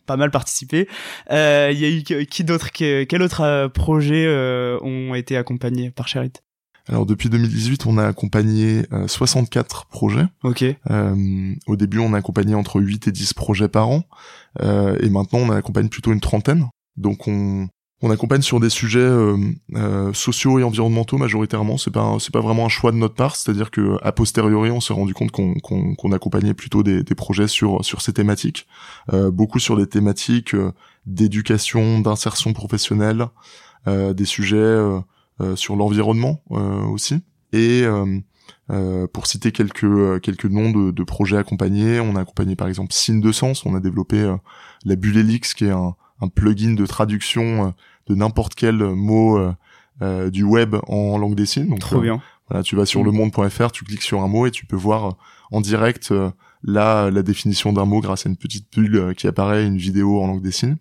pas 0.06 0.16
mal 0.16 0.30
participé. 0.30 0.88
Euh, 1.30 1.70
Il 1.72 1.78
y 1.78 1.84
a 1.84 1.88
eu 2.20 2.26
qui- 2.26 2.44
d'autre, 2.44 2.70
quel 2.72 3.22
autre 3.22 3.40
euh, 3.42 3.68
projet 3.68 4.24
euh, 4.26 4.78
ont 4.82 5.14
été 5.14 5.36
accompagnés 5.36 5.90
par 5.90 6.08
Sherit 6.08 6.32
Alors 6.88 7.06
depuis 7.06 7.28
2018, 7.30 7.86
on 7.86 7.96
a 7.98 8.06
accompagné 8.06 8.84
euh, 8.92 9.08
64 9.08 9.86
projets. 9.86 10.26
Ok, 10.42 10.64
Euh, 10.90 11.54
au 11.66 11.76
début, 11.76 11.98
on 11.98 12.12
a 12.12 12.18
accompagné 12.18 12.54
entre 12.54 12.80
8 12.80 13.08
et 13.08 13.12
10 13.12 13.32
projets 13.34 13.68
par 13.68 13.88
an. 13.88 14.02
Euh, 14.60 14.96
et 15.00 15.08
maintenant, 15.08 15.40
on 15.40 15.50
accompagne 15.50 15.88
plutôt 15.88 16.12
une 16.12 16.20
trentaine. 16.20 16.68
Donc 16.96 17.26
on, 17.26 17.68
on 18.02 18.10
accompagne 18.10 18.42
sur 18.42 18.60
des 18.60 18.68
sujets 18.68 18.98
euh, 18.98 19.36
euh, 19.76 20.12
sociaux 20.12 20.58
et 20.58 20.62
environnementaux 20.62 21.16
majoritairement. 21.16 21.78
C'est 21.78 21.90
pas 21.90 22.18
c'est 22.20 22.32
pas 22.32 22.42
vraiment 22.42 22.66
un 22.66 22.68
choix 22.68 22.92
de 22.92 22.98
notre 22.98 23.14
part. 23.14 23.34
C'est-à-dire 23.34 23.70
que 23.70 23.96
a 24.02 24.12
posteriori, 24.12 24.70
on 24.70 24.80
s'est 24.80 24.92
rendu 24.92 25.14
compte 25.14 25.30
qu'on 25.30 25.54
qu'on 25.54 25.94
qu'on 25.94 26.12
accompagnait 26.12 26.52
plutôt 26.54 26.82
des, 26.82 27.02
des 27.02 27.14
projets 27.14 27.48
sur 27.48 27.82
sur 27.82 28.02
ces 28.02 28.12
thématiques, 28.12 28.66
Euh, 29.12 29.30
beaucoup 29.30 29.58
sur 29.58 29.76
des 29.78 29.86
thématiques 29.86 30.54
euh, 30.54 30.72
d'éducation, 31.06 32.00
d'insertion 32.00 32.52
professionnelle, 32.52 33.26
euh, 33.88 34.12
des 34.12 34.26
sujets 34.26 34.56
sur 35.56 35.76
l'environnement 35.76 36.42
euh, 36.50 36.82
aussi. 36.84 37.20
Et 37.52 37.82
euh, 37.82 38.18
euh, 38.70 39.06
pour 39.06 39.26
citer 39.26 39.52
quelques 39.52 39.84
euh, 39.84 40.18
quelques 40.20 40.46
noms 40.46 40.70
de, 40.70 40.90
de 40.90 41.02
projets 41.04 41.36
accompagnés, 41.36 42.00
on 42.00 42.16
a 42.16 42.20
accompagné 42.20 42.56
par 42.56 42.68
exemple 42.68 42.92
Signe 42.92 43.20
de 43.20 43.32
Sens, 43.32 43.64
on 43.66 43.74
a 43.74 43.80
développé 43.80 44.20
euh, 44.20 44.36
la 44.84 44.96
Bulle 44.96 45.18
Helix 45.18 45.54
qui 45.54 45.64
est 45.66 45.70
un, 45.70 45.94
un 46.20 46.28
plugin 46.28 46.74
de 46.74 46.86
traduction 46.86 47.66
euh, 47.66 47.70
de 48.06 48.14
n'importe 48.14 48.54
quel 48.54 48.76
mot 48.76 49.38
euh, 49.38 49.52
euh, 50.02 50.30
du 50.30 50.42
web 50.42 50.76
en 50.88 51.18
langue 51.18 51.34
des 51.34 51.46
signes. 51.46 51.68
Donc 51.68 51.80
trop 51.80 51.98
euh, 51.98 52.02
bien. 52.02 52.22
voilà, 52.48 52.62
tu 52.62 52.74
vas 52.76 52.86
sur 52.86 53.02
Mm. 53.02 53.06
lemonde.fr, 53.06 53.70
tu 53.72 53.84
cliques 53.84 54.02
sur 54.02 54.22
un 54.22 54.28
mot 54.28 54.46
et 54.46 54.50
tu 54.50 54.66
peux 54.66 54.76
voir 54.76 55.06
euh, 55.08 55.12
en 55.52 55.60
direct 55.60 56.10
euh, 56.10 56.30
la, 56.62 57.10
la 57.10 57.22
définition 57.22 57.72
d'un 57.72 57.84
mot 57.84 58.00
grâce 58.00 58.26
à 58.26 58.28
une 58.30 58.36
petite 58.36 58.66
bulle 58.74 58.96
euh, 58.96 59.14
qui 59.14 59.26
apparaît, 59.26 59.66
une 59.66 59.76
vidéo 59.76 60.20
en 60.22 60.26
langue 60.26 60.42
des 60.42 60.52
signes. 60.52 60.76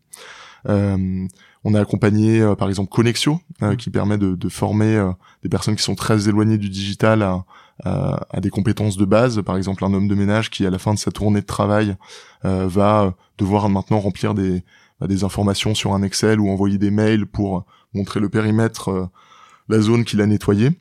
On 1.63 1.73
a 1.76 1.82
accompagné 1.82 2.41
euh, 2.41 2.56
par 2.56 2.67
exemple 2.69 2.89
Connexio, 2.89 3.39
euh, 3.62 3.76
qui 3.76 3.89
permet 3.89 4.17
de, 4.17 4.36
de 4.36 4.49
former 4.49 4.95
euh, 4.97 5.12
des 5.43 5.49
personnes 5.49 5.76
qui 5.76 5.84
sont 5.84 5.95
très 5.95 6.28
éloignées 6.28 6.58
du 6.58 6.69
digital 6.69 7.21
à, 7.21 7.45
à, 7.84 8.28
à 8.30 8.39
des 8.41 8.49
compétences 8.49 8.97
de 8.97 9.06
base. 9.06 9.41
Par 9.41 9.56
exemple, 9.56 9.86
un 9.86 9.93
homme 9.93 10.08
de 10.08 10.15
ménage 10.15 10.49
qui, 10.49 10.65
à 10.65 10.69
la 10.69 10.78
fin 10.80 10.93
de 10.93 10.99
sa 10.99 11.12
tournée 11.12 11.41
de 11.41 11.45
travail, 11.45 11.95
euh, 12.43 12.67
va 12.67 13.13
devoir 13.38 13.69
maintenant 13.69 13.99
remplir 13.99 14.34
des, 14.34 14.63
bah, 14.99 15.08
des 15.08 15.23
informations 15.23 15.73
sur 15.73 15.93
un 15.93 16.04
Excel 16.04 16.39
ou 16.39 16.49
envoyer 16.49 16.78
des 16.78 16.91
mails 16.91 17.26
pour 17.26 17.65
montrer 17.93 18.19
le 18.19 18.30
périmètre, 18.30 18.89
euh, 18.89 19.08
la 19.69 19.80
zone 19.80 20.04
qu'il 20.04 20.19
a 20.21 20.26
nettoyée. 20.26 20.71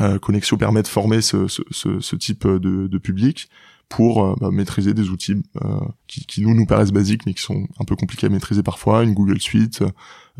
Euh, 0.00 0.18
Connexio 0.18 0.56
permet 0.56 0.82
de 0.82 0.88
former 0.88 1.20
ce, 1.22 1.48
ce, 1.48 1.62
ce, 1.70 2.00
ce 2.00 2.16
type 2.16 2.46
de, 2.46 2.86
de 2.86 2.98
public 2.98 3.48
pour 3.88 4.24
euh, 4.24 4.34
bah, 4.40 4.50
maîtriser 4.50 4.94
des 4.94 5.08
outils 5.08 5.42
euh, 5.62 5.80
qui, 6.06 6.26
qui 6.26 6.42
nous 6.42 6.54
nous 6.54 6.66
paraissent 6.66 6.92
basiques 6.92 7.24
mais 7.26 7.34
qui 7.34 7.42
sont 7.42 7.66
un 7.80 7.84
peu 7.84 7.96
compliqués 7.96 8.26
à 8.26 8.30
maîtriser 8.30 8.62
parfois, 8.62 9.02
une 9.02 9.14
Google 9.14 9.40
Suite, 9.40 9.82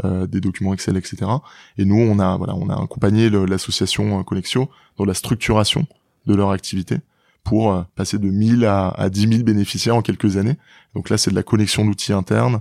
euh, 0.04 0.26
des 0.26 0.40
documents 0.40 0.74
Excel, 0.74 0.96
etc. 0.96 1.30
Et 1.78 1.84
nous, 1.84 1.96
on 1.96 2.18
a 2.18 2.36
voilà, 2.36 2.54
on 2.54 2.68
a 2.68 2.82
accompagné 2.82 3.30
l'association 3.30 4.22
Connexio 4.24 4.68
dans 4.96 5.04
la 5.04 5.14
structuration 5.14 5.86
de 6.26 6.34
leur 6.34 6.50
activité 6.50 6.98
pour 7.42 7.84
passer 7.94 8.18
de 8.18 8.28
1000 8.28 8.66
à, 8.66 8.88
à 8.90 9.08
10 9.08 9.28
000 9.28 9.42
bénéficiaires 9.42 9.96
en 9.96 10.02
quelques 10.02 10.36
années. 10.36 10.56
Donc 10.94 11.08
là, 11.08 11.16
c'est 11.16 11.30
de 11.30 11.34
la 11.34 11.42
connexion 11.42 11.86
d'outils 11.86 12.12
internes 12.12 12.60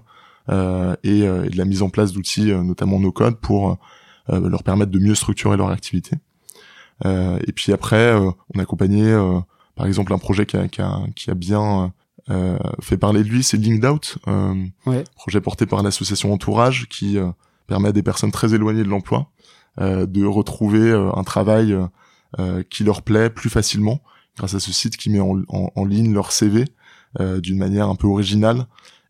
euh, 0.49 0.95
et, 1.03 1.23
euh, 1.23 1.43
et 1.43 1.49
de 1.49 1.57
la 1.57 1.65
mise 1.65 1.81
en 1.81 1.89
place 1.89 2.13
d'outils, 2.13 2.53
notamment 2.53 2.99
no 2.99 3.11
code, 3.11 3.35
pour 3.35 3.77
leur 4.29 4.63
permettre 4.63 4.91
de 4.91 4.99
mieux 4.99 5.15
structurer 5.15 5.55
leur 5.55 5.69
activité. 5.69 6.17
Et 7.05 7.51
puis 7.55 7.71
après, 7.71 8.13
on 8.13 8.59
a 8.59 8.61
accompagné, 8.61 9.03
euh, 9.03 9.39
par 9.77 9.85
exemple, 9.85 10.13
un 10.13 10.17
projet 10.17 10.45
qui 10.45 10.57
a, 10.57 10.67
qui 10.67 10.81
a, 10.81 10.99
qui 11.15 11.29
a 11.31 11.33
bien 11.35 11.93
euh, 12.29 12.57
fait 12.81 12.97
parler 12.97 13.23
de 13.23 13.29
lui, 13.29 13.43
c'est 13.43 13.57
Linked 13.57 13.85
Out, 13.85 14.17
euh, 14.27 14.53
Ouais. 14.85 15.03
projet 15.15 15.39
porté 15.39 15.65
par 15.65 15.81
l'association 15.83 16.33
Entourage 16.33 16.87
qui 16.89 17.17
euh, 17.17 17.29
permet 17.67 17.89
à 17.89 17.91
des 17.93 18.03
personnes 18.03 18.31
très 18.31 18.53
éloignées 18.53 18.83
de 18.83 18.89
l'emploi 18.89 19.31
euh, 19.79 20.05
de 20.05 20.25
retrouver 20.25 20.79
euh, 20.91 21.09
un 21.15 21.23
travail 21.23 21.77
euh, 22.39 22.63
qui 22.69 22.83
leur 22.83 23.01
plaît 23.03 23.29
plus 23.29 23.49
facilement 23.49 24.01
grâce 24.37 24.53
à 24.55 24.59
ce 24.59 24.71
site 24.73 24.97
qui 24.97 25.09
met 25.09 25.19
en, 25.21 25.41
en, 25.47 25.71
en 25.75 25.85
ligne 25.85 26.13
leur 26.13 26.31
CV 26.31 26.65
euh, 27.19 27.39
d'une 27.39 27.57
manière 27.57 27.87
un 27.87 27.95
peu 27.95 28.07
originale 28.07 28.65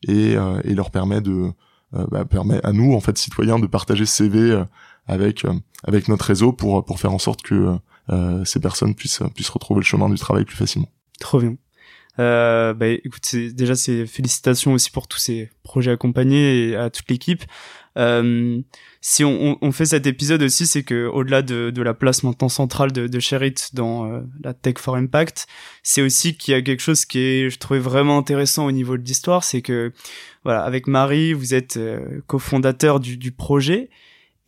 et, 0.08 0.36
euh, 0.38 0.62
et 0.64 0.76
leur 0.76 0.92
permet 0.92 1.22
de 1.22 1.52
bah, 2.12 2.26
permet 2.26 2.60
à 2.66 2.74
nous 2.74 2.94
en 2.94 3.00
fait 3.00 3.18
citoyens 3.18 3.60
de 3.60 3.66
partager 3.66 4.06
ce 4.06 4.14
CV 4.14 4.40
euh, 4.52 4.66
avec 5.08 5.46
euh, 5.46 5.54
avec 5.86 6.10
notre 6.10 6.26
réseau 6.26 6.52
pour 6.52 6.84
pour 6.84 7.00
faire 7.00 7.14
en 7.14 7.18
sorte 7.18 7.42
que 7.42 7.56
euh, 7.56 7.76
ces 8.46 8.60
personnes 8.60 8.96
puissent 8.96 9.22
puissent 9.36 9.50
retrouver 9.50 9.80
le 9.80 9.86
chemin 9.86 10.10
du 10.10 10.18
travail 10.18 10.46
plus 10.46 10.58
facilement. 10.58 10.90
Trop 11.20 11.40
bien. 11.40 11.56
Euh, 12.20 12.74
bah, 12.74 12.88
écoute, 12.88 13.36
déjà, 13.36 13.76
c'est 13.76 14.06
félicitations 14.08 14.74
aussi 14.74 14.90
pour 14.90 15.08
tous 15.08 15.20
ces 15.20 15.52
projets 15.64 15.92
accompagnés 15.92 16.70
et 16.70 16.76
à 16.76 16.90
toute 16.90 17.10
l'équipe. 17.10 17.44
Euh, 17.98 18.60
si 19.02 19.24
on, 19.24 19.52
on, 19.52 19.58
on 19.62 19.72
fait 19.72 19.86
cet 19.86 20.06
épisode 20.08 20.42
aussi, 20.44 20.68
c'est 20.68 20.84
que 20.84 21.08
au-delà 21.08 21.42
de, 21.42 21.72
de 21.72 21.82
la 21.82 21.94
place 21.94 22.24
maintenant 22.24 22.50
centrale 22.50 22.92
de, 22.92 23.08
de 23.08 23.20
Sherit 23.20 23.56
dans 23.74 24.12
euh, 24.12 24.22
la 24.44 24.54
Tech 24.54 24.76
for 24.78 24.96
Impact, 24.96 25.48
c'est 25.84 26.02
aussi 26.02 26.38
qu'il 26.38 26.54
y 26.54 26.56
a 26.56 26.62
quelque 26.62 26.82
chose 26.82 27.06
qui 27.06 27.20
est, 27.20 27.50
je 27.50 27.58
trouvais 27.58 27.80
vraiment 27.80 28.18
intéressant 28.18 28.66
au 28.66 28.72
niveau 28.72 28.98
de 28.98 29.04
l'histoire, 29.04 29.44
c'est 29.44 29.62
que 29.62 29.92
voilà, 30.44 30.64
avec 30.64 30.88
Marie, 30.88 31.34
vous 31.34 31.54
êtes 31.56 31.78
euh, 31.78 32.22
cofondateur 32.28 33.00
du, 33.00 33.18
du 33.18 33.32
projet. 33.32 33.90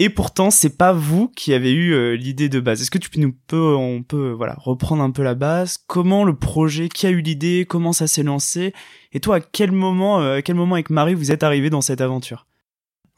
Et 0.01 0.09
pourtant, 0.09 0.49
c'est 0.49 0.77
pas 0.77 0.93
vous 0.93 1.27
qui 1.27 1.53
avez 1.53 1.73
eu 1.73 1.93
euh, 1.93 2.15
l'idée 2.15 2.47
de 2.47 2.61
base. 2.61 2.81
Est-ce 2.81 2.91
que 2.91 2.97
tu 2.97 3.09
peux 3.09 3.19
nous 3.19 3.35
peux 3.47 3.75
on 3.75 4.01
peut 4.01 4.31
voilà 4.31 4.55
reprendre 4.57 5.03
un 5.03 5.11
peu 5.11 5.23
la 5.23 5.35
base? 5.35 5.77
Comment 5.87 6.23
le 6.23 6.35
projet 6.35 6.87
Qui 6.87 7.05
a 7.05 7.09
eu 7.09 7.19
l'idée? 7.19 7.65
Comment 7.67 7.91
ça 7.91 8.07
s'est 8.07 8.23
lancé? 8.23 8.73
Et 9.11 9.19
toi, 9.19 9.37
à 9.37 9.39
quel 9.41 9.73
moment, 9.73 10.21
euh, 10.21 10.37
à 10.37 10.41
quel 10.41 10.55
moment 10.55 10.75
avec 10.75 10.89
Marie 10.89 11.15
vous 11.15 11.31
êtes 11.31 11.43
arrivé 11.43 11.69
dans 11.69 11.81
cette 11.81 11.99
aventure? 11.99 12.47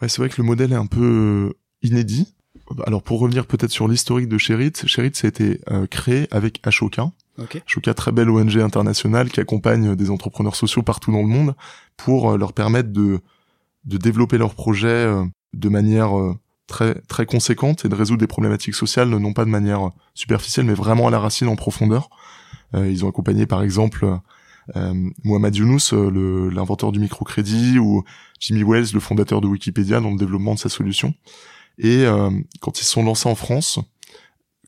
Ouais, 0.01 0.09
c'est 0.09 0.17
vrai 0.17 0.29
que 0.29 0.41
le 0.41 0.43
modèle 0.43 0.71
est 0.71 0.75
un 0.75 0.87
peu 0.87 1.51
euh, 1.51 1.57
inédit. 1.83 2.33
Alors 2.85 3.03
pour 3.03 3.19
revenir 3.19 3.45
peut-être 3.45 3.71
sur 3.71 3.87
l'historique 3.87 4.27
de 4.27 4.37
Sherit, 4.37 4.73
Sherit 4.85 5.11
ça 5.13 5.27
a 5.27 5.29
été 5.29 5.59
euh, 5.69 5.87
créé 5.87 6.27
avec 6.31 6.59
Ashoka. 6.63 7.11
Ok. 7.37 7.61
Ashoka, 7.65 7.93
très 7.93 8.11
belle 8.11 8.29
ONG 8.29 8.57
internationale 8.57 9.29
qui 9.29 9.39
accompagne 9.39 9.95
des 9.95 10.09
entrepreneurs 10.09 10.55
sociaux 10.55 10.81
partout 10.81 11.11
dans 11.11 11.21
le 11.21 11.27
monde 11.27 11.53
pour 11.97 12.31
euh, 12.31 12.37
leur 12.37 12.53
permettre 12.53 12.89
de 12.89 13.19
de 13.85 13.97
développer 13.97 14.37
leurs 14.37 14.53
projets 14.53 14.87
euh, 14.87 15.23
de 15.53 15.69
manière 15.69 16.17
euh, 16.17 16.35
très 16.71 16.95
très 17.07 17.25
conséquente 17.25 17.85
et 17.85 17.89
de 17.89 17.95
résoudre 17.95 18.19
des 18.19 18.27
problématiques 18.27 18.75
sociales 18.75 19.09
non 19.09 19.33
pas 19.33 19.45
de 19.45 19.49
manière 19.49 19.91
superficielle 20.13 20.65
mais 20.65 20.73
vraiment 20.73 21.07
à 21.07 21.11
la 21.11 21.19
racine 21.19 21.47
en 21.47 21.55
profondeur. 21.55 22.09
Euh, 22.73 22.89
ils 22.89 23.05
ont 23.05 23.09
accompagné 23.09 23.45
par 23.45 23.61
exemple 23.61 24.05
euh, 24.75 25.09
Mohamed 25.23 25.55
Younous, 25.55 25.93
l'inventeur 26.51 26.91
du 26.91 26.99
microcrédit, 26.99 27.79
ou 27.79 28.03
Jimmy 28.39 28.63
Wells, 28.63 28.87
le 28.93 28.99
fondateur 28.99 29.41
de 29.41 29.47
Wikipédia, 29.47 29.99
dans 29.99 30.11
le 30.11 30.17
développement 30.17 30.53
de 30.53 30.59
sa 30.59 30.69
solution. 30.69 31.13
Et 31.77 32.05
quand 32.59 32.79
ils 32.79 32.83
se 32.83 32.91
sont 32.91 33.03
lancés 33.03 33.27
en 33.27 33.35
France, 33.35 33.79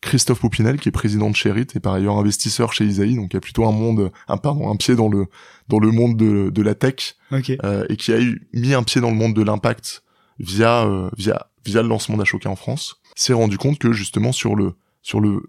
Christophe 0.03 0.41
Poupinel, 0.41 0.79
qui 0.79 0.89
est 0.89 0.91
président 0.91 1.29
de 1.29 1.35
Sherit 1.35 1.67
et 1.75 1.79
par 1.79 1.93
ailleurs 1.93 2.17
investisseur 2.17 2.73
chez 2.73 2.85
Isaïe, 2.85 3.15
donc 3.15 3.29
il 3.31 3.35
y 3.35 3.37
a 3.37 3.41
plutôt 3.41 3.65
un 3.65 3.71
monde, 3.71 4.11
un 4.27 4.37
pardon, 4.37 4.69
un 4.69 4.75
pied 4.75 4.95
dans 4.95 5.09
le 5.09 5.27
dans 5.69 5.79
le 5.79 5.91
monde 5.91 6.17
de, 6.17 6.49
de 6.49 6.61
la 6.61 6.75
tech, 6.75 7.15
euh, 7.31 7.85
et 7.89 7.95
qui 7.95 8.11
a 8.11 8.19
eu, 8.19 8.47
mis 8.53 8.73
un 8.73 8.83
pied 8.83 8.99
dans 8.99 9.09
le 9.09 9.15
monde 9.15 9.33
de 9.33 9.41
l'impact 9.41 10.03
via 10.39 10.85
euh, 10.85 11.09
via 11.17 11.47
via 11.65 11.81
le 11.81 11.87
lancement 11.87 12.17
d'Ashoka 12.17 12.49
en 12.49 12.55
France, 12.55 13.01
s'est 13.15 13.33
rendu 13.33 13.57
compte 13.57 13.79
que 13.79 13.91
justement 13.93 14.31
sur 14.31 14.55
le 14.55 14.73
sur 15.01 15.19
le 15.19 15.43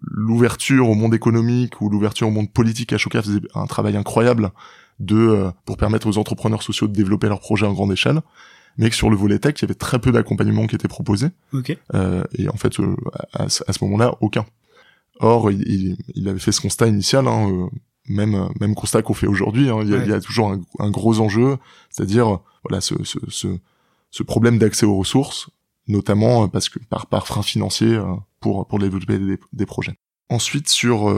l'ouverture 0.00 0.88
au 0.88 0.94
monde 0.94 1.14
économique 1.14 1.80
ou 1.80 1.88
l'ouverture 1.88 2.28
au 2.28 2.30
monde 2.30 2.50
politique, 2.50 2.92
Ashoka 2.92 3.22
faisait 3.22 3.40
un 3.54 3.66
travail 3.66 3.96
incroyable 3.96 4.52
de 4.98 5.16
euh, 5.16 5.50
pour 5.64 5.76
permettre 5.76 6.06
aux 6.06 6.18
entrepreneurs 6.18 6.62
sociaux 6.62 6.86
de 6.86 6.92
développer 6.92 7.28
leurs 7.28 7.40
projets 7.40 7.66
en 7.66 7.72
grande 7.72 7.92
échelle 7.92 8.20
mais 8.78 8.90
que 8.90 8.96
sur 8.96 9.10
le 9.10 9.16
volet 9.16 9.38
tech, 9.38 9.54
il 9.58 9.62
y 9.62 9.64
avait 9.64 9.74
très 9.74 9.98
peu 9.98 10.12
d'accompagnement 10.12 10.66
qui 10.66 10.74
était 10.74 10.88
proposé. 10.88 11.28
Euh, 11.94 12.24
et 12.36 12.48
en 12.48 12.56
fait, 12.56 12.80
euh, 12.80 12.96
à, 13.32 13.48
ce 13.48 13.84
moment-là, 13.84 14.14
aucun. 14.20 14.46
Or, 15.20 15.50
il, 15.50 15.96
il, 16.14 16.28
avait 16.28 16.38
fait 16.38 16.52
ce 16.52 16.60
constat 16.60 16.88
initial, 16.88 17.28
hein, 17.28 17.48
euh, 17.50 17.66
même 18.08 18.48
même 18.60 18.74
constat 18.74 19.02
qu'on 19.02 19.14
fait 19.14 19.26
aujourd'hui. 19.26 19.68
Hein, 19.68 19.80
il, 19.82 19.90
y 19.90 20.12
a 20.12 20.20
toujours 20.20 20.50
un, 20.50 20.60
un 20.78 20.90
gros 20.90 21.20
enjeu, 21.20 21.58
c'est-à-dire 21.90 22.40
voilà 22.64 22.80
ce, 22.80 22.94
ce, 23.04 23.18
ce, 23.28 23.48
ce 24.12 24.22
problème 24.22 24.58
d'accès 24.58 24.86
aux 24.86 24.96
ressources, 24.96 25.50
notamment 25.88 26.48
parce 26.48 26.68
que 26.68 26.78
par 26.78 27.06
par 27.06 27.26
frein 27.26 27.42
financier 27.42 28.00
pour 28.38 28.68
pour 28.68 28.78
développer 28.78 29.18
des, 29.18 29.38
des 29.52 29.66
projets. 29.66 29.94
Ensuite, 30.28 30.68
sur 30.68 31.08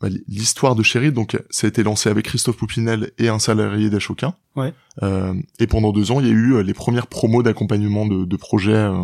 bah, 0.00 0.08
l'histoire 0.28 0.74
de 0.74 0.82
Chéri, 0.82 1.10
donc 1.10 1.38
ça 1.48 1.66
a 1.66 1.68
été 1.68 1.82
lancé 1.82 2.10
avec 2.10 2.26
Christophe 2.26 2.58
Poupinel 2.58 3.12
et 3.16 3.28
un 3.28 3.38
salarié 3.38 3.88
d'Ashoka. 3.88 4.36
Ouais. 4.54 4.74
Euh, 5.02 5.34
et 5.58 5.66
pendant 5.66 5.90
deux 5.90 6.10
ans, 6.10 6.20
il 6.20 6.26
y 6.26 6.28
a 6.28 6.32
eu 6.32 6.52
euh, 6.54 6.62
les 6.62 6.74
premières 6.74 7.06
promos 7.06 7.42
d'accompagnement 7.42 8.04
de, 8.04 8.26
de, 8.26 8.36
projets 8.36 8.74
euh, 8.74 9.02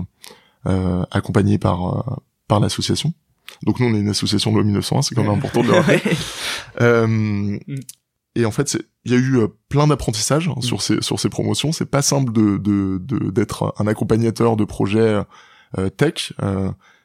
euh 0.66 1.02
accompagnés 1.10 1.56
par 1.56 1.96
euh, 1.96 2.16
par 2.46 2.60
l'association. 2.60 3.14
Donc 3.62 3.80
nous, 3.80 3.86
on 3.86 3.94
est 3.94 4.00
une 4.00 4.10
association 4.10 4.50
de 4.50 4.56
loi 4.56 4.64
1901, 4.64 5.02
c'est 5.02 5.14
quand 5.14 5.22
même 5.22 5.32
important 5.32 5.62
de 5.62 5.68
le 5.68 5.74
rappeler. 5.74 6.00
Mm. 6.80 7.58
Et 8.34 8.46
en 8.46 8.50
fait, 8.50 8.78
il 9.04 9.12
y 9.12 9.14
a 9.14 9.18
eu 9.18 9.40
plein 9.68 9.86
d'apprentissages 9.86 10.48
hein, 10.48 10.54
mm. 10.56 10.62
sur 10.62 10.82
ces 10.82 11.00
sur 11.02 11.20
ces 11.20 11.28
promotions. 11.28 11.72
C'est 11.72 11.86
pas 11.86 12.02
simple 12.02 12.32
de 12.32 12.56
d'être 13.30 13.66
de, 13.66 13.82
un 13.82 13.86
accompagnateur 13.86 14.56
de 14.56 14.64
projets 14.64 15.22
tech. 15.96 16.32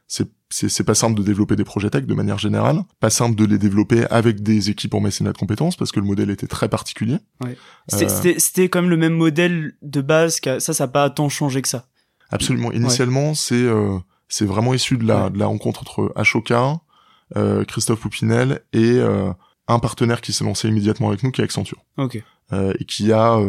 c'est 0.07 0.27
c'est 0.49 0.83
pas 0.83 0.95
simple 0.95 1.19
de 1.19 1.23
développer 1.23 1.55
des 1.55 1.65
projets 1.65 1.89
tech 1.89 2.05
de 2.05 2.13
manière 2.13 2.37
générale, 2.37 2.83
pas 2.99 3.09
simple 3.09 3.35
de 3.35 3.45
les 3.45 3.57
développer 3.57 4.05
avec 4.09 4.41
des 4.41 4.69
équipes 4.69 4.93
en 4.93 5.01
mécénat 5.01 5.33
de 5.33 5.37
compétences 5.37 5.75
parce 5.75 5.91
que 5.91 5.99
le 5.99 6.05
modèle 6.05 6.29
était 6.29 6.47
très 6.47 6.69
particulier. 6.69 7.17
Ouais. 7.43 7.57
C'était 7.89 8.63
euh, 8.63 8.67
quand 8.67 8.81
même 8.81 8.89
le 8.89 8.97
même 8.97 9.13
modèle 9.13 9.73
de 9.81 10.01
base, 10.01 10.39
ça 10.43 10.59
ça 10.59 10.85
n'a 10.85 10.87
pas 10.87 11.09
tant 11.09 11.29
changé 11.29 11.61
que 11.61 11.67
ça. 11.67 11.87
Absolument. 12.29 12.71
Initialement, 12.71 13.33
c'est 13.33 13.55
euh, 13.55 13.97
c'est 14.29 14.45
vraiment 14.45 14.73
issu 14.73 14.97
de 14.97 15.05
la 15.05 15.29
de 15.29 15.37
la 15.37 15.47
rencontre 15.47 15.81
entre 15.81 16.13
Ashoka, 16.15 16.79
euh, 17.35 17.65
Christophe 17.65 17.99
Poupinel 17.99 18.61
et 18.73 18.99
euh, 18.99 19.31
un 19.67 19.80
partenaire 19.80 20.21
qui 20.21 20.34
s'est 20.34 20.43
lancé 20.43 20.67
immédiatement 20.67 21.10
avec 21.10 21.23
nous, 21.23 21.32
qui 21.32 21.41
est 21.41 21.43
Accenture. 21.43 21.84
Euh, 22.53 22.73
et 22.80 22.86
qui 22.86 23.12
a 23.12 23.39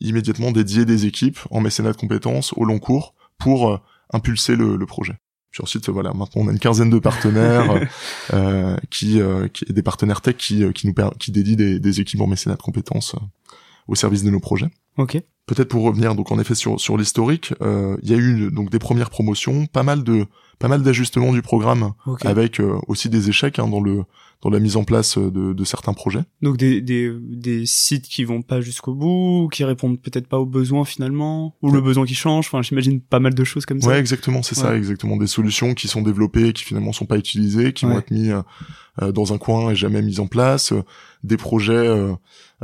immédiatement 0.00 0.50
dédié 0.50 0.84
des 0.84 1.06
équipes 1.06 1.38
en 1.50 1.60
mécénat 1.60 1.92
de 1.92 1.96
compétences 1.96 2.52
au 2.56 2.64
long 2.64 2.78
cours 2.78 3.14
pour 3.38 3.80
impulser 4.12 4.56
le, 4.56 4.76
le 4.76 4.86
projet. 4.86 5.16
Puis 5.54 5.62
ensuite, 5.62 5.88
voilà, 5.88 6.12
maintenant 6.12 6.42
on 6.42 6.48
a 6.48 6.50
une 6.50 6.58
quinzaine 6.58 6.90
de 6.90 6.98
partenaires 6.98 7.80
euh, 8.32 8.76
qui, 8.90 9.20
euh, 9.20 9.46
qui, 9.46 9.64
des 9.66 9.82
partenaires 9.82 10.20
tech 10.20 10.36
qui, 10.36 10.64
euh, 10.64 10.72
qui 10.72 10.88
nous 10.88 10.94
qui 11.20 11.30
dédient 11.30 11.54
des, 11.54 11.78
des 11.78 12.00
équipements 12.00 12.26
mécénat 12.26 12.56
de 12.56 12.62
compétences 12.62 13.14
euh, 13.14 13.54
au 13.86 13.94
service 13.94 14.24
de 14.24 14.30
nos 14.30 14.40
projets. 14.40 14.68
Ok. 14.98 15.22
Peut-être 15.46 15.68
pour 15.68 15.82
revenir 15.82 16.14
donc 16.14 16.32
en 16.32 16.38
effet 16.38 16.54
sur 16.54 16.80
sur 16.80 16.96
l'historique, 16.96 17.52
euh, 17.60 17.98
il 18.02 18.10
y 18.10 18.14
a 18.14 18.16
eu 18.16 18.50
donc 18.50 18.70
des 18.70 18.78
premières 18.78 19.10
promotions, 19.10 19.66
pas 19.66 19.82
mal 19.82 20.02
de 20.02 20.24
pas 20.58 20.68
mal 20.68 20.82
d'ajustements 20.82 21.32
du 21.32 21.42
programme, 21.42 21.92
avec 22.22 22.60
euh, 22.60 22.78
aussi 22.88 23.10
des 23.10 23.28
échecs 23.28 23.58
hein, 23.58 23.68
dans 23.68 23.80
le 23.80 24.04
dans 24.40 24.50
la 24.50 24.58
mise 24.58 24.76
en 24.76 24.84
place 24.84 25.18
de, 25.18 25.52
de 25.52 25.64
certains 25.64 25.92
projets. 25.92 26.22
Donc 26.40 26.56
des, 26.56 26.80
des 26.80 27.12
des 27.20 27.66
sites 27.66 28.06
qui 28.08 28.24
vont 28.24 28.40
pas 28.40 28.62
jusqu'au 28.62 28.94
bout, 28.94 29.48
qui 29.52 29.64
répondent 29.64 30.00
peut-être 30.00 30.28
pas 30.28 30.38
aux 30.38 30.46
besoins 30.46 30.86
finalement, 30.86 31.54
ou 31.60 31.70
le 31.70 31.82
besoin 31.82 32.06
qui 32.06 32.14
change. 32.14 32.46
Enfin, 32.46 32.62
j'imagine 32.62 33.00
pas 33.00 33.20
mal 33.20 33.34
de 33.34 33.44
choses 33.44 33.66
comme 33.66 33.82
ça. 33.82 33.88
Ouais, 33.88 33.98
exactement, 33.98 34.42
c'est 34.42 34.54
ça, 34.54 34.74
exactement. 34.76 35.18
Des 35.18 35.26
solutions 35.26 35.74
qui 35.74 35.88
sont 35.88 36.00
développées, 36.00 36.54
qui 36.54 36.64
finalement 36.64 36.92
sont 36.92 37.06
pas 37.06 37.18
utilisées, 37.18 37.74
qui 37.74 37.84
vont 37.84 37.98
être 37.98 38.10
mis 38.10 38.30
euh, 39.02 39.12
dans 39.12 39.32
un 39.32 39.38
coin 39.38 39.70
et 39.70 39.74
jamais 39.74 40.02
mises 40.02 40.20
en 40.20 40.26
place, 40.26 40.72
des 41.22 41.36
projets 41.36 42.14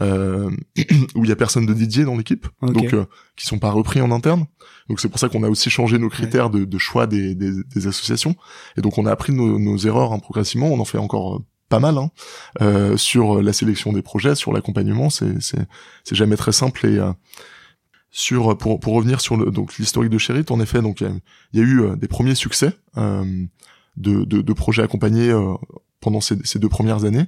euh, 0.00 0.50
où 1.14 1.24
il 1.24 1.28
y 1.28 1.32
a 1.32 1.36
personne 1.36 1.66
de 1.66 1.74
Didier 1.74 2.04
dans 2.04 2.16
l'équipe, 2.16 2.46
donc 2.72 2.92
euh, 2.94 3.06
qui 3.36 3.46
sont 3.46 3.58
pas 3.58 3.70
repris 3.70 4.00
en 4.00 4.10
interne. 4.10 4.46
Donc 4.88 5.00
c'est 5.00 5.08
pour 5.08 5.20
ça 5.20 5.28
qu'on 5.28 5.42
a 5.42 5.48
aussi 5.48 5.70
changé 5.70 5.98
nos 5.98 6.08
critères 6.08 6.50
de, 6.50 6.64
de, 6.64 6.78
choix 6.78 7.06
des, 7.06 7.34
des, 7.34 7.52
des, 7.62 7.86
associations. 7.86 8.34
Et 8.76 8.80
donc 8.80 8.98
on 8.98 9.06
a 9.06 9.12
appris 9.12 9.32
nos, 9.32 9.58
nos 9.58 9.76
erreurs 9.78 10.12
hein, 10.12 10.18
progressivement. 10.18 10.66
On 10.66 10.80
en 10.80 10.84
fait 10.84 10.98
encore 10.98 11.36
euh, 11.36 11.44
pas 11.68 11.78
mal 11.78 11.96
hein, 11.96 12.10
euh, 12.60 12.96
sur 12.96 13.40
la 13.40 13.52
sélection 13.52 13.92
des 13.92 14.02
projets, 14.02 14.34
sur 14.34 14.52
l'accompagnement. 14.52 15.08
C'est 15.08 15.40
c'est 15.40 15.66
c'est 16.02 16.16
jamais 16.16 16.36
très 16.36 16.52
simple 16.52 16.86
et 16.86 16.98
euh, 16.98 17.12
sur 18.10 18.58
pour 18.58 18.80
pour 18.80 18.94
revenir 18.94 19.20
sur 19.20 19.36
le 19.36 19.52
donc 19.52 19.78
l'historique 19.78 20.10
de 20.10 20.18
Cherit, 20.18 20.46
en 20.50 20.60
effet, 20.60 20.82
donc 20.82 21.00
il 21.00 21.60
y, 21.60 21.60
a 21.60 21.64
eu 21.64 21.96
des 21.96 22.08
premiers 22.08 22.34
succès 22.34 22.72
de, 22.96 24.24
de, 24.24 24.24
de 24.24 24.52
projets 24.52 24.82
accompagnés 24.82 25.32
pendant 26.00 26.20
ces, 26.20 26.36
ces, 26.44 26.58
deux 26.58 26.68
premières 26.68 27.04
années. 27.04 27.26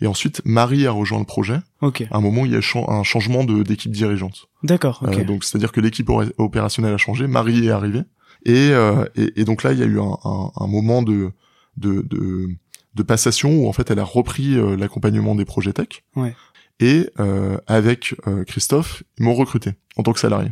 Et 0.00 0.06
ensuite, 0.06 0.42
Marie 0.44 0.86
a 0.86 0.90
rejoint 0.90 1.18
le 1.18 1.24
projet. 1.24 1.58
Okay. 1.80 2.08
À 2.10 2.16
un 2.16 2.20
moment, 2.20 2.44
il 2.44 2.52
y 2.52 2.56
a 2.56 2.60
un 2.88 3.02
changement 3.02 3.44
d'équipe 3.44 3.92
dirigeante. 3.92 4.48
D'accord. 4.62 5.02
Okay. 5.06 5.20
Euh, 5.20 5.24
donc, 5.24 5.44
c'est-à-dire 5.44 5.72
que 5.72 5.80
l'équipe 5.80 6.10
opérationnelle 6.38 6.94
a 6.94 6.98
changé. 6.98 7.26
Marie 7.26 7.66
est 7.66 7.70
arrivée. 7.70 8.02
Et, 8.44 8.70
euh, 8.70 9.04
et, 9.16 9.40
et, 9.40 9.44
donc 9.44 9.62
là, 9.62 9.72
il 9.72 9.78
y 9.78 9.82
a 9.82 9.86
eu 9.86 10.00
un, 10.00 10.18
un, 10.24 10.50
un 10.56 10.66
moment 10.66 11.02
de, 11.02 11.30
de, 11.76 12.02
de, 12.02 12.48
de, 12.94 13.02
passation 13.02 13.50
où 13.50 13.68
en 13.68 13.72
fait, 13.72 13.90
elle 13.90 13.98
a 13.98 14.04
repris 14.04 14.56
euh, 14.56 14.76
l'accompagnement 14.76 15.34
des 15.34 15.44
projets 15.44 15.72
tech. 15.72 16.04
Ouais. 16.16 16.34
Et 16.80 17.08
euh, 17.20 17.56
avec 17.66 18.16
Christophe, 18.46 19.04
ils 19.18 19.24
m'ont 19.24 19.34
recruté 19.34 19.70
en 19.96 20.02
tant 20.02 20.12
que 20.12 20.18
salarié. 20.18 20.50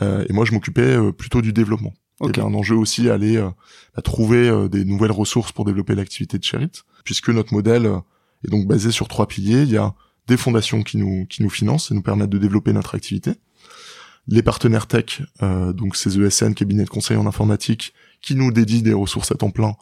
et 0.00 0.32
moi, 0.32 0.44
je 0.44 0.52
m'occupais 0.52 0.96
plutôt 1.12 1.42
du 1.42 1.52
développement. 1.52 1.92
Okay. 2.20 2.32
Il 2.32 2.36
y 2.36 2.40
avait 2.40 2.54
un 2.54 2.58
enjeu 2.58 2.76
aussi 2.76 3.10
à 3.10 3.14
aller 3.14 3.36
à 3.94 4.02
trouver 4.02 4.68
des 4.68 4.84
nouvelles 4.84 5.12
ressources 5.12 5.52
pour 5.52 5.64
développer 5.64 5.94
l'activité 5.94 6.38
de 6.38 6.44
Cherit, 6.44 6.70
puisque 7.04 7.30
notre 7.30 7.52
modèle 7.52 7.90
et 8.44 8.50
donc 8.50 8.66
basé 8.66 8.90
sur 8.90 9.08
trois 9.08 9.26
piliers. 9.26 9.62
Il 9.62 9.70
y 9.70 9.76
a 9.76 9.94
des 10.28 10.36
fondations 10.36 10.82
qui 10.82 10.98
nous 10.98 11.26
qui 11.26 11.42
nous 11.42 11.50
financent 11.50 11.90
et 11.90 11.94
nous 11.94 12.02
permettent 12.02 12.30
de 12.30 12.38
développer 12.38 12.72
notre 12.72 12.94
activité. 12.94 13.32
Les 14.28 14.42
partenaires 14.42 14.86
tech, 14.86 15.22
euh, 15.42 15.72
donc 15.72 15.96
ces 15.96 16.20
ESN, 16.20 16.54
cabinets 16.54 16.84
de 16.84 16.90
conseil 16.90 17.16
en 17.16 17.26
informatique, 17.26 17.92
qui 18.20 18.36
nous 18.36 18.52
dédient 18.52 18.82
des 18.82 18.92
ressources 18.92 19.32
à 19.32 19.34
temps 19.34 19.50
plein. 19.50 19.74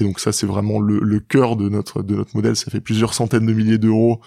Et 0.00 0.04
donc 0.04 0.18
ça, 0.18 0.32
c'est 0.32 0.46
vraiment 0.46 0.80
le, 0.80 0.98
le 1.00 1.20
cœur 1.20 1.56
de 1.56 1.68
notre 1.68 2.02
de 2.02 2.14
notre 2.14 2.34
modèle. 2.34 2.56
Ça 2.56 2.70
fait 2.70 2.80
plusieurs 2.80 3.12
centaines 3.12 3.44
de 3.44 3.52
milliers 3.52 3.78
d'euros 3.78 4.20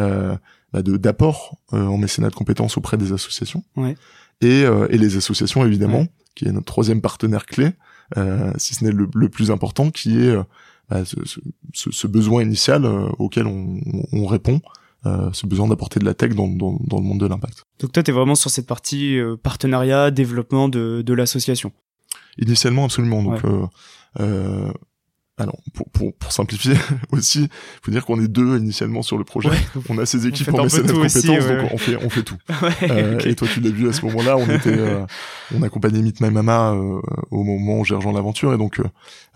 euh, 0.00 0.36
bah 0.72 0.82
de 0.82 0.96
d'apport 0.96 1.58
euh, 1.72 1.86
en 1.86 1.96
mécénat 1.96 2.30
de 2.30 2.34
compétences 2.34 2.76
auprès 2.76 2.96
des 2.96 3.12
associations. 3.12 3.62
Ouais. 3.76 3.96
Et, 4.40 4.64
euh, 4.64 4.88
et 4.90 4.98
les 4.98 5.16
associations 5.16 5.64
évidemment, 5.64 6.08
qui 6.34 6.46
est 6.46 6.52
notre 6.52 6.66
troisième 6.66 7.00
partenaire 7.00 7.46
clé, 7.46 7.70
euh, 8.16 8.52
si 8.56 8.74
ce 8.74 8.84
n'est 8.84 8.92
le, 8.92 9.08
le, 9.14 9.28
plus 9.28 9.50
important, 9.50 9.90
qui 9.90 10.18
est 10.18 10.36
bah, 10.88 11.04
ce, 11.04 11.16
ce, 11.72 11.90
ce, 11.90 12.06
besoin 12.06 12.42
initial 12.42 12.84
euh, 12.84 13.08
auquel 13.18 13.46
on, 13.46 13.80
on 14.12 14.26
répond, 14.26 14.60
euh, 15.06 15.30
ce 15.32 15.46
besoin 15.46 15.68
d'apporter 15.68 15.98
de 16.00 16.04
la 16.04 16.14
tech 16.14 16.34
dans, 16.34 16.48
dans, 16.48 16.78
dans 16.80 16.98
le 16.98 17.04
monde 17.04 17.20
de 17.20 17.26
l'impact. 17.26 17.64
Donc 17.78 17.92
toi, 17.92 18.02
tu 18.02 18.10
es 18.10 18.14
vraiment 18.14 18.34
sur 18.34 18.50
cette 18.50 18.66
partie 18.66 19.18
euh, 19.18 19.36
partenariat, 19.36 20.10
développement 20.10 20.68
de, 20.68 21.02
de 21.04 21.14
l'association 21.14 21.72
Initialement, 22.38 22.84
absolument. 22.84 23.22
Donc, 23.22 23.40
euh, 24.20 24.72
alors, 25.36 25.56
pour, 25.72 25.90
pour, 25.90 26.14
pour 26.14 26.32
simplifier 26.32 26.74
aussi, 27.10 27.48
faut 27.82 27.90
dire 27.90 28.06
qu'on 28.06 28.20
est 28.20 28.28
deux 28.28 28.56
initialement 28.56 29.02
sur 29.02 29.18
le 29.18 29.24
projet. 29.24 29.50
on 29.88 29.98
a 29.98 30.06
ces 30.06 30.28
équipes 30.28 30.54
en 30.54 30.62
mécénat 30.62 30.86
de 30.86 30.92
compétences, 30.92 31.24
donc 31.24 31.72
on 31.72 31.78
fait 31.78 31.96
on 31.96 32.08
fait 32.08 32.22
tout. 32.22 32.36
euh, 32.82 33.18
Et 33.18 33.34
toi, 33.34 33.48
tu 33.52 33.60
l'as 33.60 33.70
vu 33.70 33.88
à 33.88 33.92
ce 33.92 34.04
moment-là, 34.06 34.36
on 34.36 34.48
était, 34.48 34.78
euh, 34.78 35.04
on 35.52 35.62
accompagnait 35.62 36.02
Meet 36.02 36.20
My 36.20 36.30
Mama 36.30 36.74
euh, 36.74 37.00
au 37.32 37.42
moment 37.42 37.80
où 37.80 37.84
j'ai 37.84 37.96
rejoint 37.96 38.12
l'aventure, 38.12 38.54
et 38.54 38.58
donc 38.58 38.80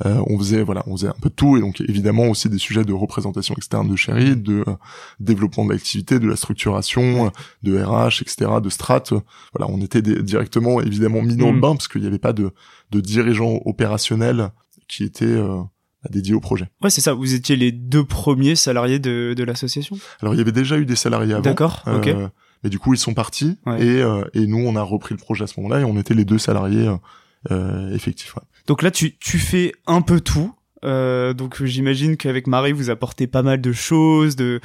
on 0.04 0.38
faisait 0.38 0.62
voilà, 0.62 0.84
on 0.86 0.96
faisait 0.96 1.08
un 1.08 1.16
peu 1.20 1.30
de 1.30 1.34
tout, 1.34 1.56
et 1.56 1.60
donc 1.60 1.80
évidemment 1.80 2.26
aussi 2.26 2.48
des 2.48 2.58
sujets 2.58 2.84
de 2.84 2.92
représentation 2.92 3.56
externe 3.56 3.88
de 3.88 3.96
Chéri, 3.96 4.36
de 4.36 4.64
développement 5.18 5.64
de 5.64 5.72
l'activité, 5.72 6.20
de 6.20 6.28
la 6.28 6.36
structuration, 6.36 7.32
de 7.64 7.82
RH, 7.82 8.22
etc., 8.22 8.52
de 8.62 8.68
strat. 8.68 9.02
voilà, 9.52 9.72
on 9.72 9.80
était 9.80 10.02
directement 10.02 10.80
évidemment 10.80 11.22
mis 11.22 11.34
dans 11.34 11.50
le 11.50 11.56
mm. 11.56 11.60
bain 11.60 11.72
parce 11.72 11.88
qu'il 11.88 12.02
n'y 12.02 12.06
avait 12.06 12.20
pas 12.20 12.32
de 12.32 12.52
de 12.92 13.00
dirigeants 13.00 13.60
opérationnels 13.64 14.50
qui 14.86 15.02
étaient 15.02 15.36
dédié 16.10 16.34
au 16.34 16.40
projet. 16.40 16.68
Ouais, 16.82 16.90
c'est 16.90 17.00
ça. 17.00 17.12
Vous 17.12 17.34
étiez 17.34 17.56
les 17.56 17.72
deux 17.72 18.04
premiers 18.04 18.56
salariés 18.56 18.98
de, 18.98 19.34
de 19.36 19.44
l'association? 19.44 19.96
Alors, 20.20 20.34
il 20.34 20.38
y 20.38 20.40
avait 20.40 20.52
déjà 20.52 20.78
eu 20.78 20.86
des 20.86 20.96
salariés 20.96 21.32
avant. 21.32 21.42
D'accord, 21.42 21.82
ok. 21.86 22.08
Euh, 22.08 22.28
mais 22.64 22.70
du 22.70 22.78
coup, 22.78 22.94
ils 22.94 22.98
sont 22.98 23.14
partis 23.14 23.58
et, 23.78 24.02
euh, 24.02 24.24
et 24.34 24.46
nous, 24.46 24.58
on 24.58 24.74
a 24.76 24.82
repris 24.82 25.14
le 25.14 25.18
projet 25.18 25.44
à 25.44 25.46
ce 25.46 25.60
moment-là 25.60 25.80
et 25.80 25.84
on 25.84 25.98
était 25.98 26.14
les 26.14 26.24
deux 26.24 26.38
salariés 26.38 26.88
euh, 27.50 27.94
effectifs. 27.94 28.34
Ouais. 28.36 28.42
Donc 28.66 28.82
là, 28.82 28.90
tu, 28.90 29.16
tu 29.18 29.38
fais 29.38 29.72
un 29.86 30.02
peu 30.02 30.20
tout. 30.20 30.52
Euh, 30.84 31.34
donc 31.34 31.64
j'imagine 31.64 32.16
qu'avec 32.16 32.46
Marie, 32.46 32.72
vous 32.72 32.90
apportez 32.90 33.26
pas 33.26 33.42
mal 33.42 33.60
de 33.60 33.72
choses, 33.72 34.36
de 34.36 34.60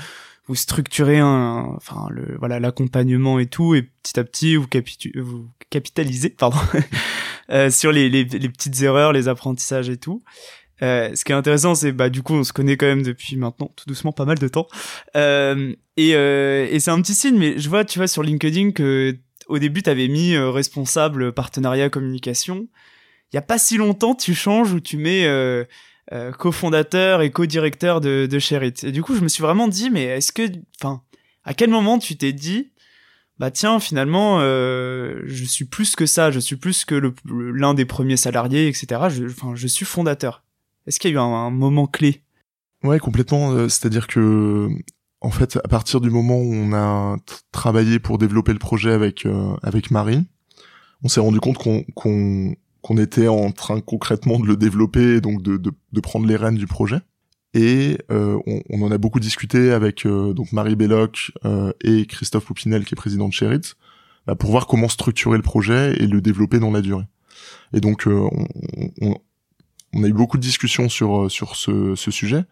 vous 0.47 0.55
structurez 0.55 1.19
un, 1.19 1.73
enfin 1.75 2.07
le 2.09 2.35
voilà 2.37 2.59
l'accompagnement 2.59 3.39
et 3.39 3.47
tout, 3.47 3.75
et 3.75 3.81
petit 3.81 4.19
à 4.19 4.23
petit 4.23 4.55
vous, 4.55 4.67
capitu 4.67 5.13
vous 5.19 5.47
capitalisez, 5.69 6.29
pardon, 6.29 6.57
euh, 7.49 7.71
sur 7.71 7.91
les, 7.91 8.09
les, 8.09 8.25
les, 8.25 8.49
petites 8.49 8.81
erreurs, 8.81 9.13
les 9.13 9.27
apprentissages 9.27 9.89
et 9.89 9.97
tout. 9.97 10.23
Euh, 10.83 11.15
ce 11.15 11.23
qui 11.23 11.31
est 11.31 11.35
intéressant, 11.35 11.75
c'est 11.75 11.93
bah 11.93 12.09
du 12.09 12.21
coup 12.21 12.33
on 12.33 12.43
se 12.43 12.51
connaît 12.51 12.75
quand 12.75 12.85
même 12.85 13.03
depuis 13.03 13.37
maintenant 13.37 13.71
tout 13.75 13.85
doucement 13.87 14.11
pas 14.11 14.25
mal 14.25 14.37
de 14.37 14.47
temps, 14.47 14.67
euh, 15.15 15.73
et, 15.95 16.15
euh, 16.15 16.67
et 16.69 16.79
c'est 16.79 16.91
un 16.91 17.01
petit 17.01 17.13
signe. 17.13 17.37
Mais 17.37 17.57
je 17.57 17.69
vois, 17.69 17.85
tu 17.85 17.99
vois 17.99 18.07
sur 18.07 18.21
LinkedIn 18.21 18.71
que 18.71 19.17
au 19.47 19.59
début 19.59 19.81
t'avais 19.81 20.07
mis 20.07 20.37
responsable 20.37 21.31
partenariat 21.31 21.89
communication. 21.89 22.67
Il 23.31 23.35
y 23.35 23.39
a 23.39 23.41
pas 23.41 23.57
si 23.57 23.77
longtemps, 23.77 24.13
tu 24.13 24.35
changes 24.35 24.73
ou 24.73 24.79
tu 24.79 24.97
mets 24.97 25.27
cofondateur 26.37 27.21
et 27.21 27.31
co-directeur 27.31 28.01
de, 28.01 28.27
de 28.29 28.39
Sherit. 28.39 28.73
Et 28.83 28.91
du 28.91 29.01
coup, 29.01 29.15
je 29.15 29.21
me 29.21 29.27
suis 29.27 29.41
vraiment 29.41 29.67
dit, 29.67 29.89
mais 29.89 30.03
est-ce 30.03 30.31
que, 30.31 30.43
enfin, 30.79 31.01
à 31.43 31.53
quel 31.53 31.71
moment 31.71 31.97
tu 31.97 32.15
t'es 32.15 32.31
dit, 32.31 32.71
bah 33.39 33.49
tiens, 33.49 33.79
finalement, 33.79 34.39
je 34.39 35.45
suis 35.45 35.65
plus 35.65 35.95
que 35.95 36.05
ça, 36.05 36.29
je 36.29 36.39
suis 36.39 36.57
plus 36.57 36.85
que 36.85 37.13
l'un 37.25 37.73
des 37.73 37.85
premiers 37.85 38.17
salariés, 38.17 38.67
etc. 38.67 39.01
Enfin, 39.25 39.55
je 39.55 39.67
suis 39.67 39.85
fondateur. 39.85 40.42
Est-ce 40.87 40.99
qu'il 40.99 41.11
y 41.11 41.13
a 41.13 41.17
eu 41.17 41.19
un, 41.19 41.49
moment 41.49 41.87
clé? 41.87 42.21
Ouais, 42.83 42.99
complètement. 42.99 43.51
Euh, 43.51 43.69
c'est-à-dire 43.69 44.07
que, 44.07 44.69
en 45.21 45.31
fait, 45.31 45.57
à 45.63 45.67
partir 45.67 46.01
du 46.01 46.09
moment 46.09 46.37
où 46.37 46.53
on 46.53 46.73
a 46.73 47.17
travaillé 47.51 47.99
pour 47.99 48.17
développer 48.17 48.53
le 48.53 48.59
projet 48.59 48.91
avec 48.91 49.25
euh, 49.25 49.55
avec 49.63 49.91
Marie, 49.91 50.25
on 51.03 51.07
s'est 51.07 51.21
rendu 51.21 51.39
compte 51.39 51.57
qu'on 51.57 51.83
qu'on 51.95 52.55
qu'on 52.81 52.97
était 52.97 53.29
en 53.29 53.51
train 53.51 53.79
concrètement 53.79 54.39
de 54.39 54.45
le 54.45 54.57
développer, 54.57 55.21
donc 55.21 55.41
de, 55.41 55.55
de, 55.55 55.71
de 55.93 55.99
prendre 56.01 56.27
les 56.27 56.35
rênes 56.35 56.55
du 56.55 56.67
projet. 56.67 56.99
Et 57.53 57.97
euh, 58.11 58.37
on, 58.45 58.61
on, 58.69 58.81
en 58.81 58.91
a 58.91 58.97
beaucoup 58.97 59.19
discuté 59.19 59.71
avec 59.71 60.05
euh, 60.05 60.33
donc 60.33 60.51
Marie 60.51 60.75
Belloc 60.75 61.31
euh, 61.45 61.71
et 61.81 62.05
Christophe 62.05 62.45
Poupinel, 62.45 62.83
qui 62.83 62.93
est 62.93 62.97
président 62.97 63.29
de 63.29 63.33
Sherit, 63.33 63.75
bah, 64.27 64.35
pour 64.35 64.51
voir 64.51 64.67
comment 64.67 64.89
structurer 64.89 65.37
le 65.37 65.43
projet 65.43 65.95
et 66.01 66.07
le 66.07 66.19
développer 66.19 66.59
dans 66.59 66.71
la 66.71 66.81
durée. 66.81 67.05
Et 67.73 67.79
donc 67.79 68.07
euh, 68.07 68.27
on, 69.01 69.17
on, 69.93 70.03
a 70.03 70.07
eu 70.07 70.13
beaucoup 70.13 70.37
de 70.37 70.41
discussions 70.41 70.89
sur 70.89 71.29
sur 71.31 71.55
ce, 71.55 71.95
ce 71.95 72.11
sujet. 72.11 72.43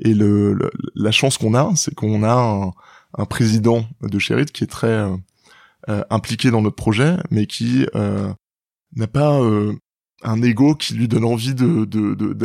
Et 0.00 0.14
le, 0.14 0.58
la 0.94 1.10
chance 1.10 1.38
qu'on 1.38 1.54
a, 1.54 1.72
c'est 1.76 1.94
qu'on 1.94 2.22
a 2.22 2.32
un, 2.32 2.72
un, 3.18 3.24
président 3.26 3.84
de 4.02 4.18
Sherit 4.18 4.46
qui 4.46 4.64
est 4.64 4.68
très 4.68 5.06
impliqué 6.10 6.50
dans 6.50 6.62
notre 6.62 6.76
projet, 6.76 7.16
mais 7.30 7.46
qui 7.46 7.86
n'a 8.96 9.06
pas 9.06 9.40
euh, 9.40 9.74
un 10.22 10.42
ego 10.42 10.74
qui 10.74 10.94
lui 10.94 11.08
donne 11.08 11.24
envie 11.24 11.54
de 11.54 11.84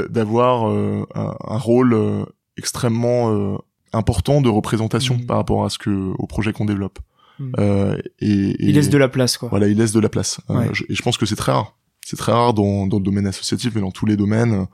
d'avoir 0.08 0.72
de, 0.72 0.78
euh, 0.78 1.06
un, 1.14 1.58
rôle 1.58 1.94
euh, 1.94 2.24
extrêmement 2.58 3.60
important 3.94 4.42
de 4.42 4.50
représentation 4.50 5.16
mmh. 5.18 5.26
par 5.26 5.38
rapport 5.38 5.66
à 5.66 5.70
ce 5.70 5.78
que 5.78 5.90
au 6.18 6.28
projet 6.28 6.54
qu'on 6.54 6.66
développe. 6.66 7.00
Mmh. 7.40 7.54
Et, 8.20 8.56
il 8.60 8.76
laisse 8.76 8.90
de 8.90 8.98
la 8.98 9.10
place 9.10 9.38
quoi. 9.38 9.50
Voilà, 9.50 9.68
il 9.68 9.78
laisse 9.78 9.92
de 9.92 10.00
la 10.00 10.10
place. 10.10 10.40
et 10.50 10.96
je 10.96 11.02
pense 11.02 11.18
que 11.18 11.26
c'est 11.26 11.36
très 11.36 11.52
rare. 11.52 11.78
C'est 12.06 12.18
très 12.18 12.32
rare 12.32 12.54
dans, 12.54 12.88
dans 12.88 12.98
le 12.98 13.04
domaine 13.04 13.28
associatif, 13.28 13.74
mais 13.76 13.82
dans 13.82 13.92
tous 13.92 14.06
les 14.06 14.16
domaines. 14.16 14.68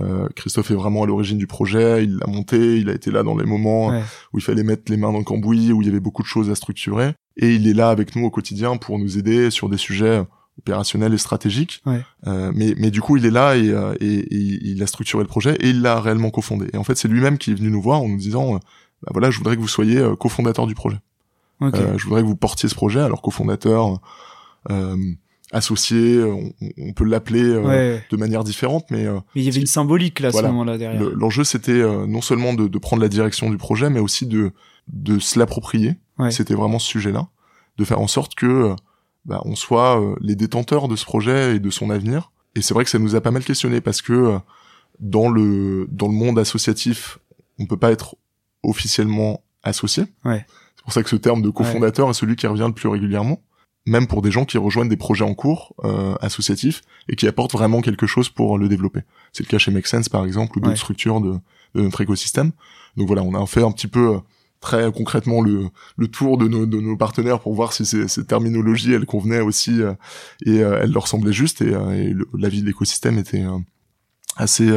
Euh, 0.00 0.28
Christophe 0.36 0.70
est 0.70 0.74
vraiment 0.74 1.02
à 1.02 1.06
l'origine 1.06 1.36
du 1.36 1.46
projet, 1.46 2.04
il 2.04 2.16
l'a 2.16 2.26
monté, 2.26 2.78
il 2.78 2.88
a 2.88 2.94
été 2.94 3.10
là 3.10 3.24
dans 3.24 3.36
les 3.36 3.44
moments 3.44 3.88
où 4.32 4.38
il 4.38 4.40
fallait 4.40 4.62
mettre 4.62 4.84
les 4.86 4.96
mains 4.96 5.12
dans 5.12 5.18
le 5.18 5.24
cambouis, 5.24 5.72
où 5.72 5.82
il 5.82 5.86
y 5.86 5.90
avait 5.90 6.00
beaucoup 6.00 6.22
de 6.22 6.28
choses 6.28 6.48
à 6.48 6.54
structurer, 6.54 7.12
et 7.36 7.54
il 7.54 7.66
est 7.66 7.74
là 7.74 7.90
avec 7.90 8.14
nous 8.14 8.24
au 8.24 8.30
quotidien 8.30 8.76
pour 8.76 8.98
nous 8.98 9.18
aider 9.18 9.50
sur 9.50 9.68
des 9.68 9.76
sujets 9.76 10.22
opérationnel 10.60 11.14
et 11.14 11.18
stratégique. 11.18 11.82
Euh, 12.26 12.52
mais, 12.54 12.74
mais 12.76 12.90
du 12.90 13.00
coup, 13.00 13.16
il 13.16 13.26
est 13.26 13.30
là 13.30 13.56
et, 13.56 13.70
euh, 13.70 13.94
et, 14.00 14.26
il 14.30 14.82
a 14.82 14.86
structuré 14.86 15.22
le 15.22 15.28
projet 15.28 15.56
et 15.56 15.70
il 15.70 15.82
l'a 15.82 16.00
réellement 16.00 16.30
cofondé. 16.30 16.68
Et 16.72 16.76
en 16.76 16.84
fait, 16.84 16.96
c'est 16.96 17.08
lui-même 17.08 17.38
qui 17.38 17.50
est 17.50 17.54
venu 17.54 17.70
nous 17.70 17.82
voir 17.82 18.02
en 18.02 18.08
nous 18.08 18.18
disant, 18.18 18.54
euh, 18.54 18.58
bah 19.02 19.10
voilà, 19.12 19.30
je 19.30 19.38
voudrais 19.38 19.56
que 19.56 19.60
vous 19.60 19.68
soyez 19.68 19.98
euh, 19.98 20.16
cofondateur 20.16 20.66
du 20.66 20.74
projet. 20.74 20.98
je 21.96 22.04
voudrais 22.04 22.22
que 22.22 22.26
vous 22.26 22.36
portiez 22.36 22.68
ce 22.68 22.74
projet. 22.74 23.00
Alors 23.00 23.22
cofondateur, 23.22 24.00
associé, 25.52 26.22
on, 26.22 26.92
peut 26.92 27.04
l'appeler 27.04 27.42
de 27.42 28.16
manière 28.16 28.44
différente, 28.44 28.86
mais, 28.90 29.04
mais 29.34 29.42
il 29.42 29.42
y 29.42 29.48
avait 29.48 29.60
une 29.60 29.66
symbolique 29.66 30.20
là 30.20 30.28
à 30.28 30.32
ce 30.32 30.42
moment-là 30.42 30.78
derrière. 30.78 31.02
L'enjeu, 31.02 31.44
c'était 31.44 31.82
non 32.06 32.20
seulement 32.20 32.54
de, 32.54 32.68
de, 32.68 32.78
prendre 32.78 33.02
la 33.02 33.08
direction 33.08 33.50
du 33.50 33.56
projet, 33.56 33.90
mais 33.90 34.00
aussi 34.00 34.26
de 34.26 34.52
de 34.92 35.18
se 35.18 35.38
l'approprier. 35.38 35.96
C'était 36.30 36.54
vraiment 36.54 36.78
ce 36.78 36.86
sujet-là, 36.86 37.28
de 37.78 37.84
faire 37.84 37.98
en 37.98 38.06
sorte 38.06 38.34
que 38.34 38.74
bah, 39.24 39.40
on 39.46 39.54
soit 39.54 39.98
euh, 40.00 40.16
les 40.20 40.34
détenteurs 40.34 40.86
de 40.86 40.96
ce 40.96 41.06
projet 41.06 41.56
et 41.56 41.60
de 41.60 41.70
son 41.70 41.88
avenir. 41.88 42.30
Et 42.54 42.60
c'est 42.60 42.74
vrai 42.74 42.84
que 42.84 42.90
ça 42.90 42.98
nous 42.98 43.14
a 43.14 43.22
pas 43.22 43.30
mal 43.30 43.42
questionné 43.42 43.80
parce 43.80 44.02
que 44.02 44.12
euh, 44.12 44.38
dans 44.98 45.30
le 45.30 45.86
dans 45.90 46.08
le 46.08 46.12
monde 46.12 46.38
associatif, 46.38 47.18
on 47.58 47.64
peut 47.64 47.78
pas 47.78 47.90
être 47.90 48.16
officiellement 48.62 49.42
associé. 49.62 50.04
Ouais. 50.26 50.44
C'est 50.76 50.82
pour 50.82 50.92
ça 50.92 51.02
que 51.02 51.08
ce 51.08 51.16
terme 51.16 51.40
de 51.40 51.48
cofondateur 51.48 52.10
est 52.10 52.14
celui 52.14 52.36
qui 52.36 52.46
revient 52.46 52.66
le 52.66 52.74
plus 52.74 52.88
régulièrement, 52.88 53.42
même 53.86 54.06
pour 54.06 54.22
des 54.22 54.30
gens 54.30 54.44
qui 54.44 54.58
rejoignent 54.58 54.88
des 54.88 54.96
projets 54.96 55.24
en 55.24 55.34
cours 55.34 55.74
euh, 55.84 56.14
associatifs 56.20 56.82
et 57.08 57.16
qui 57.16 57.26
apportent 57.26 57.52
vraiment 57.52 57.80
quelque 57.80 58.06
chose 58.06 58.28
pour 58.28 58.58
le 58.58 58.68
développer. 58.68 59.00
C'est 59.32 59.44
le 59.44 59.48
cas 59.48 59.58
chez 59.58 59.70
Make 59.70 59.86
Sense 59.86 60.08
par 60.08 60.24
exemple 60.24 60.58
ou 60.58 60.60
d'autres 60.60 60.76
structures 60.76 61.20
de, 61.20 61.38
de 61.74 61.82
notre 61.82 62.00
écosystème. 62.00 62.52
Donc 62.96 63.06
voilà, 63.06 63.22
on 63.22 63.34
a 63.34 63.46
fait 63.46 63.62
un 63.62 63.72
petit 63.72 63.88
peu 63.88 64.20
très 64.60 64.92
concrètement 64.92 65.40
le, 65.40 65.70
le 65.96 66.08
tour 66.08 66.36
de 66.38 66.46
nos, 66.46 66.66
de 66.66 66.80
nos 66.80 66.96
partenaires 66.96 67.40
pour 67.40 67.54
voir 67.54 67.72
si 67.72 67.86
ces, 67.86 68.08
ces 68.08 68.24
terminologies 68.26 68.92
elles 68.92 69.06
convenaient 69.06 69.40
aussi 69.40 69.82
euh, 69.82 69.94
et 70.44 70.62
euh, 70.62 70.80
elles 70.82 70.92
leur 70.92 71.08
semblaient 71.08 71.32
justes 71.32 71.62
et, 71.62 71.74
euh, 71.74 71.92
et 71.92 72.14
l'avis 72.38 72.60
de 72.60 72.66
l'écosystème 72.66 73.18
était 73.18 73.44
assez 74.36 74.70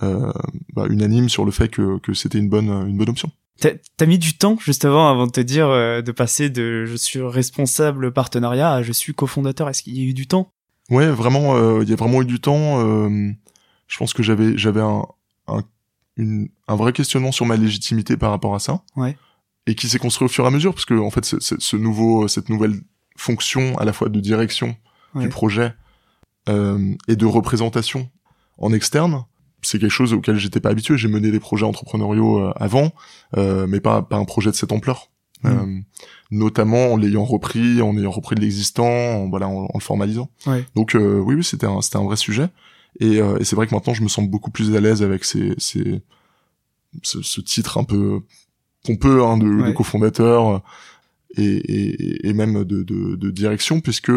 bah, 0.00 0.86
unanime 0.88 1.28
sur 1.28 1.44
le 1.44 1.50
fait 1.50 1.68
que, 1.68 1.98
que 1.98 2.14
c'était 2.14 2.38
une 2.38 2.48
bonne 2.48 2.68
une 2.68 2.96
bonne 2.96 3.10
option. 3.10 3.30
T'as 3.60 4.06
mis 4.06 4.18
du 4.18 4.36
temps 4.36 4.58
juste 4.60 4.84
avant 4.84 5.08
avant 5.08 5.26
de 5.26 5.32
te 5.32 5.40
dire 5.40 5.68
de 5.68 6.12
passer 6.12 6.50
de 6.50 6.84
je 6.86 6.96
suis 6.96 7.20
responsable 7.20 8.12
partenariat 8.12 8.72
à 8.72 8.82
je 8.82 8.92
suis 8.92 9.14
cofondateur. 9.14 9.68
Est-ce 9.68 9.82
qu'il 9.82 9.96
y 9.96 10.00
a 10.00 10.04
eu 10.04 10.14
du 10.14 10.26
temps? 10.26 10.50
Ouais, 10.90 11.08
vraiment, 11.08 11.80
il 11.80 11.88
y 11.88 11.92
a 11.92 11.96
vraiment 11.96 12.22
eu 12.22 12.26
du 12.26 12.40
temps. 12.40 12.80
je 13.86 13.98
pense 13.98 14.12
que 14.12 14.22
j'avais 14.22 14.58
j'avais 14.58 14.80
un, 14.82 15.06
un 15.46 15.62
une, 16.16 16.48
un 16.68 16.76
vrai 16.76 16.92
questionnement 16.92 17.32
sur 17.32 17.46
ma 17.46 17.56
légitimité 17.56 18.16
par 18.16 18.30
rapport 18.30 18.54
à 18.54 18.58
ça. 18.58 18.82
Ouais. 18.96 19.16
Et 19.66 19.74
qui 19.74 19.88
s'est 19.88 19.98
construit 19.98 20.26
au 20.26 20.28
fur 20.28 20.44
et 20.44 20.48
à 20.48 20.50
mesure, 20.50 20.74
parce 20.74 20.84
que 20.84 20.94
en 20.94 21.10
fait, 21.10 21.24
ce, 21.24 21.38
ce 21.40 21.76
nouveau, 21.76 22.28
cette 22.28 22.48
nouvelle 22.48 22.80
fonction 23.16 23.76
à 23.78 23.84
la 23.84 23.92
fois 23.92 24.08
de 24.08 24.20
direction 24.20 24.76
du 25.14 25.28
projet 25.28 25.72
euh, 26.48 26.94
et 27.08 27.16
de 27.16 27.24
représentation 27.24 28.10
en 28.58 28.72
externe, 28.72 29.24
c'est 29.64 29.78
quelque 29.78 29.90
chose 29.90 30.12
auquel 30.12 30.36
j'étais 30.36 30.60
pas 30.60 30.70
habitué. 30.70 30.96
J'ai 30.96 31.08
mené 31.08 31.30
des 31.30 31.40
projets 31.40 31.66
entrepreneuriaux 31.66 32.38
euh, 32.38 32.52
avant, 32.56 32.92
euh, 33.36 33.66
mais 33.66 33.80
pas, 33.80 34.02
pas 34.02 34.16
un 34.16 34.24
projet 34.24 34.50
de 34.50 34.56
cette 34.56 34.72
ampleur. 34.72 35.10
Mmh. 35.42 35.48
Euh, 35.48 35.80
notamment 36.30 36.92
en 36.92 36.96
l'ayant 36.96 37.24
repris, 37.24 37.82
en 37.82 37.96
ayant 37.98 38.10
repris 38.10 38.34
de 38.34 38.40
l'existant, 38.40 38.86
en, 38.86 39.28
voilà, 39.28 39.48
en, 39.48 39.68
le 39.74 39.80
formalisant. 39.80 40.30
Ouais. 40.46 40.64
Donc 40.74 40.94
euh, 40.94 41.18
oui, 41.18 41.34
oui, 41.34 41.44
c'était 41.44 41.66
un, 41.66 41.80
c'était 41.82 41.98
un 41.98 42.04
vrai 42.04 42.16
sujet. 42.16 42.48
Et, 43.00 43.20
euh, 43.20 43.38
et 43.38 43.44
c'est 43.44 43.56
vrai 43.56 43.66
que 43.66 43.74
maintenant, 43.74 43.94
je 43.94 44.02
me 44.02 44.08
sens 44.08 44.26
beaucoup 44.28 44.50
plus 44.50 44.74
à 44.74 44.80
l'aise 44.80 45.02
avec 45.02 45.24
ces, 45.24 45.54
ces, 45.58 46.00
ce, 47.02 47.22
ce, 47.22 47.40
titre 47.40 47.78
un 47.78 47.84
peu 47.84 48.20
pompeux 48.84 49.22
hein, 49.22 49.36
de, 49.36 49.66
de 49.66 49.72
cofondateur 49.72 50.62
et, 51.36 51.44
et, 51.44 52.28
et, 52.28 52.32
même 52.32 52.64
de, 52.64 52.82
de, 52.82 53.16
de 53.16 53.30
direction, 53.30 53.80
puisque 53.80 54.12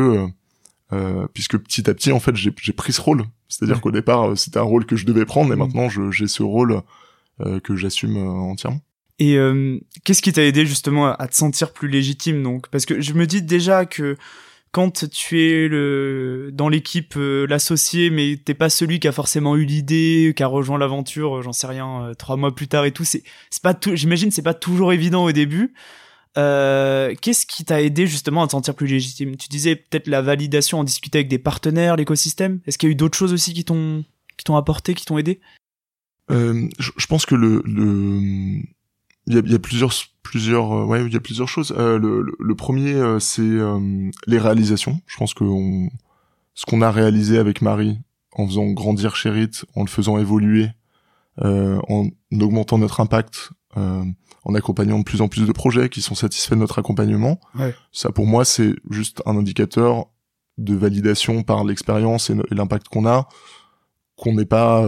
euh, 0.93 1.27
puisque 1.33 1.57
petit 1.57 1.89
à 1.89 1.93
petit, 1.93 2.11
en 2.11 2.19
fait, 2.19 2.35
j'ai 2.35 2.51
pris 2.51 2.93
ce 2.93 3.01
rôle. 3.01 3.25
C'est-à-dire 3.49 3.81
qu'au 3.81 3.91
départ, 3.91 4.37
c'était 4.37 4.59
un 4.59 4.63
rôle 4.63 4.85
que 4.85 4.95
je 4.95 5.05
devais 5.05 5.25
prendre, 5.25 5.51
et 5.53 5.55
mm. 5.55 5.59
maintenant, 5.59 5.89
j'ai 5.89 6.27
ce 6.27 6.43
rôle 6.43 6.81
euh, 7.41 7.59
que 7.59 7.75
j'assume 7.75 8.17
euh, 8.17 8.29
entièrement. 8.29 8.81
Et 9.19 9.37
euh, 9.37 9.79
qu'est-ce 10.03 10.21
qui 10.21 10.31
t'a 10.31 10.43
aidé 10.43 10.65
justement 10.65 11.07
à 11.11 11.27
te 11.27 11.35
sentir 11.35 11.73
plus 11.73 11.87
légitime 11.87 12.43
donc? 12.43 12.67
Parce 12.69 12.85
que 12.85 13.01
je 13.01 13.13
me 13.13 13.25
dis 13.25 13.41
déjà 13.41 13.85
que 13.85 14.15
quand 14.71 15.09
tu 15.09 15.41
es 15.41 15.67
le 15.67 16.51
dans 16.53 16.69
l'équipe 16.69 17.15
euh, 17.17 17.47
l'associé 17.47 18.09
mais 18.09 18.37
t'es 18.43 18.53
pas 18.53 18.69
celui 18.69 18.99
qui 18.99 19.07
a 19.07 19.11
forcément 19.11 19.55
eu 19.55 19.65
l'idée 19.65 20.33
qui 20.35 20.43
a 20.43 20.47
rejoint 20.47 20.77
l'aventure 20.77 21.37
euh, 21.37 21.41
j'en 21.41 21.53
sais 21.53 21.67
rien 21.67 22.03
euh, 22.03 22.13
trois 22.13 22.37
mois 22.37 22.53
plus 22.53 22.67
tard 22.67 22.85
et 22.85 22.91
tout 22.91 23.03
c'est 23.03 23.23
c'est 23.49 23.63
pas 23.63 23.73
tout 23.73 23.95
j'imagine 23.95 24.29
c'est 24.29 24.41
pas 24.41 24.53
toujours 24.53 24.93
évident 24.93 25.23
au 25.23 25.31
début 25.31 25.73
qu'est-ce 26.41 27.45
qui 27.45 27.65
t'a 27.65 27.81
aidé 27.81 28.07
justement 28.07 28.43
à 28.43 28.47
te 28.47 28.51
sentir 28.51 28.75
plus 28.75 28.87
légitime? 28.87 29.35
Tu 29.35 29.49
disais 29.49 29.75
peut-être 29.75 30.07
la 30.07 30.21
validation 30.21 30.79
en 30.79 30.83
discuter 30.83 31.19
avec 31.19 31.29
des 31.29 31.39
partenaires 31.39 31.95
l'écosystème. 31.95 32.59
Est-ce 32.67 32.77
qu'il 32.77 32.89
y 32.89 32.91
a 32.91 32.93
eu 32.93 32.95
d'autres 32.95 33.17
choses 33.17 33.33
aussi 33.33 33.53
qui 33.53 33.65
t'ont 33.65 34.03
qui 34.37 34.43
t'ont 34.43 34.55
apporté 34.55 34.93
qui 34.93 35.05
t'ont 35.05 35.17
aidé? 35.17 35.39
Je, 36.29 36.91
je, 36.97 37.07
pense 37.07 37.25
que 37.25 37.35
le, 37.35 37.63
le 37.65 38.61
il 39.27 39.35
y 39.35 39.37
a, 39.37 39.41
y 39.41 39.55
a, 39.55 39.59
plusieurs 39.59 39.91
plusieurs 40.23 40.71
euh, 40.73 40.85
ouais 40.85 41.05
il 41.05 41.13
y 41.13 41.17
a 41.17 41.19
plusieurs 41.19 41.47
choses. 41.47 41.73
Euh, 41.77 41.99
le, 41.99 42.25
le, 42.39 42.55
premier 42.55 42.93
euh, 42.93 43.19
c'est 43.19 43.41
euh, 43.41 44.09
les 44.25 44.39
réalisations. 44.39 45.01
Je 45.05 45.17
pense 45.17 45.33
que 45.33 45.43
on, 45.43 45.89
ce 46.53 46.65
qu'on 46.65 46.81
a 46.81 46.91
réalisé 46.91 47.37
avec 47.37 47.61
Marie 47.61 47.99
en 48.33 48.47
faisant 48.47 48.67
grandir 48.67 49.15
Cherit 49.15 49.51
en 49.75 49.81
le 49.81 49.89
faisant 49.89 50.17
évoluer 50.17 50.69
en 51.39 52.09
augmentant 52.31 52.79
notre 52.79 52.99
impact 52.99 53.51
en 53.77 54.55
accompagnant 54.55 54.99
de 54.99 55.03
plus 55.03 55.21
en 55.21 55.27
plus 55.27 55.45
de 55.45 55.51
projets 55.51 55.89
qui 55.89 56.01
sont 56.01 56.15
satisfaits 56.15 56.55
de 56.55 56.59
notre 56.59 56.79
accompagnement 56.79 57.39
ouais. 57.59 57.75
ça 57.91 58.11
pour 58.11 58.25
moi 58.25 58.43
c'est 58.43 58.73
juste 58.89 59.21
un 59.25 59.37
indicateur 59.37 60.07
de 60.57 60.73
validation 60.73 61.43
par 61.43 61.63
l'expérience 61.63 62.29
et 62.29 62.35
l'impact 62.51 62.87
qu'on 62.87 63.05
a 63.05 63.27
qu'on 64.15 64.33
n'est 64.33 64.45
pas 64.45 64.87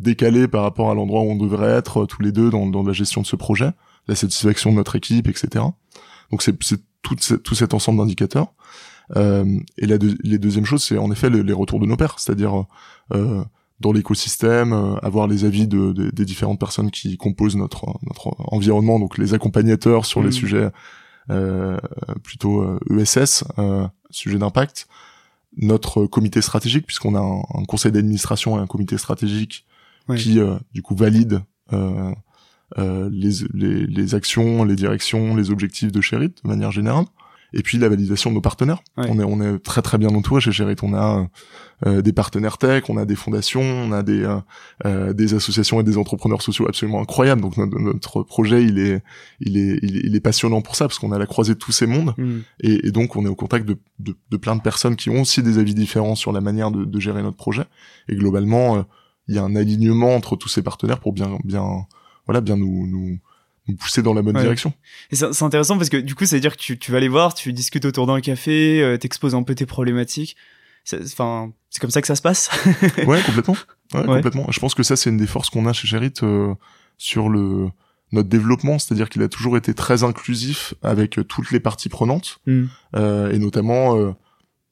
décalé 0.00 0.48
par 0.48 0.62
rapport 0.62 0.90
à 0.90 0.94
l'endroit 0.94 1.20
où 1.20 1.30
on 1.30 1.36
devrait 1.36 1.70
être 1.70 2.02
euh, 2.02 2.06
tous 2.06 2.22
les 2.22 2.32
deux 2.32 2.50
dans, 2.50 2.66
dans 2.66 2.82
la 2.82 2.92
gestion 2.92 3.20
de 3.20 3.26
ce 3.26 3.36
projet. 3.36 3.70
la 4.08 4.14
satisfaction 4.16 4.70
de 4.70 4.76
notre 4.76 4.96
équipe, 4.96 5.28
etc. 5.28 5.64
Donc 6.30 6.42
c'est 6.42 6.56
tout, 7.02 7.16
tout 7.16 7.54
cet 7.54 7.74
ensemble 7.74 7.98
d'indicateurs. 7.98 8.52
Euh, 9.16 9.58
et 9.76 9.86
la 9.86 9.96
les 10.22 10.38
deuxième 10.38 10.64
chose, 10.64 10.82
c'est 10.82 10.98
en 10.98 11.10
effet 11.10 11.30
les, 11.30 11.52
retours 11.52 11.80
de 11.80 11.86
nos 11.86 11.96
pairs, 11.96 12.18
c'est-à-dire 12.18 12.66
euh, 13.12 13.44
dans 13.80 13.92
l'écosystème, 13.92 14.72
euh, 14.72 14.94
avoir 15.02 15.26
les 15.26 15.44
avis 15.44 15.66
de, 15.66 15.92
des 15.92 16.24
différentes 16.24 16.60
personnes 16.60 16.90
qui 16.90 17.16
composent 17.16 17.56
notre 17.56 17.86
notre 18.06 18.34
environnement, 18.52 19.00
donc 19.00 19.18
les 19.18 19.34
accompagnateurs 19.34 20.04
sur 20.04 20.22
les 20.22 20.28
mmh. 20.28 20.32
sujets 20.32 20.70
euh, 21.30 21.78
plutôt 22.22 22.78
ESS, 22.90 23.44
euh, 23.58 23.86
sujet 24.10 24.38
d'impact, 24.38 24.86
notre 25.56 26.06
comité 26.06 26.42
stratégique, 26.42 26.86
puisqu'on 26.86 27.14
a 27.14 27.20
un, 27.20 27.64
conseil 27.64 27.92
d'administration 27.92 28.58
et 28.58 28.60
un 28.60 28.66
comité 28.66 28.98
stratégique 28.98 29.66
qui 30.16 30.40
du 30.74 30.82
coup 30.82 30.96
valide 30.96 31.42
les, 32.76 33.30
les, 33.54 33.86
les, 33.86 34.14
actions, 34.16 34.64
les 34.64 34.74
directions, 34.74 35.36
les 35.36 35.50
objectifs 35.50 35.92
de 35.92 36.00
Sherit 36.00 36.34
de 36.42 36.48
manière 36.48 36.72
générale 36.72 37.04
et 37.52 37.62
puis 37.62 37.78
la 37.78 37.88
validation 37.88 38.30
de 38.30 38.36
nos 38.36 38.40
partenaires. 38.40 38.80
On 38.96 39.18
est 39.18 39.24
on 39.24 39.40
est 39.40 39.58
très 39.58 39.82
très 39.82 39.98
bien 39.98 40.08
entouré 40.08 40.40
chez 40.40 40.52
Gérit. 40.52 40.76
On 40.82 40.94
a 40.94 41.26
euh, 41.86 42.02
des 42.02 42.12
partenaires 42.12 42.58
tech, 42.58 42.84
on 42.88 42.96
a 42.96 43.04
des 43.04 43.16
fondations, 43.16 43.62
on 43.62 43.92
a 43.92 44.02
des 44.02 44.22
euh, 44.22 44.36
euh, 44.84 45.12
des 45.12 45.34
associations 45.34 45.80
et 45.80 45.82
des 45.82 45.96
entrepreneurs 45.96 46.42
sociaux 46.42 46.66
absolument 46.68 47.00
incroyables. 47.00 47.40
Donc 47.40 47.56
notre, 47.56 48.22
projet 48.22 48.62
il 48.62 48.78
est 48.78 49.02
il 49.40 49.56
est 49.56 49.78
il 49.82 50.14
est, 50.14 50.20
passionnant 50.20 50.60
pour 50.60 50.76
ça 50.76 50.86
parce 50.86 50.98
qu'on 50.98 51.12
a 51.12 51.18
la 51.18 51.26
croisée 51.26 51.54
de 51.54 51.58
tous 51.58 51.72
ces 51.72 51.86
mondes 51.86 52.14
mm. 52.18 52.38
et, 52.60 52.88
et, 52.88 52.90
donc 52.90 53.16
on 53.16 53.24
est 53.24 53.28
au 53.28 53.34
contact 53.34 53.66
de, 53.66 53.78
de, 53.98 54.14
de 54.30 54.36
plein 54.36 54.56
de 54.56 54.60
personnes 54.60 54.96
qui 54.96 55.10
ont 55.10 55.22
aussi 55.22 55.42
des 55.42 55.58
avis 55.58 55.74
différents 55.74 56.14
sur 56.14 56.32
la 56.32 56.40
manière 56.40 56.70
de, 56.70 56.84
de 56.84 57.00
gérer 57.00 57.22
notre 57.22 57.38
projet. 57.38 57.64
Et 58.08 58.16
globalement 58.16 58.84
il 59.28 59.34
y 59.34 59.38
a 59.38 59.42
un 59.42 59.56
alignement 59.56 60.14
entre 60.14 60.36
tous 60.36 60.48
ces 60.48 60.62
partenaires 60.62 61.00
pour 61.00 61.12
bien 61.12 61.38
bien 61.44 61.86
voilà 62.26 62.40
bien 62.40 62.56
nous 62.56 62.86
nous 62.86 63.18
pousser 63.76 64.02
dans 64.02 64.14
la 64.14 64.22
bonne 64.22 64.36
direction. 64.36 64.72
Et 65.10 65.16
c'est 65.16 65.42
intéressant 65.42 65.76
parce 65.76 65.88
que 65.88 65.96
du 65.96 66.14
coup, 66.14 66.24
ça 66.24 66.36
veut 66.36 66.40
dire 66.40 66.56
que 66.56 66.62
tu, 66.62 66.78
tu 66.78 66.92
vas 66.92 67.00
les 67.00 67.08
voir, 67.08 67.34
tu 67.34 67.52
discutes 67.52 67.84
autour 67.84 68.06
d'un 68.06 68.20
café, 68.20 68.82
euh, 68.82 68.96
t'exposes 68.96 69.34
un 69.34 69.42
peu 69.42 69.54
tes 69.54 69.66
problématiques. 69.66 70.36
Enfin, 70.92 71.52
c'est 71.68 71.80
comme 71.80 71.90
ça 71.90 72.00
que 72.00 72.06
ça 72.06 72.16
se 72.16 72.22
passe. 72.22 72.50
ouais, 73.06 73.22
complètement. 73.22 73.56
Ouais, 73.94 74.04
complètement. 74.04 74.46
Je 74.50 74.60
pense 74.60 74.74
que 74.74 74.82
ça, 74.82 74.96
c'est 74.96 75.10
une 75.10 75.18
des 75.18 75.26
forces 75.26 75.50
qu'on 75.50 75.66
a 75.66 75.72
chez 75.72 75.86
Sherit 75.86 76.14
euh, 76.22 76.54
sur 76.98 77.28
le 77.28 77.70
notre 78.12 78.28
développement, 78.28 78.78
c'est-à-dire 78.78 79.08
qu'il 79.08 79.22
a 79.22 79.28
toujours 79.28 79.56
été 79.56 79.74
très 79.74 80.02
inclusif 80.04 80.74
avec 80.82 81.18
euh, 81.18 81.24
toutes 81.24 81.50
les 81.50 81.60
parties 81.60 81.88
prenantes, 81.88 82.40
hmm. 82.46 82.64
euh, 82.96 83.30
et 83.30 83.38
notamment 83.38 83.96
euh, 83.96 84.12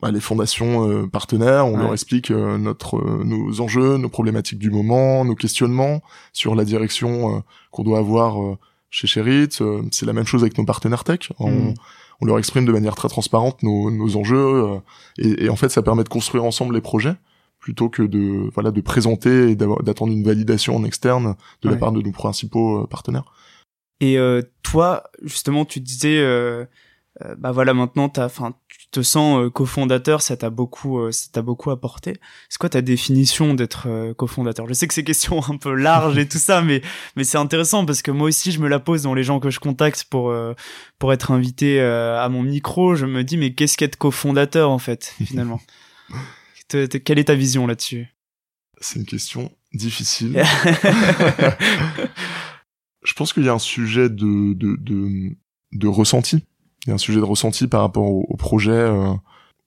bah, 0.01 0.11
les 0.11 0.21
fondations 0.21 1.09
partenaires. 1.09 1.67
On 1.67 1.77
leur 1.77 1.93
explique 1.93 2.31
notre 2.31 3.01
nos 3.25 3.61
enjeux, 3.61 3.97
nos 3.97 4.09
problématiques 4.09 4.61
du 4.61 4.71
moment, 4.71 5.25
nos 5.25 5.35
questionnements 5.35 6.03
sur 6.33 6.55
la 6.55 6.65
direction 6.65 7.43
qu'on 7.73 7.83
doit 7.83 7.99
avoir 7.99 8.59
chez 8.91 9.07
Sherit, 9.07 9.49
euh, 9.61 9.83
c'est 9.91 10.07
la 10.07 10.13
même 10.13 10.27
chose 10.27 10.43
avec 10.43 10.57
nos 10.59 10.65
partenaires 10.65 11.05
tech. 11.05 11.31
On, 11.39 11.51
mm. 11.51 11.75
on 12.21 12.27
leur 12.27 12.39
exprime 12.39 12.65
de 12.65 12.73
manière 12.73 12.95
très 12.95 13.09
transparente 13.09 13.63
nos, 13.63 13.91
nos 13.91 14.17
enjeux 14.17 14.37
euh, 14.37 14.79
et, 15.19 15.45
et, 15.45 15.49
en 15.51 15.57
fait 15.57 15.69
ça 15.69 15.83
permet 15.83 16.05
de 16.05 16.09
construire 16.09 16.45
ensemble 16.45 16.75
les 16.75 16.81
projets 16.81 17.15
plutôt 17.61 17.89
que 17.89 18.03
de 18.03 18.51
voilà 18.55 18.71
de 18.71 18.81
présenter 18.81 19.51
et 19.51 19.57
d'attendre 19.57 20.13
une 20.13 20.25
validation 20.25 20.77
en 20.77 20.85
externe 20.85 21.35
de 21.63 21.69
la 21.69 21.77
part 21.77 21.93
de 21.93 22.01
nos 22.01 22.13
principaux 22.13 22.83
euh, 22.83 22.87
partenaires. 22.87 23.33
Et 24.01 24.17
toi, 24.63 25.03
justement, 25.25 25.65
tu 25.65 25.81
disais 25.81 26.19
euh, 26.19 26.65
bah 27.39 27.51
voilà 27.51 27.75
maintenant 27.75 28.09
t'as 28.09 28.27
enfin 28.27 28.55
tu 28.69 28.89
te 28.91 29.03
sens 29.03 29.41
euh, 29.41 29.51
cofondateur 29.51 30.23
ça 30.23 30.37
t'a 30.37 30.51
beaucoup 30.51 31.01
euh, 31.01 31.11
ça 31.11 31.29
t'a 31.33 31.43
beaucoup 31.43 31.71
apporté. 31.71 32.15
C'est 32.49 32.59
quoi 32.59 32.69
ta 32.69 32.81
définition 32.81 33.55
d'être 33.55 34.13
cofondateur? 34.17 34.69
Je 34.69 34.75
sais 34.75 34.87
que 34.87 34.95
c'est 34.95 35.05
question 35.05 35.43
un 35.49 35.57
peu 35.57 35.75
large 35.75 36.17
et 36.19 36.29
tout 36.29 36.39
ça 36.39 36.63
mais 36.65 36.81
mais 37.17 37.25
c'est 37.25 37.39
intéressant 37.39 37.85
parce 37.87 38.03
que 38.03 38.11
moi 38.11 38.29
aussi 38.29 38.53
je 38.53 38.61
me 38.61 38.69
la 38.69 38.79
pose 38.79 39.03
dans 39.03 39.15
les 39.15 39.25
gens 39.25 39.41
que 39.41 39.51
je 39.51 39.59
contacte 39.59 40.05
pour 40.05 40.33
pour 40.99 41.13
être 41.13 41.31
invité 41.33 41.81
à 41.81 42.29
mon 42.29 42.43
micro. 42.43 42.95
Je 42.95 43.07
me 43.07 43.25
dis 43.25 43.37
mais 43.37 43.53
qu'est-ce 43.53 43.77
qu'être 43.77 43.97
cofondateur 43.97 44.71
en 44.71 44.79
fait 44.79 45.15
finalement? 45.25 45.61
Quelle 46.69 47.19
est 47.19 47.25
ta 47.25 47.35
vision 47.35 47.67
là-dessus? 47.67 48.09
C'est 48.81 49.01
une 49.01 49.07
question 49.07 49.51
difficile. 49.73 50.41
Je 53.05 53.13
pense 53.15 53.33
qu'il 53.33 53.45
y 53.45 53.49
a 53.49 53.55
un 53.55 53.59
sujet 53.59 54.11
de 54.11 54.53
de, 54.55 54.77
de, 54.77 55.37
de 55.73 55.87
ressenti 55.87 56.45
il 56.85 56.89
y 56.89 56.93
a 56.93 56.95
un 56.95 56.99
sujet 56.99 57.19
de 57.19 57.25
ressenti 57.25 57.67
par 57.67 57.83
rapport 57.83 58.05
au, 58.05 58.37
projet, 58.37 58.71
euh, 58.71 59.13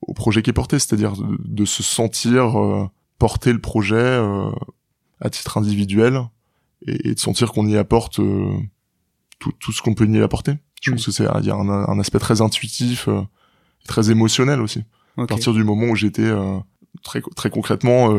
au 0.01 0.14
projet 0.14 0.41
qui 0.41 0.49
est 0.49 0.53
porté, 0.53 0.80
c'est-à-dire 0.80 1.14
de, 1.18 1.66
se 1.66 1.84
sentir 1.84 2.59
euh, 2.59 2.88
porter 3.20 3.53
le 3.53 3.59
projet 3.59 3.95
euh, 3.95 4.49
à 5.20 5.30
titre 5.30 5.57
individuel 5.57 6.22
et, 6.88 7.14
de 7.14 7.20
sentir 7.20 7.51
qu'on 7.51 7.68
y 7.68 7.78
apporte 7.78 8.16
tout, 8.16 9.51
tout 9.59 9.72
ce 9.72 9.82
qu'on 9.82 9.93
peut 9.93 10.07
y 10.07 10.22
apporter. 10.22 10.53
Je 10.82 10.91
pense 10.91 11.05
que 11.05 11.12
c'est 11.12 11.26
il 11.39 11.45
y 11.45 11.51
a 11.51 11.55
un, 11.55 11.99
aspect 11.99 12.18
très 12.18 12.41
intuitif, 12.41 13.07
très 13.88 14.09
émotionnel 14.09 14.62
aussi. 14.62 14.84
À 15.18 15.28
partir 15.28 15.53
du 15.53 15.64
moment 15.64 15.88
où 15.88 15.95
j'étais 15.95 16.32
très 17.03 17.22
très 17.36 17.51
concrètement 17.51 18.09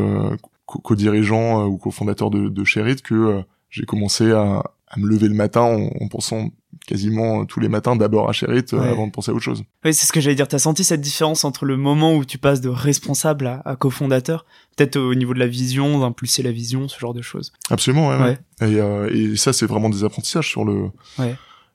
co-dirigeant 0.65 1.65
ou 1.65 1.77
cofondateur 1.77 2.29
de, 2.29 2.47
de 2.47 2.63
Sherit, 2.63 3.01
que 3.01 3.43
j'ai 3.69 3.83
commencé 3.83 4.31
à, 4.31 4.63
à 4.93 4.99
me 4.99 5.07
lever 5.07 5.27
le 5.27 5.33
matin 5.33 5.61
en, 5.99 6.07
pensant 6.07 6.49
quasiment 6.85 7.45
tous 7.45 7.59
les 7.59 7.69
matins 7.69 7.95
d'abord 7.95 8.29
à 8.29 8.33
Sherit 8.33 8.65
euh, 8.73 8.91
avant 8.91 9.07
de 9.07 9.11
penser 9.11 9.31
à 9.31 9.33
autre 9.33 9.43
chose. 9.43 9.63
Oui, 9.85 9.93
c'est 9.93 10.05
ce 10.05 10.11
que 10.11 10.19
j'allais 10.19 10.35
dire. 10.35 10.47
T'as 10.47 10.59
senti 10.59 10.83
cette 10.83 11.01
différence 11.01 11.43
entre 11.45 11.65
le 11.65 11.77
moment 11.77 12.15
où 12.15 12.25
tu 12.25 12.37
passes 12.37 12.61
de 12.61 12.69
responsable 12.69 13.61
à, 13.63 13.75
cofondateur, 13.75 14.45
peut-être 14.75 14.97
au 14.97 15.15
niveau 15.15 15.33
de 15.33 15.39
la 15.39 15.47
vision, 15.47 15.99
d'impulser 15.99 16.43
la 16.43 16.51
vision, 16.51 16.87
ce 16.87 16.99
genre 16.99 17.13
de 17.13 17.21
choses? 17.21 17.53
Absolument, 17.69 18.09
ouais. 18.09 18.37
Et, 18.61 18.79
euh, 18.79 19.09
et, 19.13 19.35
ça, 19.37 19.53
c'est 19.53 19.65
vraiment 19.65 19.89
des 19.89 20.03
apprentissages 20.03 20.49
sur 20.49 20.65
le 20.65 20.89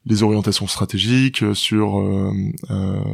les 0.06 0.22
orientations 0.22 0.66
stratégiques, 0.66 1.44
sur 1.54 1.98
euh, 1.98 2.32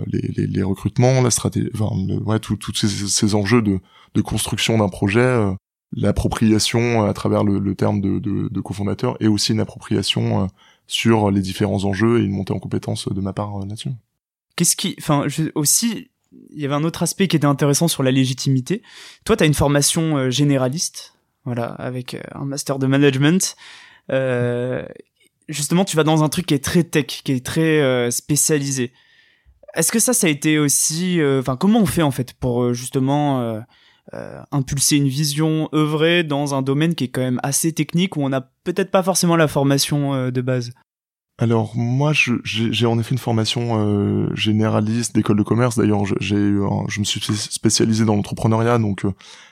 les, 0.07 0.21
les, 0.37 0.47
les, 0.47 0.63
recrutements, 0.63 1.23
la 1.23 1.31
stratégie, 1.31 1.69
enfin, 1.75 1.91
ouais, 2.25 2.39
tous 2.39 2.59
ces, 2.73 2.87
ces, 2.87 3.35
enjeux 3.35 3.63
de, 3.63 3.81
de 4.15 4.21
construction 4.21 4.79
d'un 4.79 4.89
projet 4.89 5.55
l'appropriation 5.97 7.05
à 7.05 7.13
travers 7.13 7.43
le, 7.43 7.59
le 7.59 7.75
terme 7.75 8.01
de, 8.01 8.19
de, 8.19 8.49
de, 8.49 8.61
cofondateur 8.61 9.17
et 9.21 9.29
aussi 9.29 9.53
une 9.53 9.61
appropriation 9.61 10.49
sur 10.87 11.31
les 11.31 11.41
différents 11.41 11.85
enjeux 11.85 12.21
et 12.21 12.25
une 12.25 12.33
montée 12.33 12.53
en 12.53 12.59
compétence 12.59 13.09
de 13.09 13.21
ma 13.21 13.33
part 13.33 13.57
euh, 13.57 13.67
là-dessus. 13.67 13.91
Qu'est-ce 14.57 14.77
qui, 14.77 14.95
enfin, 14.99 15.27
aussi, 15.55 16.11
il 16.53 16.61
y 16.61 16.65
avait 16.65 16.75
un 16.75 16.85
autre 16.85 17.03
aspect 17.03 17.29
qui 17.29 17.37
était 17.37 17.47
intéressant 17.47 17.89
sur 17.89 18.03
la 18.03 18.11
légitimité. 18.11 18.83
Toi, 19.25 19.37
tu 19.37 19.45
as 19.45 19.47
une 19.47 19.55
formation 19.55 20.17
euh, 20.17 20.31
généraliste, 20.31 21.15
voilà, 21.45 21.67
avec 21.67 22.17
un 22.33 22.45
master 22.45 22.79
de 22.79 22.87
management. 22.87 23.57
Euh, 24.11 24.87
justement, 25.49 25.85
tu 25.85 25.97
vas 25.97 26.05
dans 26.05 26.23
un 26.23 26.29
truc 26.29 26.47
qui 26.47 26.55
est 26.55 26.65
très 26.65 26.85
tech, 26.85 27.07
qui 27.07 27.33
est 27.33 27.45
très 27.45 28.11
spécialisé. 28.11 28.93
Est-ce 29.75 29.93
que 29.93 29.99
ça, 29.99 30.15
ça 30.15 30.27
a 30.27 30.31
été 30.31 30.59
aussi, 30.59 31.21
enfin, 31.39 31.57
comment 31.57 31.81
on 31.81 31.87
fait 31.87 32.03
en 32.03 32.13
fait 32.13 32.33
pour 32.33 32.73
justement 32.73 33.61
euh, 34.13 34.43
impulser 34.53 34.97
une 34.97 35.09
vision, 35.09 35.71
œuvrer 35.75 36.25
dans 36.25 36.55
un 36.55 36.61
domaine 36.61 36.95
qui 36.95 37.05
est 37.05 37.09
quand 37.09 37.23
même 37.23 37.41
assez 37.43 37.73
technique 37.73 38.19
où 38.19 38.23
on 38.23 38.29
n'a 38.29 38.51
peut-être 38.63 38.91
pas 38.91 39.03
forcément 39.03 39.35
la 39.35 39.49
formation 39.49 40.13
euh, 40.15 40.31
de 40.31 40.41
base 40.41 40.73
alors 41.37 41.77
moi, 41.77 42.13
j'ai 42.15 42.87
en 42.87 42.97
effet 43.01 43.11
une 43.11 43.19
formation 43.19 43.81
euh, 43.81 44.33
généraliste 44.37 45.17
d'école 45.17 45.37
de 45.37 45.43
commerce. 45.43 45.77
D'ailleurs, 45.77 46.05
j'ai 46.21 46.37
je 46.37 47.01
me 47.01 47.05
suis 47.05 47.21
spécialisé 47.21 48.05
dans 48.05 48.15
l'entrepreneuriat, 48.15 48.79
donc 48.79 49.05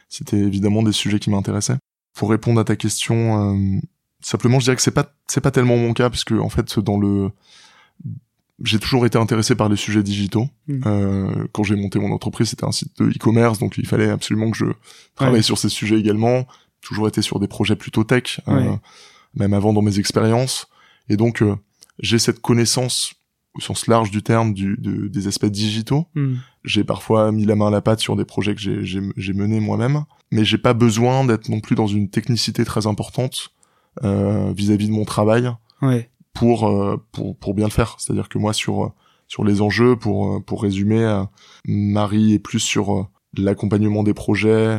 c'était 0.08 0.38
évidemment 0.38 0.84
des 0.84 0.92
sujets 0.92 1.18
qui 1.18 1.28
m'intéressaient. 1.30 1.78
Pour 2.14 2.30
répondre 2.30 2.60
à 2.60 2.64
ta 2.64 2.76
question, 2.76 3.82
simplement, 4.20 4.60
je 4.60 4.66
dirais 4.66 4.76
que 4.76 4.82
c'est 4.82 4.92
pas 4.92 5.12
c'est 5.26 5.40
pas 5.40 5.50
tellement 5.50 5.76
mon 5.76 5.92
cas, 5.92 6.08
parce 6.08 6.22
que 6.22 6.34
en 6.34 6.50
fait, 6.50 6.78
dans 6.78 6.98
le 7.00 7.32
j'ai 8.62 8.78
toujours 8.78 9.06
été 9.06 9.18
intéressé 9.18 9.54
par 9.54 9.68
les 9.68 9.76
sujets 9.76 10.02
digitaux. 10.02 10.48
Hmm. 10.68 10.80
Euh, 10.86 11.46
quand 11.52 11.62
j'ai 11.62 11.76
monté 11.76 11.98
mon 11.98 12.12
entreprise, 12.12 12.50
c'était 12.50 12.64
un 12.64 12.72
site 12.72 12.96
de 12.98 13.06
e-commerce, 13.06 13.58
donc 13.58 13.78
il 13.78 13.86
fallait 13.86 14.10
absolument 14.10 14.50
que 14.50 14.56
je 14.56 14.66
travaille 15.14 15.42
sur 15.42 15.58
ces 15.58 15.68
sujets 15.68 15.98
également. 15.98 16.46
Toujours 16.80 17.08
été 17.08 17.22
sur 17.22 17.40
des 17.40 17.48
projets 17.48 17.76
plutôt 17.76 18.04
tech, 18.04 18.40
euh, 18.48 18.76
même 19.34 19.54
avant 19.54 19.72
dans 19.72 19.82
mes 19.82 19.98
expériences. 19.98 20.68
Et 21.08 21.16
donc 21.16 21.42
euh, 21.42 21.56
j'ai 21.98 22.18
cette 22.18 22.40
connaissance 22.40 23.14
au 23.54 23.60
sens 23.60 23.86
large 23.86 24.10
du 24.10 24.22
terme 24.22 24.54
du, 24.54 24.76
des 24.78 25.26
aspects 25.28 25.46
digitaux. 25.46 26.06
Hmm. 26.14 26.36
J'ai 26.64 26.84
parfois 26.84 27.32
mis 27.32 27.44
la 27.44 27.54
main 27.54 27.68
à 27.68 27.70
la 27.70 27.82
pâte 27.82 28.00
sur 28.00 28.16
des 28.16 28.24
projets 28.24 28.54
que 28.54 28.60
j'ai 28.60 29.32
menés 29.32 29.60
moi-même, 29.60 30.04
mais 30.30 30.44
j'ai 30.44 30.58
pas 30.58 30.72
besoin 30.72 31.24
d'être 31.24 31.48
non 31.48 31.60
plus 31.60 31.74
dans 31.74 31.86
une 31.86 32.08
technicité 32.08 32.64
très 32.64 32.86
importante 32.86 33.50
euh, 34.04 34.52
vis-à-vis 34.56 34.86
-vis 34.86 34.88
de 34.88 34.94
mon 34.94 35.04
travail. 35.04 35.52
Ouais 35.82 36.11
pour 36.32 36.68
euh, 36.68 36.96
pour 37.12 37.36
pour 37.36 37.54
bien 37.54 37.66
le 37.66 37.72
faire. 37.72 37.96
C'est-à-dire 37.98 38.28
que 38.28 38.38
moi 38.38 38.52
sur 38.52 38.92
sur 39.32 39.44
les 39.44 39.62
enjeux, 39.62 39.96
pour 39.96 40.30
euh, 40.30 40.40
pour 40.40 40.62
résumer, 40.62 41.02
euh, 41.02 41.24
Marie 41.64 42.34
est 42.34 42.38
plus 42.38 42.60
sur 42.60 43.08
l'accompagnement 43.34 44.02
des 44.02 44.12
projets 44.12 44.78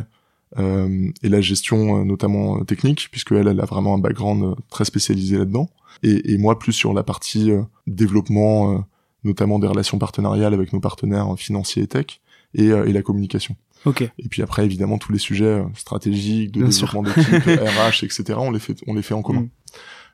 euh, 0.58 1.10
et 1.24 1.28
la 1.28 1.40
gestion 1.40 2.04
notamment 2.04 2.64
technique, 2.64 3.08
puisque 3.10 3.32
elle, 3.32 3.48
elle 3.48 3.60
a 3.60 3.64
vraiment 3.64 3.94
un 3.94 3.98
background 3.98 4.54
très 4.70 4.84
spécialisé 4.84 5.38
là-dedans. 5.38 5.68
Et, 6.04 6.32
et, 6.32 6.38
moi 6.38 6.56
plus 6.56 6.72
sur 6.72 6.94
la 6.94 7.02
partie 7.02 7.50
développement, 7.88 8.84
notamment 9.24 9.58
des 9.58 9.66
relations 9.66 9.98
partenariales 9.98 10.54
avec 10.54 10.72
nos 10.72 10.80
partenaires 10.80 11.34
financiers 11.36 11.82
et 11.82 11.86
tech, 11.88 12.20
et, 12.54 12.66
et 12.66 12.92
la 12.92 13.02
communication. 13.02 13.56
Okay. 13.86 14.10
Et 14.18 14.28
puis 14.28 14.42
après 14.42 14.64
évidemment 14.64 14.98
tous 14.98 15.10
les 15.10 15.18
sujets 15.18 15.64
stratégiques 15.74 16.52
de 16.52 16.64
développement 16.64 17.02
d'équipe, 17.02 17.44
RH, 17.44 18.04
etc. 18.04 18.34
On 18.36 18.52
les 18.52 18.60
fait 18.60 18.76
on 18.86 18.94
les 18.94 19.02
fait 19.02 19.14
en 19.14 19.22
commun. 19.22 19.40
Mm. 19.40 19.50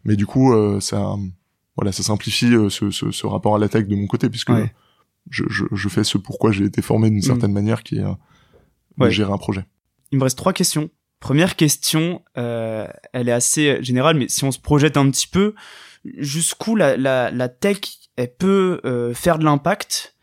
Mais 0.05 0.17
du 0.17 0.27
coup, 0.27 0.53
euh, 0.53 0.81
ça, 0.81 1.15
voilà, 1.77 1.93
ça 1.93 2.03
simplifie 2.03 2.51
ce, 2.71 2.91
ce, 2.91 3.11
ce, 3.11 3.27
rapport 3.27 3.57
à 3.57 3.59
la 3.59 3.69
tech 3.69 3.87
de 3.87 3.95
mon 3.95 4.07
côté 4.07 4.29
puisque 4.31 4.53
je, 5.29 5.45
je, 5.49 5.65
je, 5.71 5.89
fais 5.89 6.05
ce 6.05 6.19
pourquoi 6.19 6.53
j'ai 6.53 6.65
été 6.65 6.83
formé 6.83 7.11
d'une 7.11 7.19
mm. 7.19 7.23
certaine 7.23 7.53
manière 7.53 7.83
qui 7.83 7.99
est 7.99 8.05
de 8.99 9.11
gérer 9.11 9.33
un 9.33 9.39
projet. 9.39 9.65
Il 10.13 10.19
me 10.19 10.25
reste 10.25 10.39
trois 10.39 10.53
questions. 10.53 10.91
Première 11.21 11.55
question, 11.55 12.23
euh, 12.39 12.87
elle 13.13 13.29
est 13.29 13.33
assez 13.33 13.83
générale, 13.83 14.17
mais 14.17 14.29
si 14.29 14.43
on 14.45 14.51
se 14.51 14.59
projette 14.59 14.97
un 14.97 15.11
petit 15.11 15.29
peu, 15.29 15.55
jusqu'où 16.05 16.77
la, 16.77 16.97
la, 16.97 17.31
la 17.31 17.49
tech 17.49 17.81
elle 18.17 18.35
peut 18.35 18.81
euh, 18.85 19.15
faire 19.15 19.39
de 19.39 19.45
l'impact 19.45 20.15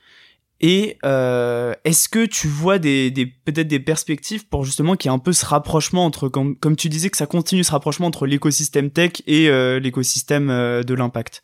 et 0.60 0.98
euh, 1.06 1.74
est-ce 1.84 2.10
que 2.10 2.26
tu 2.26 2.48
vois 2.48 2.80
des, 2.80 3.12
des 3.12 3.26
peut-être 3.28 3.68
des 3.68 3.80
perspectives 3.80 4.48
pour 4.48 4.64
justement 4.64 4.96
qu'il 4.96 5.10
y 5.10 5.14
ait 5.14 5.16
un 5.16 5.20
peu 5.20 5.34
ce 5.34 5.46
rapprochement 5.46 6.06
entre 6.06 6.30
comme, 6.30 6.56
comme 6.56 6.76
tu 6.76 6.90
disais 6.90 7.10
que 7.10 7.18
ça 7.18 7.28
continue 7.28 7.64
ce 7.64 7.72
rapprochement 7.72 8.08
entre 8.08 8.26
l'écosystème 8.26 8.90
tech 8.90 9.22
et 9.28 9.50
euh, 9.50 9.80
l'écosystème 9.80 10.50
euh, 10.50 10.82
de 10.82 10.94
l'impact? 10.96 11.44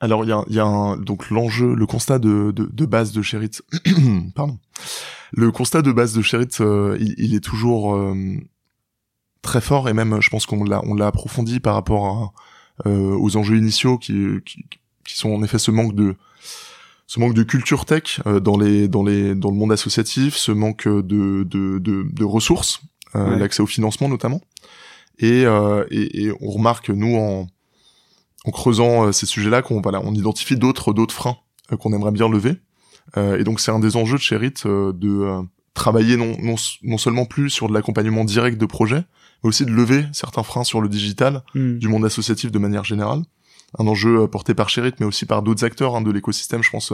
Alors 0.00 0.24
il 0.24 0.28
y 0.28 0.32
a, 0.32 0.44
y 0.48 0.58
a 0.58 0.64
un, 0.64 0.96
donc 0.98 1.30
l'enjeu, 1.30 1.74
le 1.74 1.86
constat 1.86 2.18
de, 2.18 2.52
de, 2.52 2.68
de 2.70 2.86
base 2.86 3.12
de 3.12 3.22
Sherit, 3.22 3.60
pardon, 4.34 4.58
le 5.32 5.52
constat 5.52 5.82
de 5.82 5.92
base 5.92 6.14
de 6.14 6.22
Sherit, 6.22 6.48
euh, 6.60 6.96
il, 7.00 7.14
il, 7.18 7.34
est 7.34 7.44
toujours 7.44 7.94
euh, 7.94 8.14
très 9.42 9.60
fort 9.60 9.88
et 9.88 9.94
même 9.94 10.20
je 10.20 10.28
pense 10.30 10.44
qu'on 10.44 10.64
l'a 10.64 10.82
on 10.84 10.94
l'a 10.94 11.06
approfondi 11.06 11.60
par 11.60 11.74
rapport 11.74 12.34
à, 12.84 12.88
euh, 12.88 13.16
aux 13.18 13.36
enjeux 13.36 13.56
initiaux 13.56 13.98
qui, 13.98 14.14
qui, 14.44 14.64
qui 15.04 15.16
sont 15.16 15.30
en 15.30 15.42
effet 15.42 15.58
ce 15.58 15.70
manque 15.70 15.94
de 15.94 16.16
ce 17.10 17.18
manque 17.18 17.34
de 17.34 17.42
culture 17.42 17.86
tech 17.86 18.20
dans 18.24 18.56
les 18.56 18.86
dans 18.86 19.02
les 19.02 19.34
dans 19.34 19.50
le 19.50 19.56
monde 19.56 19.72
associatif, 19.72 20.36
ce 20.36 20.52
manque 20.52 20.86
de 20.86 21.42
de, 21.42 21.78
de, 21.78 22.06
de 22.08 22.24
ressources, 22.24 22.82
l'accès 23.14 23.62
au 23.62 23.66
financement 23.66 24.08
notamment, 24.08 24.40
et, 25.18 25.42
et, 25.90 26.22
et 26.22 26.32
on 26.40 26.50
remarque 26.50 26.90
nous 26.90 27.16
en 27.16 27.48
en 28.44 28.50
creusant 28.50 29.06
euh, 29.06 29.12
ces 29.12 29.26
sujets-là 29.26 29.62
qu'on 29.62 29.80
voilà, 29.80 30.00
on 30.04 30.14
identifie 30.14 30.56
d'autres 30.56 30.92
d'autres 30.92 31.14
freins 31.14 31.36
euh, 31.72 31.76
qu'on 31.76 31.92
aimerait 31.92 32.12
bien 32.12 32.28
lever. 32.28 32.56
Euh, 33.16 33.38
et 33.38 33.44
donc 33.44 33.60
c'est 33.60 33.70
un 33.70 33.80
des 33.80 33.96
enjeux 33.96 34.16
de 34.16 34.22
Sherit 34.22 34.54
de 34.64 35.42
travailler 35.74 36.16
non, 36.16 36.36
non, 36.40 36.56
non 36.82 36.98
seulement 36.98 37.26
plus 37.26 37.50
sur 37.50 37.68
de 37.68 37.74
l'accompagnement 37.74 38.24
direct 38.24 38.58
de 38.58 38.66
projets, 38.66 39.04
mais 39.42 39.48
aussi 39.48 39.64
de 39.64 39.70
lever 39.70 40.04
certains 40.12 40.42
freins 40.42 40.64
sur 40.64 40.80
le 40.80 40.88
digital 40.88 41.42
hmm. 41.54 41.78
du 41.78 41.88
monde 41.88 42.04
associatif 42.04 42.50
de 42.50 42.58
manière 42.58 42.84
générale. 42.84 43.22
Un 43.78 43.86
enjeu 43.86 44.26
porté 44.26 44.54
par 44.54 44.68
Sherit, 44.68 44.94
mais 45.00 45.06
aussi 45.06 45.26
par 45.26 45.42
d'autres 45.42 45.64
acteurs 45.64 45.96
hein, 45.96 46.00
de 46.00 46.10
l'écosystème. 46.10 46.62
Je 46.62 46.70
pense 46.70 46.92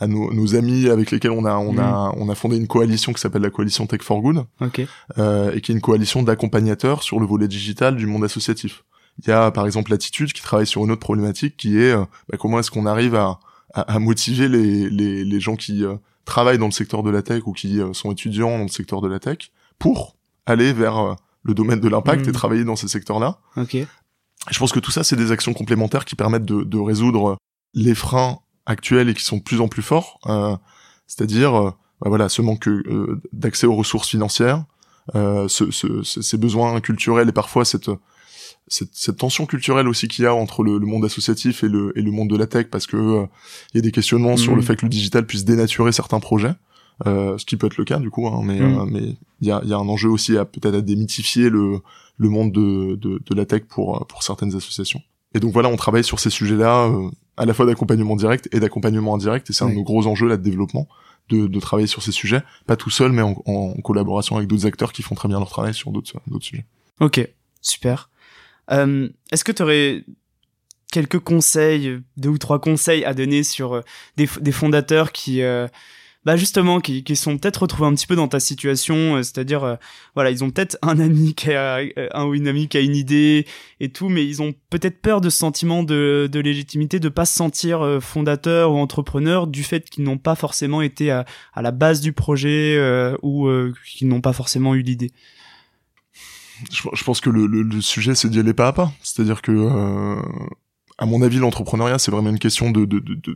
à 0.00 0.06
nos, 0.06 0.32
nos, 0.32 0.54
amis 0.54 0.88
avec 0.88 1.10
lesquels 1.10 1.32
on 1.32 1.44
a 1.44 1.56
on 1.56 1.76
a 1.76 2.10
hmm. 2.10 2.14
on 2.18 2.28
a 2.28 2.34
fondé 2.34 2.56
une 2.56 2.68
coalition 2.68 3.12
qui 3.12 3.20
s'appelle 3.20 3.42
la 3.42 3.50
coalition 3.50 3.86
Tech 3.86 4.02
for 4.02 4.20
Good, 4.20 4.44
okay. 4.60 4.86
euh, 5.18 5.52
et 5.52 5.60
qui 5.60 5.72
est 5.72 5.74
une 5.74 5.80
coalition 5.80 6.22
d'accompagnateurs 6.22 7.02
sur 7.02 7.18
le 7.20 7.26
volet 7.26 7.48
digital 7.48 7.96
du 7.96 8.06
monde 8.06 8.24
associatif. 8.24 8.84
Il 9.20 9.28
y 9.28 9.32
a 9.32 9.50
par 9.50 9.66
exemple 9.66 9.90
l'attitude 9.90 10.32
qui 10.32 10.42
travaille 10.42 10.66
sur 10.66 10.84
une 10.84 10.92
autre 10.92 11.00
problématique 11.00 11.56
qui 11.56 11.78
est 11.78 11.92
euh, 11.92 12.04
bah, 12.28 12.38
comment 12.38 12.60
est-ce 12.60 12.70
qu'on 12.70 12.86
arrive 12.86 13.16
à, 13.16 13.40
à, 13.74 13.98
motiver 13.98 14.48
les, 14.48 14.88
les, 14.88 15.24
les, 15.24 15.40
gens 15.40 15.56
qui 15.56 15.84
euh, 15.84 15.96
travaillent 16.24 16.58
dans 16.58 16.66
le 16.66 16.72
secteur 16.72 17.02
de 17.02 17.10
la 17.10 17.22
tech 17.22 17.42
ou 17.46 17.52
qui 17.52 17.80
euh, 17.80 17.92
sont 17.92 18.12
étudiants 18.12 18.56
dans 18.56 18.64
le 18.64 18.68
secteur 18.68 19.00
de 19.00 19.08
la 19.08 19.18
tech 19.18 19.50
pour 19.78 20.16
aller 20.46 20.72
vers 20.72 21.16
le 21.42 21.54
domaine 21.54 21.80
de 21.80 21.88
l'impact 21.88 22.26
et 22.26 22.30
hmm. 22.30 22.32
travailler 22.32 22.64
dans 22.64 22.76
ces 22.76 22.88
secteurs-là. 22.88 23.38
Okay. 23.56 23.86
Je 24.50 24.58
pense 24.58 24.72
que 24.72 24.80
tout 24.80 24.90
ça, 24.90 25.04
c'est 25.04 25.16
des 25.16 25.32
actions 25.32 25.52
complémentaires 25.52 26.04
qui 26.04 26.14
permettent 26.14 26.44
de, 26.44 26.62
de, 26.62 26.78
résoudre 26.78 27.36
les 27.74 27.94
freins 27.94 28.38
actuels 28.66 29.08
et 29.08 29.14
qui 29.14 29.24
sont 29.24 29.38
de 29.38 29.42
plus 29.42 29.60
en 29.60 29.68
plus 29.68 29.82
forts. 29.82 30.20
C'est-à-dire, 31.06 31.52
bah, 31.52 32.08
voilà, 32.08 32.28
ce 32.28 32.42
manque 32.42 32.68
d'accès 33.32 33.66
aux 33.66 33.74
ressources 33.74 34.08
financières, 34.08 34.64
ce, 35.14 35.70
ce, 35.70 36.02
ces 36.02 36.36
besoins 36.36 36.80
culturels 36.80 37.28
et 37.28 37.32
parfois 37.32 37.64
cette 37.64 37.90
cette, 38.68 38.90
cette, 38.92 39.16
tension 39.16 39.46
culturelle 39.46 39.88
aussi 39.88 40.08
qu'il 40.08 40.24
y 40.24 40.26
a 40.26 40.34
entre 40.34 40.62
le, 40.62 40.78
le, 40.78 40.86
monde 40.86 41.04
associatif 41.04 41.64
et 41.64 41.68
le, 41.68 41.92
et 41.96 42.02
le 42.02 42.10
monde 42.10 42.28
de 42.28 42.36
la 42.36 42.46
tech 42.46 42.66
parce 42.70 42.86
que 42.86 42.96
euh, 42.96 43.26
il 43.72 43.78
y 43.78 43.80
a 43.80 43.82
des 43.82 43.92
questionnements 43.92 44.36
sur 44.36 44.54
le 44.54 44.60
mm. 44.60 44.64
fait 44.64 44.76
que 44.76 44.86
le 44.86 44.90
digital 44.90 45.26
puisse 45.26 45.44
dénaturer 45.44 45.92
certains 45.92 46.20
projets 46.20 46.48
euh, 46.48 46.52
ce 47.04 47.44
qui 47.44 47.56
peut 47.56 47.66
être 47.66 47.76
le 47.76 47.84
cas 47.84 47.98
du 47.98 48.10
coup 48.10 48.26
hein, 48.26 48.40
mais 48.44 48.60
mm. 48.60 48.78
euh, 48.78 48.84
mais 48.86 49.16
il 49.40 49.48
y 49.48 49.50
a, 49.50 49.62
y 49.64 49.72
a 49.72 49.76
un 49.76 49.88
enjeu 49.88 50.08
aussi 50.08 50.36
à 50.36 50.44
peut-être 50.44 50.74
à 50.74 50.80
démythifier 50.80 51.48
le, 51.48 51.80
le 52.16 52.28
monde 52.28 52.52
de, 52.52 52.96
de, 52.96 53.20
de, 53.24 53.34
la 53.34 53.46
tech 53.46 53.62
pour 53.68 54.04
pour 54.06 54.22
certaines 54.22 54.54
associations. 54.56 55.00
Et 55.34 55.40
donc 55.40 55.52
voilà 55.52 55.68
on 55.68 55.76
travaille 55.76 56.04
sur 56.04 56.18
ces 56.18 56.30
sujets 56.30 56.56
là 56.56 56.86
euh, 56.86 57.10
à 57.36 57.46
la 57.46 57.54
fois 57.54 57.66
d'accompagnement 57.66 58.16
direct 58.16 58.48
et 58.52 58.60
d'accompagnement 58.60 59.14
indirect 59.14 59.48
et 59.50 59.52
c'est 59.52 59.64
un 59.64 59.70
de 59.70 59.74
nos 59.74 59.84
gros 59.84 60.06
enjeux 60.06 60.26
là 60.28 60.36
de 60.36 60.42
développement 60.42 60.88
de, 61.28 61.46
de, 61.46 61.60
travailler 61.60 61.86
sur 61.86 62.02
ces 62.02 62.12
sujets 62.12 62.42
pas 62.66 62.76
tout 62.76 62.90
seul 62.90 63.12
mais 63.12 63.22
en, 63.22 63.40
en 63.44 63.74
collaboration 63.82 64.36
avec 64.36 64.48
d'autres 64.48 64.66
acteurs 64.66 64.92
qui 64.92 65.02
font 65.02 65.14
très 65.14 65.28
bien 65.28 65.38
leur 65.38 65.50
travail 65.50 65.74
sur 65.74 65.92
d'autres 65.92 66.20
d'autres 66.26 66.44
sujets. 66.44 66.64
Ok 67.00 67.28
super. 67.60 68.10
Euh, 68.70 69.08
Est-ce 69.30 69.44
que 69.44 69.52
tu 69.52 69.62
aurais 69.62 70.04
quelques 70.92 71.18
conseils, 71.18 72.00
deux 72.16 72.30
ou 72.30 72.38
trois 72.38 72.60
conseils 72.60 73.04
à 73.04 73.14
donner 73.14 73.42
sur 73.42 73.74
euh, 73.74 73.82
des, 74.16 74.28
des 74.40 74.52
fondateurs 74.52 75.12
qui, 75.12 75.42
euh, 75.42 75.66
bah 76.28 76.36
justement, 76.36 76.78
qui, 76.80 77.04
qui 77.04 77.16
sont 77.16 77.38
peut-être 77.38 77.62
retrouvés 77.62 77.88
un 77.88 77.94
petit 77.94 78.06
peu 78.06 78.14
dans 78.14 78.28
ta 78.28 78.38
situation, 78.38 79.16
euh, 79.16 79.22
c'est-à-dire, 79.22 79.64
euh, 79.64 79.76
voilà, 80.14 80.30
ils 80.30 80.44
ont 80.44 80.50
peut-être 80.50 80.76
un 80.82 81.00
ami 81.00 81.34
qui 81.34 81.54
a 81.54 81.80
un 82.12 82.26
ou 82.26 82.34
une 82.34 82.46
amie 82.46 82.68
qui 82.68 82.76
a 82.76 82.80
une 82.80 82.94
idée 82.94 83.46
et 83.80 83.90
tout, 83.90 84.10
mais 84.10 84.26
ils 84.26 84.42
ont 84.42 84.52
peut-être 84.68 85.00
peur 85.00 85.22
de 85.22 85.30
ce 85.30 85.38
sentiment 85.38 85.82
de, 85.82 86.28
de 86.30 86.38
légitimité, 86.40 87.00
de 87.00 87.08
pas 87.08 87.24
se 87.24 87.34
sentir 87.34 87.98
fondateur 88.02 88.72
ou 88.72 88.76
entrepreneur 88.76 89.46
du 89.46 89.62
fait 89.62 89.88
qu'ils 89.88 90.04
n'ont 90.04 90.18
pas 90.18 90.34
forcément 90.34 90.82
été 90.82 91.10
à, 91.10 91.24
à, 91.54 91.62
la 91.62 91.70
base 91.70 92.02
du 92.02 92.12
projet 92.12 92.78
ou 93.22 93.48
qu'ils 93.86 94.08
n'ont 94.08 94.20
pas 94.20 94.34
forcément 94.34 94.74
eu 94.74 94.82
l'idée 94.82 95.12
je, 96.70 97.04
pense 97.04 97.20
que 97.20 97.30
le, 97.30 97.46
le, 97.46 97.80
sujet 97.80 98.14
c'est 98.14 98.28
d'y 98.28 98.40
aller 98.40 98.52
pas 98.52 98.68
à 98.68 98.72
pas. 98.72 98.92
C'est-à-dire 99.02 99.42
que, 99.42 99.52
euh, 99.52 100.20
à 100.98 101.06
mon 101.06 101.22
avis, 101.22 101.38
l'entrepreneuriat 101.38 101.98
c'est 101.98 102.10
vraiment 102.10 102.30
une 102.30 102.40
question 102.40 102.70
de 102.72 102.84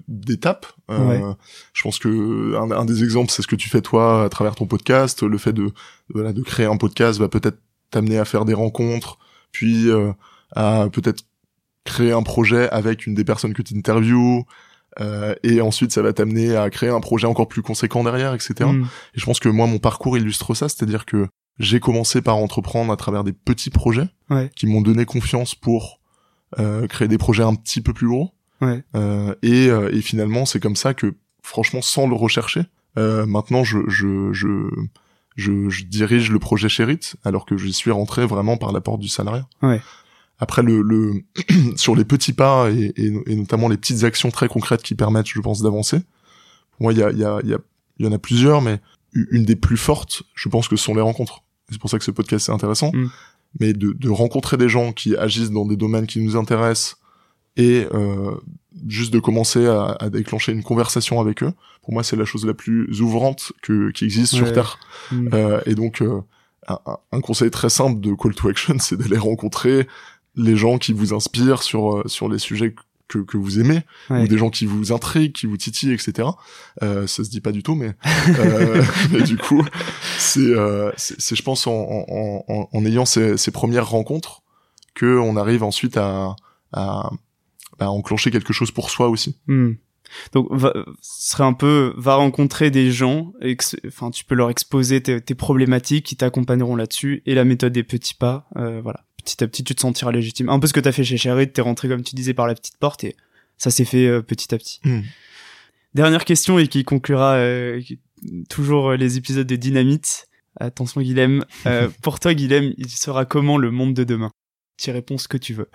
d'étapes. 0.08 0.66
De, 0.88 0.94
de, 0.94 1.00
euh, 1.00 1.32
Je 1.72 1.82
pense 1.82 1.98
que 2.00 2.56
un, 2.56 2.84
des 2.84 3.04
exemples 3.04 3.30
c'est 3.30 3.42
ce 3.42 3.46
que 3.46 3.56
tu 3.56 3.68
fais 3.68 3.80
toi 3.80 4.24
à 4.24 4.28
travers 4.28 4.56
ton 4.56 4.66
podcast. 4.66 5.22
Le 5.22 5.38
fait 5.38 5.52
de 5.52 5.70
voilà 6.12 6.32
de 6.32 6.42
créer 6.42 6.66
un 6.66 6.76
podcast 6.76 7.20
va 7.20 7.28
peut-être 7.28 7.58
t'amener 7.90 8.18
à 8.18 8.24
faire 8.24 8.44
des 8.44 8.54
rencontres, 8.54 9.18
puis 9.52 9.88
euh, 9.88 10.12
à 10.56 10.88
peut-être 10.92 11.24
créer 11.84 12.12
un 12.12 12.22
projet 12.22 12.68
avec 12.70 13.06
une 13.06 13.14
des 13.14 13.24
personnes 13.24 13.54
que 13.54 13.62
tu 13.62 13.76
interviews. 13.76 14.44
Euh, 15.00 15.34
et 15.42 15.62
ensuite 15.62 15.92
ça 15.92 16.02
va 16.02 16.12
t'amener 16.12 16.54
à 16.54 16.68
créer 16.68 16.90
un 16.90 17.00
projet 17.00 17.26
encore 17.26 17.48
plus 17.48 17.62
conséquent 17.62 18.04
derrière, 18.04 18.34
etc. 18.34 18.68
Mm. 18.70 18.82
Et 19.14 19.20
je 19.20 19.24
pense 19.24 19.38
que 19.40 19.48
moi 19.48 19.66
mon 19.66 19.78
parcours 19.78 20.18
illustre 20.18 20.54
ça, 20.54 20.68
c'est-à-dire 20.68 21.06
que 21.06 21.28
j'ai 21.58 21.80
commencé 21.80 22.22
par 22.22 22.36
entreprendre 22.36 22.92
à 22.92 22.96
travers 22.96 23.24
des 23.24 23.32
petits 23.32 23.70
projets 23.70 24.08
qui 24.56 24.66
m'ont 24.66 24.80
donné 24.80 25.04
confiance 25.04 25.54
pour 25.54 26.01
créer 26.88 27.09
des 27.09 27.18
projets 27.18 27.42
un 27.42 27.55
petit 27.55 27.80
peu 27.80 27.92
plus 27.92 28.09
gros. 28.09 28.32
Euh, 28.94 29.34
et, 29.42 29.68
euh, 29.68 29.94
et, 29.94 30.00
finalement, 30.00 30.46
c'est 30.46 30.61
comme 30.61 30.76
ça 30.76 30.94
que, 30.94 31.14
franchement, 31.42 31.82
sans 31.82 32.07
le 32.07 32.14
rechercher, 32.14 32.62
euh, 32.98 33.26
maintenant, 33.26 33.64
je, 33.64 33.78
je, 33.88 34.32
je, 34.32 34.68
je, 35.36 35.68
je 35.68 35.84
dirige 35.84 36.30
le 36.30 36.38
projet 36.38 36.68
Sherit, 36.68 37.14
alors 37.24 37.46
que 37.46 37.57
je 37.57 37.68
suis 37.68 37.90
rentré 37.90 38.26
vraiment 38.26 38.57
par 38.57 38.72
la 38.72 38.80
porte 38.80 39.00
du 39.00 39.09
salariat. 39.09 39.46
Après, 40.38 40.62
le, 40.62 40.82
le 40.82 41.24
sur 41.76 41.94
les 41.94 42.05
petits 42.05 42.32
pas 42.32 42.70
et, 42.70 42.92
et, 42.96 43.12
et, 43.26 43.36
notamment 43.36 43.68
les 43.68 43.76
petites 43.76 44.05
actions 44.05 44.30
très 44.30 44.48
concrètes 44.48 44.82
qui 44.82 44.94
permettent, 44.94 45.28
je 45.28 45.40
pense, 45.40 45.62
d'avancer. 45.62 46.00
Moi, 46.80 46.92
il 46.92 46.98
y 46.98 47.03
a, 47.03 47.11
y, 47.11 47.24
a, 47.24 47.40
y, 47.44 47.55
a, 47.55 47.59
y 47.98 48.07
en 48.07 48.12
a 48.12 48.18
plusieurs, 48.18 48.61
mais 48.61 48.80
une 49.12 49.44
des 49.44 49.57
plus 49.57 49.76
fortes, 49.76 50.22
je 50.34 50.48
pense 50.48 50.68
que 50.68 50.76
ce 50.76 50.84
sont 50.84 50.94
les 50.94 51.03
rencontres. 51.03 51.42
C'est 51.70 51.78
pour 51.78 51.90
ça 51.90 51.98
que 51.98 52.05
ce 52.05 52.11
podcast 52.11 52.48
est 52.48 52.53
intéressant. 52.53 52.90
Mm. 52.92 53.11
Mais 53.61 53.72
de, 53.72 53.92
de, 53.92 54.09
rencontrer 54.09 54.57
des 54.57 54.68
gens 54.68 54.92
qui 54.92 55.16
agissent 55.16 55.50
dans 55.50 55.66
des 55.66 55.76
domaines 55.76 56.07
qui 56.07 56.20
nous 56.20 56.36
intéressent 56.36 56.96
et 57.57 57.86
euh, 57.92 58.34
juste 58.88 59.12
de 59.12 59.18
commencer 59.18 59.66
à, 59.66 59.96
à, 60.00 60.09
déclencher 60.09 60.53
une 60.53 60.62
conversation 60.62 61.20
avec 61.20 61.42
eux, 61.42 61.53
pour 61.82 61.92
moi 61.92 62.03
c'est 62.03 62.16
la 62.16 62.24
chose 62.24 62.46
la 62.46 62.55
plus 62.55 63.00
ouvrante 63.00 63.53
que, 63.62 63.90
qui 63.90 64.05
existe 64.05 64.34
sur 64.34 64.53
Terre. 64.53 64.78
Mm. 65.11 65.28
Euh, 65.34 65.61
et 65.66 65.74
donc 65.74 66.00
euh, 66.00 66.20
un, 66.66 66.78
un, 67.12 67.20
conseil 67.20 67.50
très 67.50 67.68
simple 67.68 68.00
de 68.00 68.14
call 68.14 68.34
to 68.34 68.48
action, 68.48 68.76
c'est 68.80 68.96
d'aller 68.96 69.18
rencontrer 69.18 69.86
les 70.36 70.57
gens 70.57 70.78
qui 70.78 70.92
vous 70.92 71.12
inspirent 71.12 71.62
sur 71.62 71.98
euh, 71.98 72.03
sur 72.07 72.28
les 72.28 72.38
sujets 72.38 72.74
que, 73.12 73.18
que 73.18 73.36
vous 73.36 73.60
aimez 73.60 73.82
ou 74.10 74.26
des 74.26 74.38
gens 74.38 74.50
qui 74.50 74.66
vous 74.66 74.92
intriguent, 74.92 75.32
qui 75.32 75.46
vous 75.46 75.56
titillent, 75.56 75.92
etc. 75.92 76.28
Euh, 76.82 77.06
ça 77.06 77.24
se 77.24 77.30
dit 77.30 77.40
pas 77.40 77.52
du 77.52 77.62
tout, 77.62 77.74
mais, 77.74 77.94
euh, 78.38 78.82
mais 79.12 79.22
du 79.22 79.36
coup, 79.36 79.64
c'est, 80.18 80.40
euh, 80.40 80.90
c'est, 80.96 81.36
je 81.36 81.42
pense, 81.42 81.66
en, 81.66 81.72
en, 81.72 82.44
en, 82.48 82.68
en 82.72 82.84
ayant 82.86 83.04
ces, 83.04 83.36
ces, 83.36 83.50
premières 83.50 83.88
rencontres 83.88 84.42
que 84.94 85.18
on 85.18 85.36
arrive 85.36 85.62
ensuite 85.62 85.96
à, 85.96 86.36
à, 86.72 87.10
à, 87.78 87.90
enclencher 87.90 88.30
quelque 88.30 88.52
chose 88.52 88.70
pour 88.70 88.90
soi 88.90 89.08
aussi. 89.08 89.38
Hmm. 89.46 89.72
Donc, 90.32 90.48
va, 90.50 90.74
ce 91.00 91.30
serait 91.30 91.44
un 91.44 91.54
peu, 91.54 91.94
va 91.96 92.16
rencontrer 92.16 92.70
des 92.70 92.90
gens, 92.90 93.32
et 93.40 93.56
enfin, 93.86 94.10
tu 94.10 94.24
peux 94.24 94.34
leur 94.34 94.50
exposer 94.50 95.02
tes, 95.02 95.20
tes 95.22 95.34
problématiques, 95.34 96.04
qui 96.04 96.16
t'accompagneront 96.16 96.76
là-dessus, 96.76 97.22
et 97.24 97.34
la 97.34 97.44
méthode 97.44 97.72
des 97.72 97.82
petits 97.82 98.14
pas, 98.14 98.46
euh, 98.56 98.80
voilà 98.82 99.04
petit 99.24 99.42
à 99.42 99.46
petit 99.46 99.64
tu 99.64 99.74
te 99.74 99.80
sentiras 99.80 100.12
légitime. 100.12 100.48
Un 100.48 100.58
peu 100.58 100.66
ce 100.66 100.72
que 100.72 100.80
t'as 100.80 100.92
fait 100.92 101.04
chez 101.04 101.16
Sherry, 101.16 101.50
t'es 101.50 101.62
rentré 101.62 101.88
comme 101.88 102.02
tu 102.02 102.14
disais 102.14 102.34
par 102.34 102.46
la 102.46 102.54
petite 102.54 102.76
porte 102.78 103.04
et 103.04 103.16
ça 103.62 103.70
s'est 103.70 103.84
fait 103.84 104.06
euh, 104.06 104.22
petit 104.22 104.52
à 104.54 104.58
petit. 104.58 104.80
Hmm. 104.84 105.02
Dernière 105.94 106.24
question 106.24 106.58
et 106.58 106.66
qui 106.66 106.84
conclura 106.84 107.34
euh, 107.34 107.80
toujours 108.48 108.90
euh, 108.90 108.96
les 108.96 109.18
épisodes 109.18 109.46
de 109.46 109.56
Dynamite. 109.56 110.28
Attention 110.58 111.00
Guilhem, 111.00 111.44
pour 112.02 112.20
toi 112.20 112.34
Guilhem, 112.34 112.74
il 112.76 112.90
sera 112.90 113.24
comment 113.24 113.56
le 113.56 113.70
monde 113.70 113.94
de 113.94 114.04
demain? 114.04 114.30
Tu 114.76 114.90
réponds 114.90 115.16
ce 115.16 115.28
que 115.28 115.38
tu 115.38 115.54
veux. 115.54 115.68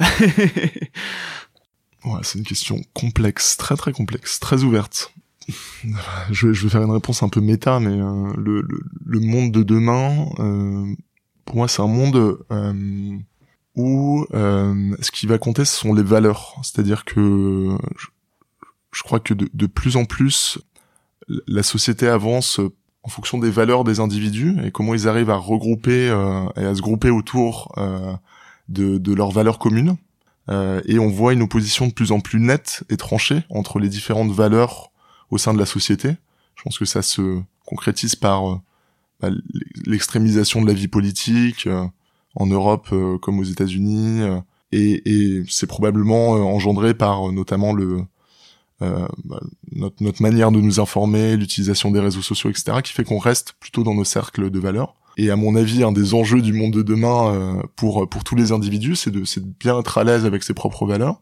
Ouais, 2.05 2.19
c'est 2.21 2.37
une 2.37 2.45
question 2.45 2.79
complexe, 2.93 3.57
très 3.57 3.75
très 3.75 3.91
complexe, 3.91 4.39
très 4.39 4.63
ouverte. 4.63 5.11
je, 6.31 6.53
je 6.53 6.63
vais 6.63 6.69
faire 6.69 6.83
une 6.83 6.91
réponse 6.91 7.23
un 7.23 7.27
peu 7.27 7.41
méta, 7.41 7.79
mais 7.79 7.97
le, 7.97 8.61
le, 8.61 8.81
le, 9.03 9.19
monde 9.19 9.51
de 9.51 9.63
demain, 9.63 10.29
pour 11.43 11.55
moi, 11.55 11.67
c'est 11.67 11.81
un 11.81 11.87
monde 11.87 12.37
où 13.77 14.25
euh, 14.33 14.95
ce 14.99 15.11
qui 15.11 15.25
va 15.25 15.37
compter, 15.37 15.63
ce 15.63 15.79
sont 15.79 15.93
les 15.93 16.03
valeurs. 16.03 16.55
C'est-à-dire 16.63 17.05
que 17.05 17.77
je, 17.97 18.07
je, 18.91 19.03
crois 19.03 19.21
que 19.21 19.33
de, 19.33 19.49
de, 19.53 19.65
plus 19.65 19.95
en 19.95 20.03
plus, 20.03 20.59
la 21.47 21.63
société 21.63 22.07
avance 22.07 22.59
en 23.03 23.09
fonction 23.09 23.37
des 23.37 23.49
valeurs 23.49 23.85
des 23.85 24.01
individus 24.01 24.57
et 24.65 24.71
comment 24.71 24.93
ils 24.93 25.07
arrivent 25.07 25.29
à 25.29 25.37
regrouper 25.37 26.09
euh, 26.09 26.45
et 26.57 26.65
à 26.65 26.75
se 26.75 26.81
grouper 26.81 27.09
autour 27.09 27.73
de, 28.67 28.97
de 28.97 29.13
leurs 29.13 29.31
valeurs 29.31 29.59
communes. 29.59 29.95
et 30.49 30.99
on 30.99 31.07
voit 31.09 31.31
une 31.31 31.41
opposition 31.43 31.87
de 31.87 31.93
plus 31.93 32.11
en 32.11 32.19
plus 32.19 32.41
nette 32.41 32.83
et 32.89 32.97
tranchée 32.97 33.43
entre 33.49 33.79
les 33.79 33.87
différentes 33.87 34.31
valeurs 34.31 34.91
au 35.29 35.37
sein 35.37 35.53
de 35.53 35.59
la 35.59 35.65
société. 35.65 36.17
Je 36.55 36.63
pense 36.63 36.77
que 36.77 36.85
ça 36.85 37.01
se 37.01 37.41
concrétise 37.65 38.15
par 38.15 38.49
euh, 38.49 38.59
bah, 39.19 39.29
l'extrémisation 39.85 40.61
de 40.61 40.67
la 40.67 40.73
vie 40.73 40.87
politique 40.87 41.67
euh, 41.67 41.85
en 42.37 42.45
Europe 42.45 42.87
euh, 42.93 43.17
comme 43.17 43.39
aux 43.39 43.43
États-Unis, 43.43 44.21
et, 44.71 45.01
et 45.05 45.43
c'est 45.49 45.67
probablement 45.67 46.31
engendré 46.31 46.93
par 46.93 47.31
notamment 47.31 47.73
le 47.73 48.01
euh, 48.83 49.07
bah, 49.25 49.39
notre, 49.71 50.03
notre, 50.03 50.21
manière 50.21 50.51
de 50.51 50.61
nous 50.61 50.79
informer, 50.79 51.35
l'utilisation 51.35 51.89
des 51.89 51.99
réseaux 51.99 52.21
sociaux, 52.21 52.51
etc., 52.51 52.77
qui 52.83 52.93
fait 52.93 53.03
qu'on 53.03 53.17
reste 53.17 53.53
plutôt 53.59 53.83
dans 53.83 53.95
nos 53.95 54.03
cercles 54.03 54.51
de 54.51 54.59
valeurs. 54.59 54.95
Et 55.17 55.31
à 55.31 55.35
mon 55.35 55.55
avis, 55.55 55.83
un 55.83 55.91
des 55.91 56.13
enjeux 56.13 56.43
du 56.43 56.53
monde 56.53 56.73
de 56.73 56.83
demain 56.83 57.33
euh, 57.33 57.63
pour 57.75 58.07
pour 58.07 58.23
tous 58.23 58.35
les 58.35 58.51
individus, 58.51 58.95
c'est 58.95 59.09
de, 59.09 59.21
de 59.21 59.53
bien 59.59 59.79
être 59.79 59.97
à 59.97 60.03
l'aise 60.03 60.25
avec 60.25 60.43
ses 60.43 60.53
propres 60.53 60.85
valeurs, 60.85 61.21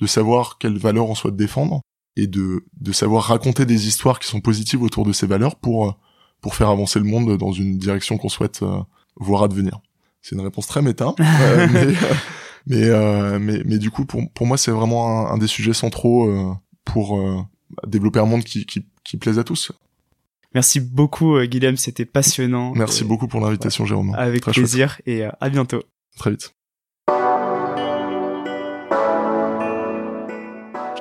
de 0.00 0.06
savoir 0.06 0.58
quelles 0.58 0.78
valeurs 0.78 1.08
on 1.08 1.14
souhaite 1.14 1.36
défendre, 1.36 1.80
et 2.16 2.26
de, 2.26 2.64
de 2.80 2.92
savoir 2.92 3.24
raconter 3.24 3.66
des 3.66 3.86
histoires 3.86 4.18
qui 4.18 4.26
sont 4.26 4.40
positives 4.40 4.82
autour 4.82 5.04
de 5.04 5.12
ces 5.12 5.28
valeurs 5.28 5.54
pour, 5.54 5.96
pour 6.40 6.56
faire 6.56 6.70
avancer 6.70 6.98
le 6.98 7.04
monde 7.04 7.36
dans 7.36 7.52
une 7.52 7.78
direction 7.78 8.18
qu'on 8.18 8.28
souhaite 8.28 8.62
euh, 8.62 8.80
voir 9.16 9.44
advenir. 9.44 9.80
C'est 10.28 10.34
une 10.34 10.40
réponse 10.40 10.66
très 10.66 10.82
méta, 10.82 11.14
euh, 11.20 11.68
mais, 11.72 11.86
mais, 12.66 12.88
euh, 12.88 13.38
mais, 13.38 13.62
mais, 13.64 13.78
du 13.78 13.92
coup, 13.92 14.04
pour, 14.04 14.20
pour 14.32 14.44
moi, 14.44 14.58
c'est 14.58 14.72
vraiment 14.72 15.28
un, 15.28 15.34
un, 15.34 15.38
des 15.38 15.46
sujets 15.46 15.72
centraux 15.72 16.28
euh, 16.28 16.52
pour 16.84 17.20
euh, 17.20 17.42
développer 17.86 18.18
un 18.18 18.24
monde 18.24 18.42
qui, 18.42 18.66
qui, 18.66 18.84
qui 19.04 19.18
plaise 19.18 19.38
à 19.38 19.44
tous. 19.44 19.70
Merci 20.52 20.80
beaucoup, 20.80 21.38
Guillaume, 21.42 21.76
c'était 21.76 22.06
passionnant. 22.06 22.72
Merci 22.74 23.04
et... 23.04 23.06
beaucoup 23.06 23.28
pour 23.28 23.40
l'invitation, 23.40 23.86
Jérôme. 23.86 24.16
Avec 24.18 24.40
très 24.40 24.50
plaisir 24.50 24.94
chouette. 24.94 25.06
et 25.06 25.24
à 25.24 25.48
bientôt. 25.48 25.84
Très 26.16 26.32
vite. 26.32 26.56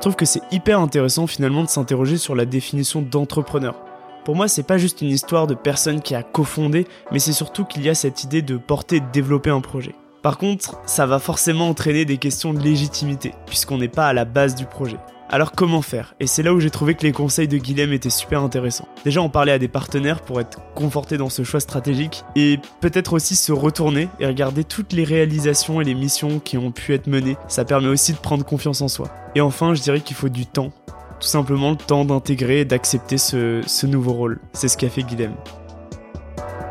trouve 0.05 0.15
que 0.15 0.25
c'est 0.25 0.43
hyper 0.51 0.79
intéressant 0.81 1.25
finalement 1.25 1.63
de 1.63 1.67
s'interroger 1.67 2.17
sur 2.17 2.35
la 2.35 2.45
définition 2.45 3.01
d'entrepreneur. 3.01 3.84
Pour 4.25 4.35
moi, 4.35 4.47
c'est 4.47 4.63
pas 4.63 4.79
juste 4.79 5.01
une 5.01 5.09
histoire 5.09 5.45
de 5.45 5.53
personne 5.53 6.01
qui 6.01 6.15
a 6.15 6.23
cofondé, 6.23 6.87
mais 7.11 7.19
c'est 7.19 7.31
surtout 7.31 7.63
qu'il 7.63 7.83
y 7.83 7.89
a 7.89 7.93
cette 7.93 8.23
idée 8.23 8.41
de 8.41 8.57
porter 8.57 8.95
et 8.95 8.99
de 8.99 9.11
développer 9.13 9.51
un 9.51 9.61
projet. 9.61 9.93
Par 10.23 10.39
contre, 10.39 10.81
ça 10.87 11.05
va 11.05 11.19
forcément 11.19 11.69
entraîner 11.69 12.05
des 12.05 12.17
questions 12.17 12.51
de 12.51 12.59
légitimité, 12.59 13.33
puisqu'on 13.45 13.77
n'est 13.77 13.87
pas 13.87 14.07
à 14.07 14.13
la 14.13 14.25
base 14.25 14.55
du 14.55 14.65
projet. 14.65 14.97
Alors 15.29 15.51
comment 15.51 15.83
faire? 15.83 16.15
Et 16.19 16.25
c'est 16.25 16.41
là 16.41 16.55
où 16.55 16.59
j'ai 16.59 16.71
trouvé 16.71 16.95
que 16.95 17.03
les 17.03 17.11
conseils 17.11 17.47
de 17.47 17.57
Guilhem 17.57 17.93
étaient 17.93 18.09
super 18.09 18.41
intéressants. 18.41 18.87
Déjà 19.03 19.21
on 19.21 19.29
parlait 19.29 19.51
à 19.51 19.59
des 19.59 19.67
partenaires 19.67 20.21
pour 20.21 20.39
être 20.39 20.59
confortés 20.73 21.17
dans 21.17 21.29
ce 21.29 21.43
choix 21.43 21.59
stratégique 21.59 22.23
et 22.35 22.59
peut-être 22.79 23.13
aussi 23.13 23.35
se 23.35 23.51
retourner 23.51 24.07
et 24.19 24.25
regarder 24.27 24.63
toutes 24.63 24.93
les 24.93 25.03
réalisations 25.03 25.81
et 25.81 25.83
les 25.83 25.95
missions 25.95 26.39
qui 26.39 26.59
ont 26.59 26.71
pu 26.71 26.93
être 26.93 27.07
menées. 27.07 27.37
Ça 27.47 27.65
permet 27.65 27.87
aussi 27.87 28.13
de 28.13 28.17
prendre 28.17 28.45
confiance 28.45 28.81
en 28.81 28.87
soi. 28.87 29.09
Et 29.33 29.41
enfin 29.41 29.73
je 29.73 29.81
dirais 29.81 30.01
qu'il 30.01 30.15
faut 30.15 30.29
du 30.29 30.45
temps. 30.45 30.71
Tout 31.19 31.27
simplement 31.27 31.71
le 31.71 31.77
temps 31.77 32.05
d'intégrer 32.05 32.61
et 32.61 32.65
d'accepter 32.65 33.17
ce, 33.17 33.85
nouveau 33.85 34.13
rôle. 34.13 34.39
C'est 34.53 34.67
ce 34.67 34.77
qu'a 34.77 34.89
fait 34.89 35.03
Guilhem. 35.03 35.33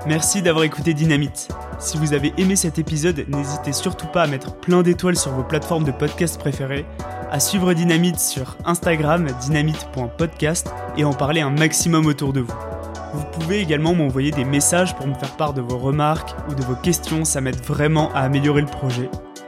Merci 0.07 0.43
d'avoir 0.43 0.65
écouté 0.65 0.93
Dynamite. 0.93 1.49
Si 1.79 1.97
vous 1.97 2.13
avez 2.13 2.35
aimé 2.37 2.57
cet 2.57 2.79
épisode, 2.79 3.25
n'hésitez 3.29 3.73
surtout 3.73 4.07
pas 4.07 4.23
à 4.23 4.27
mettre 4.27 4.55
plein 4.55 4.83
d'étoiles 4.83 5.17
sur 5.17 5.33
vos 5.33 5.43
plateformes 5.43 5.85
de 5.85 5.93
podcast 5.93 6.39
préférées, 6.39 6.85
à 7.31 7.41
suivre 7.41 7.73
Dynamite 7.73 8.21
sur 8.21 8.57
Instagram 8.67 9.27
dynamite.podcast 9.41 10.71
et 10.99 11.05
en 11.05 11.15
parler 11.15 11.41
un 11.41 11.51
maximum 11.51 12.07
autour 12.07 12.33
de 12.33 12.41
vous. 12.41 12.55
Vous 13.15 13.25
pouvez 13.33 13.61
également 13.61 13.95
m'envoyer 13.95 14.31
des 14.31 14.45
messages 14.45 14.95
pour 14.95 15.07
me 15.07 15.15
faire 15.15 15.37
part 15.37 15.55
de 15.55 15.63
vos 15.63 15.79
remarques 15.79 16.35
ou 16.51 16.55
de 16.55 16.63
vos 16.63 16.75
questions, 16.75 17.25
ça 17.25 17.41
m'aide 17.41 17.63
vraiment 17.65 18.13
à 18.13 18.21
améliorer 18.21 18.61
le 18.61 18.67
projet. 18.67 19.09